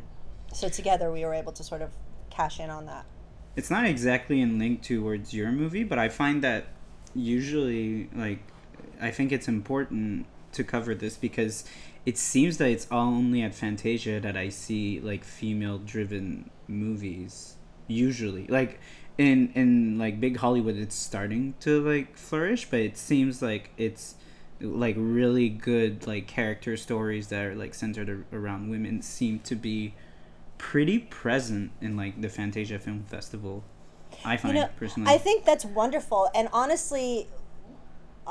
so 0.51 0.67
together 0.67 1.09
we 1.13 1.23
were 1.23 1.33
able 1.33 1.53
to 1.53 1.63
sort 1.63 1.81
of 1.81 1.91
cash 2.29 2.59
in 2.59 2.69
on 2.69 2.87
that 2.87 3.05
it's 3.55 3.69
not 3.69 3.85
exactly 3.85 4.41
in 4.41 4.57
link 4.59 4.81
towards 4.81 5.33
your 5.33 5.51
movie, 5.51 5.83
but 5.83 5.99
I 5.99 6.09
find 6.09 6.41
that 6.43 6.67
usually, 7.13 8.09
like, 8.15 8.39
I 9.01 9.11
think 9.11 9.31
it's 9.31 9.47
important 9.47 10.25
to 10.53 10.63
cover 10.63 10.95
this 10.95 11.17
because 11.17 11.63
it 12.05 12.17
seems 12.17 12.57
that 12.57 12.69
it's 12.69 12.87
only 12.91 13.41
at 13.41 13.53
Fantasia 13.53 14.19
that 14.19 14.35
I 14.35 14.49
see 14.49 14.99
like 14.99 15.23
female-driven 15.23 16.49
movies. 16.67 17.55
Usually, 17.87 18.47
like 18.47 18.79
in 19.17 19.51
in 19.53 19.97
like 19.97 20.19
big 20.19 20.37
Hollywood, 20.37 20.77
it's 20.77 20.95
starting 20.95 21.55
to 21.59 21.85
like 21.85 22.17
flourish, 22.17 22.69
but 22.69 22.79
it 22.79 22.97
seems 22.97 23.41
like 23.41 23.71
it's 23.77 24.15
like 24.61 24.95
really 24.97 25.49
good 25.49 26.07
like 26.07 26.27
character 26.27 26.77
stories 26.77 27.27
that 27.27 27.45
are 27.45 27.55
like 27.55 27.73
centered 27.73 28.09
ar- 28.09 28.39
around 28.39 28.69
women 28.69 29.01
seem 29.01 29.39
to 29.39 29.55
be 29.55 29.93
pretty 30.57 30.99
present 30.99 31.71
in 31.81 31.97
like 31.97 32.21
the 32.21 32.29
Fantasia 32.29 32.79
Film 32.79 33.03
Festival. 33.03 33.63
I 34.23 34.37
find 34.37 34.55
you 34.55 34.61
know, 34.61 34.69
personally. 34.77 35.11
I 35.11 35.17
think 35.17 35.45
that's 35.45 35.65
wonderful. 35.65 36.29
And 36.35 36.47
honestly, 36.53 37.27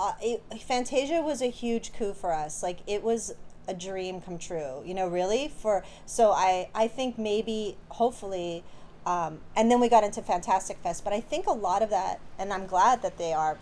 uh, 0.00 0.14
it, 0.22 0.42
Fantasia 0.62 1.20
was 1.20 1.42
a 1.42 1.50
huge 1.50 1.92
coup 1.92 2.14
for 2.14 2.32
us. 2.32 2.62
Like 2.62 2.78
it 2.86 3.02
was 3.02 3.34
a 3.68 3.74
dream 3.74 4.22
come 4.22 4.38
true. 4.38 4.82
You 4.84 4.94
know, 4.94 5.06
really 5.06 5.48
for. 5.48 5.84
So 6.06 6.32
I 6.32 6.70
I 6.74 6.88
think 6.88 7.18
maybe 7.18 7.76
hopefully. 7.90 8.64
Um, 9.06 9.40
and 9.56 9.70
then 9.70 9.80
we 9.80 9.88
got 9.88 10.04
into 10.04 10.20
Fantastic 10.20 10.76
Fest, 10.82 11.04
but 11.04 11.14
I 11.14 11.20
think 11.20 11.46
a 11.46 11.52
lot 11.52 11.80
of 11.80 11.88
that, 11.88 12.20
and 12.38 12.52
I'm 12.52 12.66
glad 12.66 13.00
that 13.00 13.16
they 13.16 13.32
are 13.32 13.56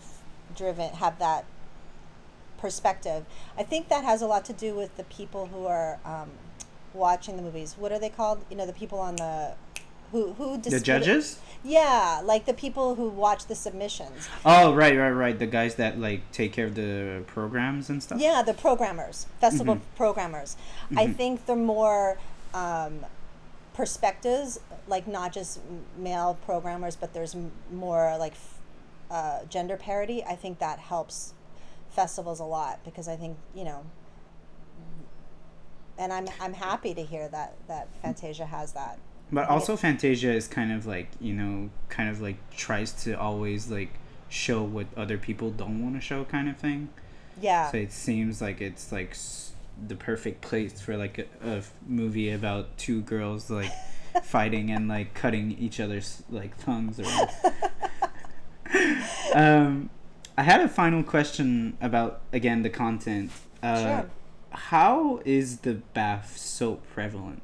driven, 0.57 0.91
have 0.95 1.20
that 1.20 1.45
perspective. 2.59 3.24
I 3.57 3.62
think 3.62 3.89
that 3.89 4.03
has 4.03 4.20
a 4.20 4.26
lot 4.26 4.45
to 4.47 4.53
do 4.53 4.74
with 4.74 4.97
the 4.97 5.05
people 5.05 5.47
who 5.47 5.66
are 5.66 6.01
um, 6.05 6.30
watching 6.93 7.36
the 7.36 7.43
movies. 7.43 7.76
What 7.78 7.93
are 7.93 8.01
they 8.01 8.11
called? 8.11 8.45
You 8.51 8.57
know, 8.57 8.66
the 8.66 8.72
people 8.72 8.99
on 8.99 9.14
the 9.14 9.55
who 10.13 10.33
who 10.35 10.59
the 10.59 10.81
judges? 10.81 11.39
yeah, 11.65 12.21
like 12.25 12.47
the 12.47 12.55
people 12.55 12.95
who 12.95 13.09
watch 13.09 13.47
the 13.47 13.55
submissions. 13.55 14.29
Oh, 14.45 14.73
right, 14.75 14.97
right, 14.97 15.11
right. 15.11 15.39
The 15.39 15.47
guys 15.47 15.75
that 15.77 15.99
like 15.99 16.21
take 16.33 16.53
care 16.53 16.67
of 16.67 16.75
the 16.75 17.23
programs 17.27 17.91
and 17.91 18.03
stuff. 18.03 18.21
Yeah, 18.21 18.43
the 18.43 18.55
programmers, 18.55 19.27
festival 19.41 19.77
Mm-hmm. 19.77 19.97
programmers. 19.97 20.57
I 20.97 21.09
think 21.09 21.47
they're 21.47 21.57
more 21.57 22.19
um, 22.55 23.05
perspectives, 23.75 24.61
like 24.87 25.07
not 25.07 25.33
just 25.33 25.61
male 25.97 26.39
programmers, 26.47 26.97
but 26.97 27.13
there's 27.13 27.37
more 27.73 28.17
like 28.19 28.33
f- 28.33 28.59
uh, 29.11 29.45
gender 29.49 29.77
parity. 29.77 30.25
I 30.25 30.37
think 30.37 30.59
that 30.61 30.79
helps 30.79 31.35
festivals 31.91 32.41
a 32.41 32.45
lot 32.45 32.81
because 32.85 33.09
I 33.09 33.17
think 33.17 33.37
you 33.55 33.65
know. 33.65 33.85
And 35.99 36.13
I'm 36.13 36.29
I'm 36.41 36.55
happy 36.55 36.95
to 36.95 37.03
hear 37.03 37.29
that 37.29 37.55
that 37.67 37.89
Fantasia 38.03 38.47
has 38.47 38.73
that. 38.73 38.99
But 39.31 39.49
also 39.49 39.76
Fantasia 39.76 40.33
is 40.33 40.49
kind 40.49 40.72
of 40.72 40.87
like, 40.87 41.09
you 41.20 41.35
know, 41.35 41.70
kind 41.89 42.09
of 42.09 42.20
like 42.20 42.37
tries 42.57 42.93
to 43.05 43.12
always 43.18 43.70
like 43.70 43.91
show 44.29 44.62
what 44.62 44.87
other 44.97 45.18
people 45.18 45.51
don't 45.51 45.83
want 45.83 45.95
to 45.97 46.01
show 46.01 46.24
kind 46.24 46.49
of 46.49 46.57
thing. 46.57 46.89
Yeah. 47.41 47.70
So 47.70 47.76
it 47.79 47.93
seems 47.93 48.41
like 48.41 48.61
it's 48.61 48.91
like 48.91 49.11
s- 49.11 49.53
the 49.87 49.95
perfect 49.95 50.41
place 50.41 50.81
for 50.81 50.97
like 50.97 51.29
a, 51.45 51.62
movie 51.87 52.31
about 52.31 52.76
two 52.79 53.03
girls 53.03 53.51
like 53.51 53.70
fighting 54.24 54.70
and 54.70 54.89
like 54.89 55.14
cutting 55.14 55.53
each 55.59 55.79
other's 55.79 56.22
like 56.31 56.59
tongues 56.64 56.99
around. 56.99 57.29
um, 59.35 59.91
I 60.37 60.43
had 60.43 60.61
a 60.61 60.68
final 60.68 61.03
question 61.03 61.76
about 61.81 62.20
again 62.33 62.62
the 62.62 62.70
content. 62.70 63.31
Uh, 63.62 63.83
Sure. 63.83 64.11
How 64.51 65.20
is 65.26 65.59
the 65.61 65.74
bath 65.74 66.37
so 66.39 66.76
prevalent 66.95 67.43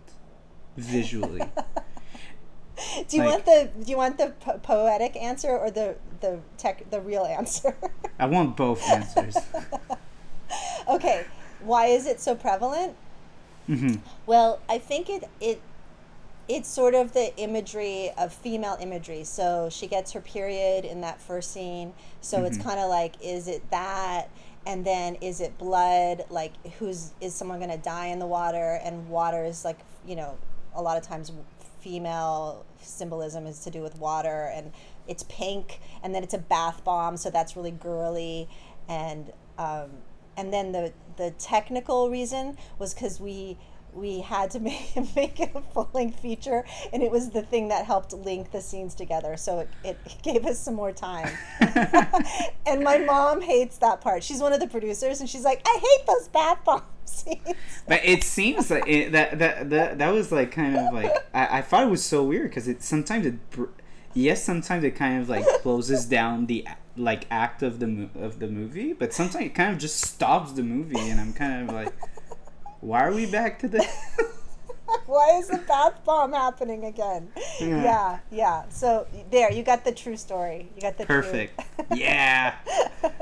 visually? 0.76 1.40
do 3.08 3.16
you 3.16 3.22
like- 3.22 3.30
want 3.32 3.44
the 3.46 3.70
do 3.84 3.90
you 3.90 3.96
want 3.96 4.18
the 4.18 4.30
po- 4.40 4.58
poetic 4.58 5.16
answer 5.16 5.56
or 5.56 5.70
the 5.70 5.96
the 6.20 6.40
tech 6.58 6.88
the 6.90 7.00
real 7.00 7.24
answer? 7.24 7.76
I 8.18 8.26
want 8.26 8.56
both 8.56 8.82
answers. 8.88 9.36
okay, 10.88 11.24
why 11.60 11.86
is 11.86 12.06
it 12.06 12.20
so 12.20 12.34
prevalent? 12.34 12.94
hmm 13.66 13.94
Well, 14.26 14.60
I 14.68 14.78
think 14.78 15.08
it 15.08 15.28
it 15.40 15.60
it's 16.48 16.68
sort 16.68 16.94
of 16.94 17.14
the 17.14 17.34
imagery 17.38 18.10
of 18.18 18.32
female 18.32 18.76
imagery. 18.80 19.24
So 19.24 19.68
she 19.70 19.86
gets 19.86 20.12
her 20.12 20.20
period 20.20 20.84
in 20.84 21.00
that 21.00 21.20
first 21.20 21.52
scene. 21.52 21.94
So 22.20 22.44
it's 22.44 22.58
kind 22.58 22.78
of 22.78 22.90
like, 22.90 23.14
is 23.22 23.48
it 23.48 23.70
that? 23.70 24.28
And 24.66 24.84
then 24.84 25.16
is 25.16 25.40
it 25.40 25.56
blood? 25.56 26.24
Like, 26.28 26.52
who's 26.78 27.12
is 27.20 27.34
someone 27.34 27.58
going 27.60 27.70
to 27.70 27.78
die 27.78 28.06
in 28.08 28.18
the 28.18 28.26
water? 28.26 28.78
And 28.84 29.08
water 29.08 29.44
is 29.44 29.64
like, 29.64 29.78
you 30.06 30.16
know, 30.16 30.36
a 30.74 30.82
lot 30.82 30.96
of 30.96 31.02
times 31.02 31.32
female 31.80 32.64
symbolism 32.80 33.46
is 33.46 33.60
to 33.60 33.70
do 33.70 33.82
with 33.82 33.96
water, 33.98 34.50
and 34.54 34.72
it's 35.06 35.24
pink, 35.24 35.80
and 36.02 36.14
then 36.14 36.22
it's 36.22 36.34
a 36.34 36.38
bath 36.38 36.82
bomb, 36.84 37.16
so 37.16 37.30
that's 37.30 37.56
really 37.56 37.70
girly, 37.70 38.48
and 38.88 39.32
um, 39.58 39.90
and 40.36 40.52
then 40.52 40.72
the 40.72 40.92
the 41.16 41.30
technical 41.32 42.10
reason 42.10 42.56
was 42.78 42.92
because 42.94 43.20
we 43.20 43.56
we 43.94 44.20
had 44.20 44.50
to 44.52 44.60
make, 44.60 44.94
make 45.14 45.40
it 45.40 45.52
a 45.54 45.60
full 45.60 45.90
length 45.92 46.20
feature, 46.20 46.64
and 46.92 47.02
it 47.02 47.10
was 47.10 47.30
the 47.30 47.42
thing 47.42 47.68
that 47.68 47.86
helped 47.86 48.12
link 48.12 48.50
the 48.50 48.60
scenes 48.60 48.94
together. 48.94 49.36
So 49.36 49.60
it, 49.60 49.68
it 49.84 49.98
gave 50.22 50.44
us 50.46 50.58
some 50.58 50.74
more 50.74 50.92
time. 50.92 51.30
and 52.66 52.82
my 52.82 52.98
mom 52.98 53.40
hates 53.40 53.78
that 53.78 54.00
part. 54.00 54.22
She's 54.22 54.40
one 54.40 54.52
of 54.52 54.60
the 54.60 54.68
producers, 54.68 55.20
and 55.20 55.28
she's 55.28 55.44
like, 55.44 55.62
I 55.66 55.78
hate 55.80 56.06
those 56.06 56.28
bath 56.28 56.64
bomb 56.64 56.82
scenes. 57.04 57.40
But 57.86 58.00
it 58.04 58.24
seems 58.24 58.70
like 58.70 58.86
it, 58.86 59.12
that, 59.12 59.38
that 59.38 59.70
that 59.70 59.98
that 59.98 60.12
was 60.12 60.32
like 60.32 60.52
kind 60.52 60.76
of 60.76 60.92
like 60.92 61.12
I, 61.32 61.58
I 61.58 61.62
thought 61.62 61.84
it 61.84 61.90
was 61.90 62.04
so 62.04 62.22
weird 62.24 62.50
because 62.50 62.68
it 62.68 62.82
sometimes 62.82 63.26
it 63.26 63.50
br- 63.50 63.64
yes 64.14 64.42
sometimes 64.42 64.84
it 64.84 64.92
kind 64.92 65.20
of 65.20 65.28
like 65.28 65.44
closes 65.62 66.06
down 66.06 66.46
the 66.46 66.66
like 66.96 67.26
act 67.30 67.62
of 67.62 67.80
the 67.80 67.86
mo- 67.86 68.10
of 68.18 68.38
the 68.38 68.46
movie 68.46 68.92
but 68.92 69.12
sometimes 69.12 69.44
it 69.44 69.54
kind 69.54 69.72
of 69.72 69.78
just 69.78 70.00
stops 70.00 70.52
the 70.52 70.62
movie 70.62 71.10
and 71.10 71.20
I'm 71.20 71.32
kind 71.32 71.68
of 71.68 71.74
like 71.74 71.92
why 72.84 73.00
are 73.04 73.12
we 73.12 73.26
back 73.26 73.58
to 73.60 73.68
the 73.68 73.80
Why 75.06 75.38
is 75.38 75.48
the 75.48 75.58
bath 75.58 76.04
bomb 76.04 76.32
happening 76.32 76.84
again? 76.84 77.28
Yeah. 77.60 77.82
Yeah, 77.82 78.18
yeah. 78.30 78.62
So 78.68 79.06
there, 79.30 79.50
you 79.50 79.62
got 79.62 79.84
the 79.84 79.92
true 79.92 80.16
story. 80.16 80.68
You 80.76 80.82
got 80.82 80.98
the 80.98 81.06
perfect 81.06 81.60
yeah 81.94 82.54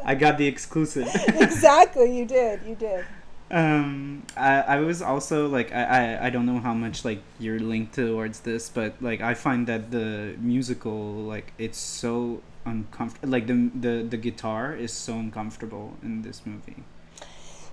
I 0.04 0.14
got 0.14 0.38
the 0.38 0.46
exclusive 0.46 1.08
exactly, 1.46 2.16
you 2.16 2.24
did. 2.26 2.60
You 2.66 2.74
did. 2.74 3.04
um 3.50 4.22
I, 4.36 4.76
I 4.76 4.78
was 4.80 5.02
also 5.02 5.46
like 5.46 5.68
I, 5.72 5.82
I 5.98 6.26
i 6.26 6.30
don't 6.30 6.46
know 6.46 6.58
how 6.58 6.72
much 6.72 7.04
like 7.04 7.20
you're 7.38 7.60
linked 7.60 7.92
towards 7.94 8.40
this 8.48 8.70
but 8.72 8.96
like 9.02 9.20
i 9.20 9.34
find 9.34 9.66
that 9.68 9.90
the 9.90 10.34
musical 10.40 10.96
like 11.34 11.52
it's 11.58 11.76
so 11.76 12.40
uncomfortable 12.64 13.28
like 13.28 13.46
the, 13.46 13.58
the 13.84 13.94
the 14.08 14.16
guitar 14.16 14.74
is 14.74 14.90
so 14.90 15.12
uncomfortable 15.20 15.86
in 16.02 16.22
this 16.22 16.38
movie 16.46 16.80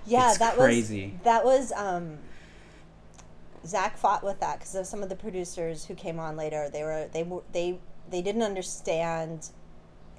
Yeah, 0.06 0.30
It's 0.30 0.38
that 0.38 0.56
crazy. 0.56 1.14
was 1.14 1.24
that 1.24 1.44
was 1.44 1.72
um 1.72 2.18
Zach 3.66 3.96
fought 3.98 4.24
with 4.24 4.40
that 4.40 4.58
because 4.58 4.74
of 4.74 4.86
some 4.86 5.02
of 5.02 5.08
the 5.08 5.16
producers 5.16 5.84
who 5.84 5.94
came 5.94 6.18
on 6.18 6.36
later. 6.36 6.68
They 6.72 6.82
were 6.82 7.08
they 7.12 7.22
were 7.22 7.42
they 7.52 7.78
they 8.10 8.22
didn't 8.22 8.42
understand 8.42 9.48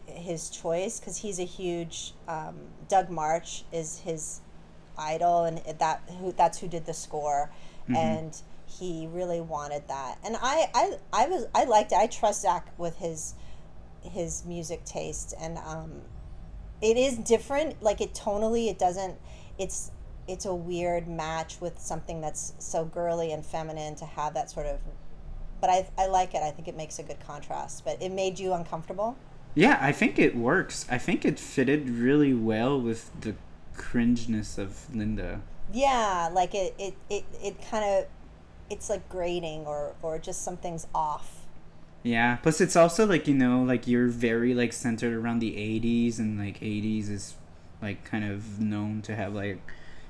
his 0.05 0.49
choice 0.49 0.99
because 0.99 1.17
he's 1.17 1.39
a 1.39 1.45
huge 1.45 2.13
um, 2.27 2.55
Doug 2.87 3.09
March 3.09 3.63
is 3.71 3.99
his 3.99 4.41
idol 4.97 5.45
and 5.45 5.59
that 5.79 6.01
who 6.19 6.31
that's 6.33 6.59
who 6.59 6.67
did 6.67 6.85
the 6.85 6.93
score. 6.93 7.51
And 7.95 8.39
he 8.67 9.07
really 9.11 9.41
wanted 9.41 9.87
that. 9.89 10.17
And 10.23 10.37
I, 10.41 10.69
I 10.73 10.93
I 11.11 11.27
was 11.27 11.45
I 11.53 11.65
liked 11.65 11.91
it. 11.91 11.97
I 11.97 12.07
trust 12.07 12.43
Zach 12.43 12.67
with 12.77 12.97
his 12.97 13.33
his 14.01 14.45
music 14.45 14.85
taste. 14.85 15.33
And 15.39 15.57
um 15.57 16.01
it 16.81 16.95
is 16.97 17.17
different. 17.17 17.81
Like 17.83 17.99
it 18.01 18.13
tonally 18.13 18.69
it 18.69 18.79
doesn't 18.79 19.15
it's 19.61 19.91
it's 20.27 20.45
a 20.45 20.53
weird 20.53 21.07
match 21.07 21.59
with 21.59 21.79
something 21.79 22.21
that's 22.21 22.53
so 22.59 22.85
girly 22.85 23.31
and 23.31 23.45
feminine 23.45 23.95
to 23.95 24.05
have 24.05 24.33
that 24.33 24.49
sort 24.49 24.65
of 24.65 24.79
but 25.59 25.69
I, 25.69 25.87
I 25.97 26.07
like 26.07 26.33
it 26.33 26.41
i 26.41 26.51
think 26.51 26.67
it 26.67 26.75
makes 26.75 26.99
a 26.99 27.03
good 27.03 27.19
contrast 27.25 27.85
but 27.85 28.01
it 28.01 28.11
made 28.11 28.39
you 28.39 28.53
uncomfortable 28.53 29.15
yeah 29.55 29.77
i 29.81 29.91
think 29.91 30.19
it 30.19 30.35
works 30.35 30.85
i 30.89 30.97
think 30.97 31.25
it 31.25 31.39
fitted 31.39 31.89
really 31.89 32.33
well 32.33 32.79
with 32.79 33.11
the 33.21 33.35
cringeness 33.75 34.57
of 34.57 34.93
linda 34.95 35.41
yeah 35.73 36.29
like 36.31 36.53
it 36.53 36.73
it 36.77 36.93
it, 37.09 37.23
it 37.41 37.55
kind 37.69 37.85
of 37.85 38.05
it's 38.71 38.89
like 38.89 39.07
grating 39.09 39.65
or 39.65 39.93
or 40.01 40.17
just 40.17 40.43
something's 40.43 40.87
off. 40.95 41.45
Yeah. 42.03 42.37
Plus, 42.37 42.61
it's 42.61 42.75
also 42.75 43.05
like 43.05 43.27
you 43.27 43.35
know, 43.35 43.61
like 43.61 43.85
you're 43.85 44.07
very 44.07 44.55
like 44.55 44.73
centered 44.73 45.13
around 45.13 45.39
the 45.39 45.51
'80s, 45.51 46.17
and 46.17 46.39
like 46.39 46.59
'80s 46.59 47.09
is 47.09 47.35
like 47.81 48.03
kind 48.05 48.25
of 48.25 48.59
known 48.59 49.01
to 49.03 49.15
have 49.15 49.33
like 49.33 49.59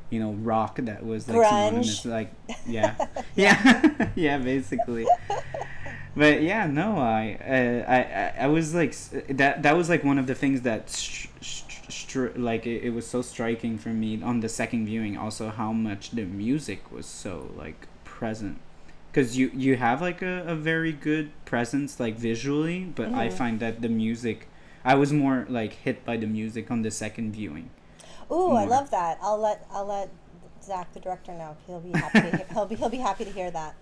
you 0.10 0.20
know 0.20 0.32
rock 0.34 0.76
that 0.82 1.06
was 1.06 1.28
like 1.28 1.38
Grunge. 1.38 1.50
synonymous 1.50 2.06
like 2.06 2.34
yeah 2.68 2.96
yeah 3.36 4.10
yeah 4.16 4.38
basically 4.38 5.06
but 6.16 6.42
yeah 6.42 6.68
no 6.68 6.98
i 6.98 7.38
uh, 7.42 7.92
I, 7.92 7.98
I 7.98 8.34
i 8.46 8.48
was 8.48 8.74
like 8.76 8.94
that 9.38 9.64
that 9.64 9.76
was 9.78 9.90
like 9.90 10.04
one 10.04 10.18
of 10.20 10.28
the 10.28 10.36
things 10.36 10.62
that 10.62 10.90
str- 10.90 11.30
str- 11.42 12.28
like 12.36 12.68
it, 12.68 12.84
it 12.84 12.90
was 12.94 13.08
so 13.08 13.22
striking 13.22 13.78
for 13.78 13.90
me 13.90 14.22
on 14.22 14.42
the 14.42 14.50
second 14.50 14.86
viewing 14.86 15.18
also 15.18 15.50
how 15.50 15.72
much 15.72 16.12
the 16.12 16.26
music 16.26 16.92
was 16.92 17.06
so 17.06 17.50
like 17.58 17.88
present 18.04 18.60
because 19.12 19.38
you 19.38 19.50
you 19.54 19.78
have 19.78 20.02
like 20.02 20.22
a, 20.22 20.44
a 20.46 20.56
very 20.56 20.92
good 20.92 21.32
presence 21.46 22.00
like 22.00 22.16
visually 22.18 22.84
but 22.96 23.14
i 23.14 23.28
Mhm. 23.30 23.34
find 23.34 23.60
that 23.62 23.82
the 23.82 23.90
music 23.90 24.48
i 24.84 24.96
was 24.96 25.12
more 25.14 25.46
like 25.50 25.74
hit 25.74 26.06
by 26.06 26.18
the 26.18 26.28
music 26.28 26.72
on 26.72 26.82
the 26.82 26.92
second 26.92 27.32
viewing 27.34 27.70
Ooh, 28.32 28.52
I 28.52 28.66
love 28.66 28.90
that. 28.92 29.20
I'll 29.22 29.38
let 29.38 29.66
I'll 29.72 29.86
let 29.86 30.10
Zach, 30.64 30.94
the 30.94 31.00
director, 31.00 31.34
know. 31.34 31.58
He'll 31.68 31.82
be 31.82 31.92
happy. 31.92 32.32
To, 32.32 32.46
he'll 32.54 32.66
be 32.66 32.76
he'll 32.76 32.90
be 32.90 32.98
happy 32.98 33.26
to 33.26 33.32
hear 33.32 33.52
that. 33.52 33.76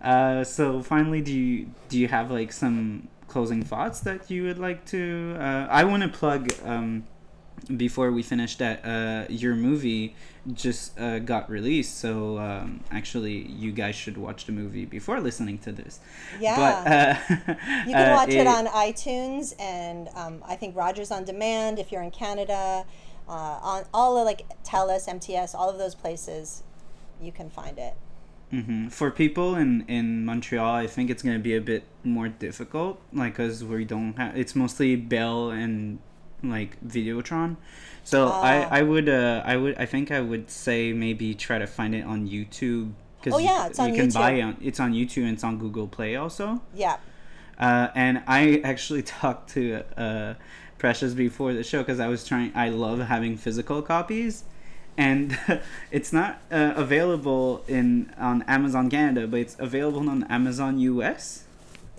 Uh, 0.00 0.44
so 0.44 0.82
finally, 0.82 1.20
do 1.20 1.32
you 1.32 1.70
do 1.88 1.98
you 1.98 2.08
have 2.08 2.30
like 2.30 2.52
some 2.52 3.08
closing 3.26 3.62
thoughts 3.62 4.00
that 4.00 4.30
you 4.30 4.44
would 4.44 4.58
like 4.58 4.84
to? 4.86 5.36
Uh, 5.38 5.66
I 5.68 5.84
want 5.84 6.02
to 6.04 6.08
plug 6.08 6.52
um, 6.64 7.04
before 7.64 8.10
we 8.12 8.22
finish 8.22 8.56
that 8.56 8.84
uh, 8.84 9.26
your 9.28 9.54
movie 9.54 10.14
just 10.52 10.98
uh, 10.98 11.18
got 11.20 11.48
released. 11.48 11.98
So 11.98 12.38
um, 12.38 12.84
actually, 12.90 13.46
you 13.48 13.72
guys 13.72 13.94
should 13.94 14.16
watch 14.16 14.46
the 14.46 14.52
movie 14.52 14.84
before 14.84 15.20
listening 15.20 15.58
to 15.58 15.72
this. 15.72 16.00
Yeah. 16.40 16.56
But 16.56 16.90
uh, 16.90 17.54
You 17.86 17.94
can 17.94 18.08
uh, 18.12 18.14
watch 18.14 18.34
it, 18.34 18.46
on 18.46 18.66
iTunes 18.66 19.54
and 19.58 20.08
um, 20.14 20.42
I 20.46 20.56
think 20.56 20.76
Rogers 20.76 21.10
on 21.10 21.24
Demand 21.24 21.78
if 21.78 21.92
you're 21.92 22.02
in 22.02 22.10
Canada. 22.10 22.84
Uh, 23.28 23.58
on 23.62 23.84
all 23.94 24.16
the 24.16 24.24
like 24.24 24.42
Telus, 24.64 25.06
MTS, 25.08 25.54
all 25.54 25.70
of 25.70 25.78
those 25.78 25.94
places, 25.94 26.64
you 27.20 27.30
can 27.32 27.48
find 27.48 27.78
it. 27.78 27.94
hmm 28.50 28.88
For 28.88 29.10
people 29.10 29.54
in 29.56 29.84
in 29.88 30.24
Montreal, 30.24 30.74
I 30.74 30.86
think 30.86 31.10
it's 31.10 31.22
gonna 31.22 31.38
be 31.38 31.54
a 31.56 31.60
bit 31.60 31.84
more 32.04 32.28
difficult, 32.28 33.00
like 33.12 33.34
because 33.34 33.64
we 33.64 33.84
don't 33.84 34.14
have. 34.18 34.36
It's 34.36 34.54
mostly 34.54 34.96
Bell 34.96 35.50
and 35.50 36.00
like 36.42 36.76
Videotron, 36.84 37.56
so. 38.04 38.28
I 38.28 38.62
I 38.78 38.82
would 38.82 39.08
uh 39.08 39.42
I 39.44 39.56
would 39.56 39.76
I 39.78 39.86
think 39.86 40.10
I 40.10 40.20
would 40.20 40.50
say 40.50 40.92
maybe 40.92 41.34
try 41.34 41.58
to 41.58 41.66
find 41.66 41.94
it 41.94 42.04
on 42.04 42.28
YouTube. 42.28 42.92
Cause 43.22 43.34
Oh, 43.34 43.38
you 43.38 43.44
yeah, 43.46 43.66
it's 43.68 43.78
on 43.78 43.88
you 43.90 43.94
can 44.00 44.10
buy 44.10 44.32
YouTube. 44.32 44.38
it. 44.38 44.42
On, 44.42 44.56
it's 44.62 44.80
on 44.80 44.92
YouTube 44.92 45.22
and 45.22 45.32
it's 45.34 45.44
on 45.44 45.58
Google 45.58 45.86
Play 45.86 46.16
also. 46.16 46.60
Yeah. 46.74 46.96
Uh, 47.58 47.88
and 47.94 48.22
I 48.26 48.60
actually 48.64 49.02
talked 49.20 49.50
to 49.50 49.84
uh, 49.96 50.34
Precious 50.78 51.14
before 51.14 51.52
the 51.54 51.62
show 51.62 51.78
because 51.78 52.00
I 52.00 52.08
was 52.08 52.26
trying. 52.26 52.50
I 52.56 52.70
love 52.70 52.98
having 52.98 53.36
physical 53.36 53.80
copies, 53.82 54.42
and 54.98 55.38
it's 55.92 56.12
not 56.12 56.40
uh, 56.50 56.72
available 56.74 57.62
in 57.68 58.12
on 58.18 58.42
Amazon 58.48 58.90
Canada, 58.90 59.28
but 59.28 59.38
it's 59.38 59.56
available 59.60 60.08
on 60.10 60.24
Amazon 60.24 60.80
US. 60.80 61.44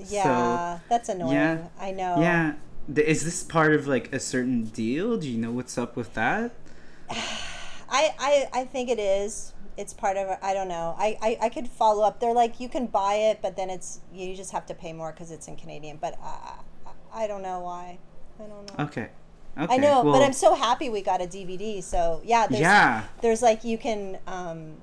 Yeah. 0.09 0.79
that's 0.89 1.07
annoying. 1.07 1.31
yeah. 1.33 1.67
I 1.79 1.91
know. 1.91 2.19
Yeah, 2.19 2.53
is 2.95 3.23
this 3.23 3.43
part 3.43 3.73
of 3.73 3.87
like 3.87 4.13
a 4.13 4.19
certain 4.19 4.65
deal? 4.65 5.17
Do 5.17 5.29
you 5.29 5.37
know 5.37 5.51
what's 5.51 5.77
up 5.77 5.95
with 5.95 6.13
that? 6.13 6.51
I, 7.09 8.13
I, 8.19 8.47
I 8.53 8.65
think 8.65 8.89
it 8.89 8.99
is. 8.99 9.53
It's 9.77 9.93
part 9.93 10.17
of. 10.17 10.37
I 10.41 10.53
don't 10.53 10.67
know. 10.67 10.95
I, 10.97 11.17
I, 11.21 11.37
I 11.43 11.49
could 11.49 11.67
follow 11.67 12.03
up. 12.03 12.19
They're 12.19 12.33
like 12.33 12.59
you 12.59 12.69
can 12.69 12.87
buy 12.87 13.15
it, 13.15 13.39
but 13.41 13.55
then 13.55 13.69
it's 13.69 14.01
you 14.13 14.35
just 14.35 14.51
have 14.51 14.65
to 14.67 14.73
pay 14.73 14.93
more 14.93 15.11
because 15.11 15.31
it's 15.31 15.47
in 15.47 15.55
Canadian. 15.55 15.97
But 15.97 16.17
I, 16.21 16.55
I, 16.85 17.23
I 17.23 17.27
don't 17.27 17.41
know 17.41 17.59
why. 17.59 17.97
I 18.39 18.43
don't 18.43 18.77
know. 18.77 18.85
Okay. 18.85 19.09
Okay. 19.55 19.75
I 19.75 19.77
know, 19.77 20.01
well, 20.03 20.13
but 20.13 20.23
I'm 20.23 20.33
so 20.33 20.55
happy 20.55 20.89
we 20.89 21.01
got 21.01 21.21
a 21.21 21.25
DVD. 21.25 21.81
So 21.83 22.21
yeah, 22.23 22.47
there's 22.47 22.61
Yeah. 22.61 23.03
there's 23.21 23.41
like 23.41 23.63
you 23.63 23.77
can. 23.77 24.17
Um, 24.27 24.73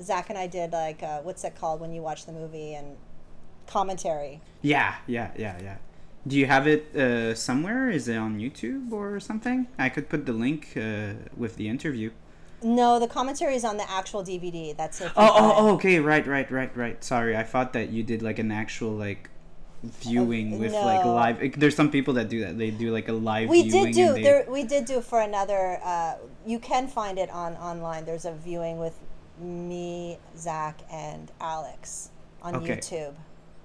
Zach 0.00 0.30
and 0.30 0.38
I 0.38 0.46
did 0.46 0.72
like 0.72 1.02
uh, 1.02 1.20
what's 1.20 1.42
that 1.42 1.56
called 1.58 1.80
when 1.80 1.92
you 1.92 2.02
watch 2.02 2.26
the 2.26 2.32
movie 2.32 2.74
and 2.74 2.96
commentary. 3.66 4.40
Yeah, 4.62 4.94
yeah, 5.06 5.30
yeah, 5.36 5.60
yeah. 5.62 5.76
Do 6.26 6.38
you 6.38 6.46
have 6.46 6.66
it 6.66 6.94
uh, 6.94 7.34
somewhere? 7.34 7.90
Is 7.90 8.06
it 8.08 8.16
on 8.16 8.38
YouTube 8.38 8.92
or 8.92 9.18
something? 9.18 9.66
I 9.78 9.88
could 9.88 10.08
put 10.08 10.24
the 10.26 10.32
link 10.32 10.68
uh, 10.76 11.14
with 11.36 11.56
the 11.56 11.68
interview. 11.68 12.10
No, 12.62 13.00
the 13.00 13.08
commentary 13.08 13.56
is 13.56 13.64
on 13.64 13.76
the 13.76 13.90
actual 13.90 14.22
DVD. 14.22 14.76
That's 14.76 15.00
it. 15.00 15.10
Oh, 15.16 15.32
oh, 15.34 15.54
oh, 15.56 15.74
okay, 15.74 15.98
right, 15.98 16.24
right, 16.24 16.48
right, 16.50 16.76
right. 16.76 17.02
Sorry, 17.02 17.36
I 17.36 17.42
thought 17.42 17.72
that 17.72 17.90
you 17.90 18.04
did 18.04 18.22
like 18.22 18.38
an 18.38 18.52
actual 18.52 18.92
like 18.92 19.30
viewing 19.82 20.60
with 20.60 20.72
like 20.72 21.04
live. 21.04 21.58
There's 21.58 21.74
some 21.74 21.90
people 21.90 22.14
that 22.14 22.28
do 22.28 22.40
that. 22.40 22.56
They 22.56 22.70
do 22.70 22.92
like 22.92 23.08
a 23.08 23.12
live. 23.12 23.48
we 23.48 23.68
did 23.68 23.92
do 23.92 24.12
they- 24.12 24.22
there. 24.22 24.44
We 24.48 24.62
did 24.62 24.84
do 24.84 25.00
for 25.00 25.20
another. 25.20 25.80
Uh, 25.82 26.14
you 26.46 26.60
can 26.60 26.86
find 26.86 27.18
it 27.18 27.30
on 27.30 27.54
online. 27.54 28.04
There's 28.04 28.24
a 28.24 28.32
viewing 28.32 28.78
with 28.78 28.96
me, 29.40 30.18
Zach, 30.36 30.82
and 30.90 31.32
Alex 31.40 32.10
on 32.42 32.54
Okay. 32.56 32.76
YouTube. 32.76 33.14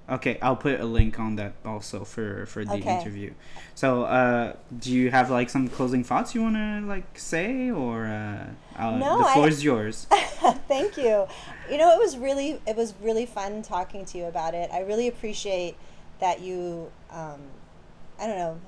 Okay, 0.10 0.38
I'll 0.42 0.56
put 0.56 0.80
a 0.80 0.86
link 0.86 1.20
on 1.20 1.36
that 1.36 1.54
also 1.66 2.06
for 2.06 2.46
for 2.46 2.64
the 2.64 2.76
Okay. 2.76 3.00
interview. 3.00 3.34
So, 3.76 4.04
uh, 4.04 4.54
do 4.80 4.92
you 4.92 5.12
have 5.12 5.30
like 5.30 5.50
some 5.50 5.68
closing 5.68 6.04
thoughts 6.04 6.34
you 6.34 6.42
want 6.42 6.56
to 6.56 6.82
like 6.88 7.20
say, 7.20 7.70
or 7.70 8.06
uh, 8.06 8.46
uh, 8.82 8.98
No, 8.98 9.18
the 9.18 9.26
floor 9.26 9.46
I- 9.46 9.50
is 9.50 9.64
yours. 9.64 10.08
Thank 10.68 10.98
you. 10.98 11.28
You 11.70 11.78
know, 11.78 11.92
it 11.92 12.00
was 12.00 12.18
really 12.18 12.62
it 12.66 12.76
was 12.78 12.94
really 13.02 13.26
fun 13.26 13.62
talking 13.62 14.06
to 14.06 14.18
you 14.18 14.26
about 14.26 14.54
it. 14.54 14.70
I 14.72 14.80
really 14.82 15.08
appreciate 15.10 15.76
that 16.20 16.40
you 16.40 16.90
um, 17.12 17.42
I 18.20 18.28
don't 18.28 18.38
know, 18.38 18.60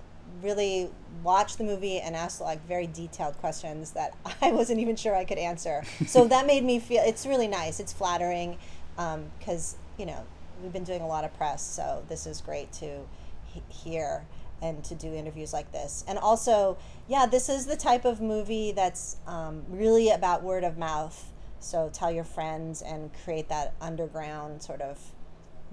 really 0.43 0.89
watched 1.23 1.57
the 1.57 1.63
movie 1.63 1.99
and 1.99 2.15
asked 2.15 2.41
like 2.41 2.65
very 2.67 2.85
detailed 2.87 3.37
questions 3.39 3.91
that 3.91 4.13
I 4.41 4.51
wasn't 4.51 4.79
even 4.81 4.97
sure 4.97 5.15
I 5.15 5.23
could 5.23 5.37
answer. 5.37 5.83
So 6.05 6.27
that 6.33 6.45
made 6.45 6.65
me 6.65 6.79
feel 6.79 7.01
it's 7.05 7.25
really 7.25 7.47
nice. 7.47 7.79
It's 7.79 7.93
flattering 7.93 8.57
because 9.39 9.77
you 9.97 10.05
know 10.05 10.25
we've 10.61 10.73
been 10.73 10.83
doing 10.83 11.01
a 11.01 11.07
lot 11.07 11.23
of 11.23 11.33
press, 11.35 11.61
so 11.61 12.03
this 12.07 12.25
is 12.25 12.41
great 12.41 12.71
to 12.73 13.07
he- 13.45 13.63
hear 13.69 14.25
and 14.61 14.83
to 14.83 14.95
do 14.95 15.13
interviews 15.13 15.53
like 15.53 15.71
this. 15.71 16.03
And 16.07 16.17
also, 16.17 16.77
yeah, 17.07 17.25
this 17.25 17.49
is 17.49 17.65
the 17.65 17.77
type 17.77 18.05
of 18.05 18.21
movie 18.21 18.71
that's 18.71 19.17
um, 19.25 19.63
really 19.69 20.09
about 20.09 20.43
word 20.43 20.63
of 20.63 20.77
mouth. 20.77 21.31
So 21.59 21.89
tell 21.91 22.11
your 22.11 22.23
friends 22.23 22.81
and 22.81 23.11
create 23.23 23.49
that 23.49 23.73
underground 23.81 24.61
sort 24.61 24.81
of 24.81 25.11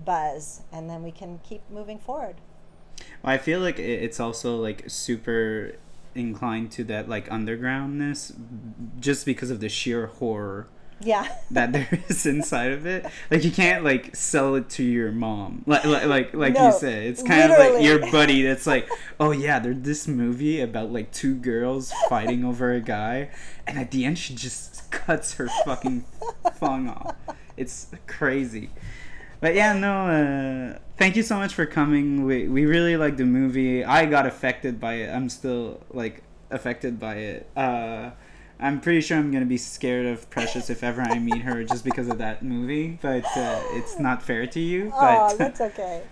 buzz, 0.05 0.63
and 0.73 0.89
then 0.91 1.03
we 1.03 1.11
can 1.11 1.41
keep 1.43 1.63
moving 1.71 1.99
forward. 1.99 2.37
Well, 3.23 3.35
I 3.35 3.39
feel 3.39 3.61
like 3.61 3.79
it's 3.79 4.21
also 4.21 4.57
like 4.57 4.85
super 4.89 5.73
inclined 6.15 6.73
to 6.73 6.85
that 6.85 7.09
like 7.09 7.29
undergroundness, 7.29 8.35
just 8.99 9.27
because 9.27 9.51
of 9.51 9.61
the 9.61 9.69
sheer 9.69 10.07
horror 10.07 10.69
Yeah. 11.01 11.29
that 11.51 11.73
there 11.73 11.89
is 12.09 12.27
inside 12.27 12.73
of 12.73 12.87
it. 12.87 13.07
Like 13.31 13.45
you 13.45 13.51
can't 13.51 13.85
like 13.85 14.17
sell 14.17 14.55
it 14.55 14.69
to 14.71 14.83
your 14.83 15.13
mom. 15.13 15.63
Like 15.67 15.85
like 15.85 16.05
like, 16.07 16.35
like 16.35 16.55
No, 16.55 16.67
you 16.67 16.73
said, 16.73 17.03
it's 17.05 17.23
kind 17.23 17.53
of 17.53 17.59
like 17.59 17.83
your 17.83 17.99
buddy 18.11 18.43
that's 18.43 18.67
like, 18.67 18.89
"Oh 19.21 19.31
yeah, 19.31 19.59
there's 19.59 19.81
this 19.81 20.09
movie 20.09 20.61
about 20.61 20.93
like 20.93 21.13
two 21.13 21.35
girls 21.35 21.93
fighting 22.09 22.45
over 22.45 22.73
a 22.73 22.81
guy 22.81 23.31
and 23.67 23.79
at 23.79 23.91
the 23.91 24.05
end 24.05 24.19
she 24.19 24.35
just 24.35 24.91
cuts 24.91 25.35
her 25.35 25.49
fucking 25.65 26.05
thong 26.55 26.89
off." 26.89 27.15
It's 27.57 27.89
crazy. 28.07 28.71
But 29.41 29.55
yeah, 29.55 29.75
no, 29.75 30.75
uh, 30.75 30.79
thank 30.97 31.17
you 31.17 31.23
so 31.23 31.37
much 31.37 31.55
for 31.55 31.67
coming. 31.67 32.25
We 32.25 32.49
we 32.49 32.65
really 32.65 32.97
like 32.97 33.17
the 33.17 33.25
movie. 33.27 33.85
I 33.85 34.07
got 34.07 34.27
affected 34.27 34.81
by 34.81 34.95
it. 34.95 35.15
I'm 35.15 35.29
still 35.29 35.81
like 35.91 36.23
affected 36.51 36.99
by 36.99 37.17
it. 37.17 37.51
Uh 37.57 38.11
I'm 38.59 38.81
pretty 38.81 39.01
sure 39.01 39.19
I'm 39.19 39.31
gonna 39.31 39.45
be 39.45 39.59
scared 39.59 40.07
of 40.07 40.29
Precious 40.31 40.71
if 40.71 40.83
ever 40.83 41.03
I 41.03 41.19
meet 41.19 41.43
her, 41.43 41.63
just 41.65 41.85
because 41.85 42.09
of 42.09 42.19
that 42.19 42.43
movie. 42.43 42.99
But 43.03 43.25
uh, 43.37 43.61
it's 43.73 43.99
not 43.99 44.23
fair 44.23 44.47
to 44.47 44.61
you. 44.61 44.91
But 44.91 45.33
oh, 45.33 45.37
that's 45.39 45.61
okay. 45.61 46.03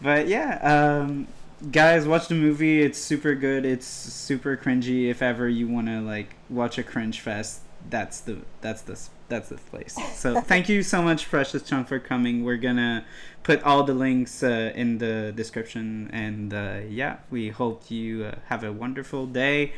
but 0.00 0.26
yeah, 0.26 0.58
um, 0.62 1.28
guys, 1.70 2.06
watch 2.06 2.28
the 2.28 2.34
movie. 2.34 2.82
It's 2.82 2.98
super 2.98 3.34
good. 3.34 3.66
It's 3.66 3.86
super 3.86 4.56
cringy. 4.56 5.10
If 5.10 5.20
ever 5.20 5.48
you 5.48 5.68
wanna 5.68 6.00
like 6.00 6.36
watch 6.48 6.78
a 6.78 6.82
cringe 6.82 7.20
fest, 7.20 7.60
that's 7.90 8.20
the 8.20 8.38
that's 8.60 8.82
the 8.82 8.98
that's 9.28 9.48
the 9.48 9.56
place. 9.56 9.96
So 10.14 10.40
thank 10.52 10.68
you 10.68 10.82
so 10.82 11.02
much, 11.02 11.28
Precious 11.28 11.62
Chong, 11.62 11.84
for 11.84 11.98
coming. 11.98 12.44
We're 12.44 12.56
gonna 12.56 13.04
put 13.42 13.62
all 13.62 13.84
the 13.84 13.94
links 13.94 14.42
uh, 14.42 14.72
in 14.74 14.98
the 14.98 15.32
description, 15.34 16.10
and 16.12 16.54
uh, 16.54 16.78
yeah, 16.88 17.18
we 17.30 17.50
hope 17.50 17.90
you 17.90 18.24
uh, 18.24 18.34
have 18.46 18.64
a 18.64 18.72
wonderful 18.72 19.26
day, 19.26 19.72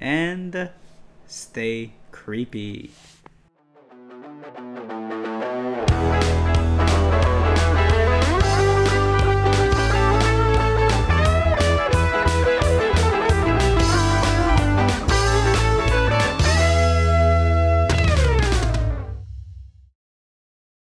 and 0.00 0.56
uh, 0.56 0.68
stay 1.26 1.92
creepy. 2.10 2.90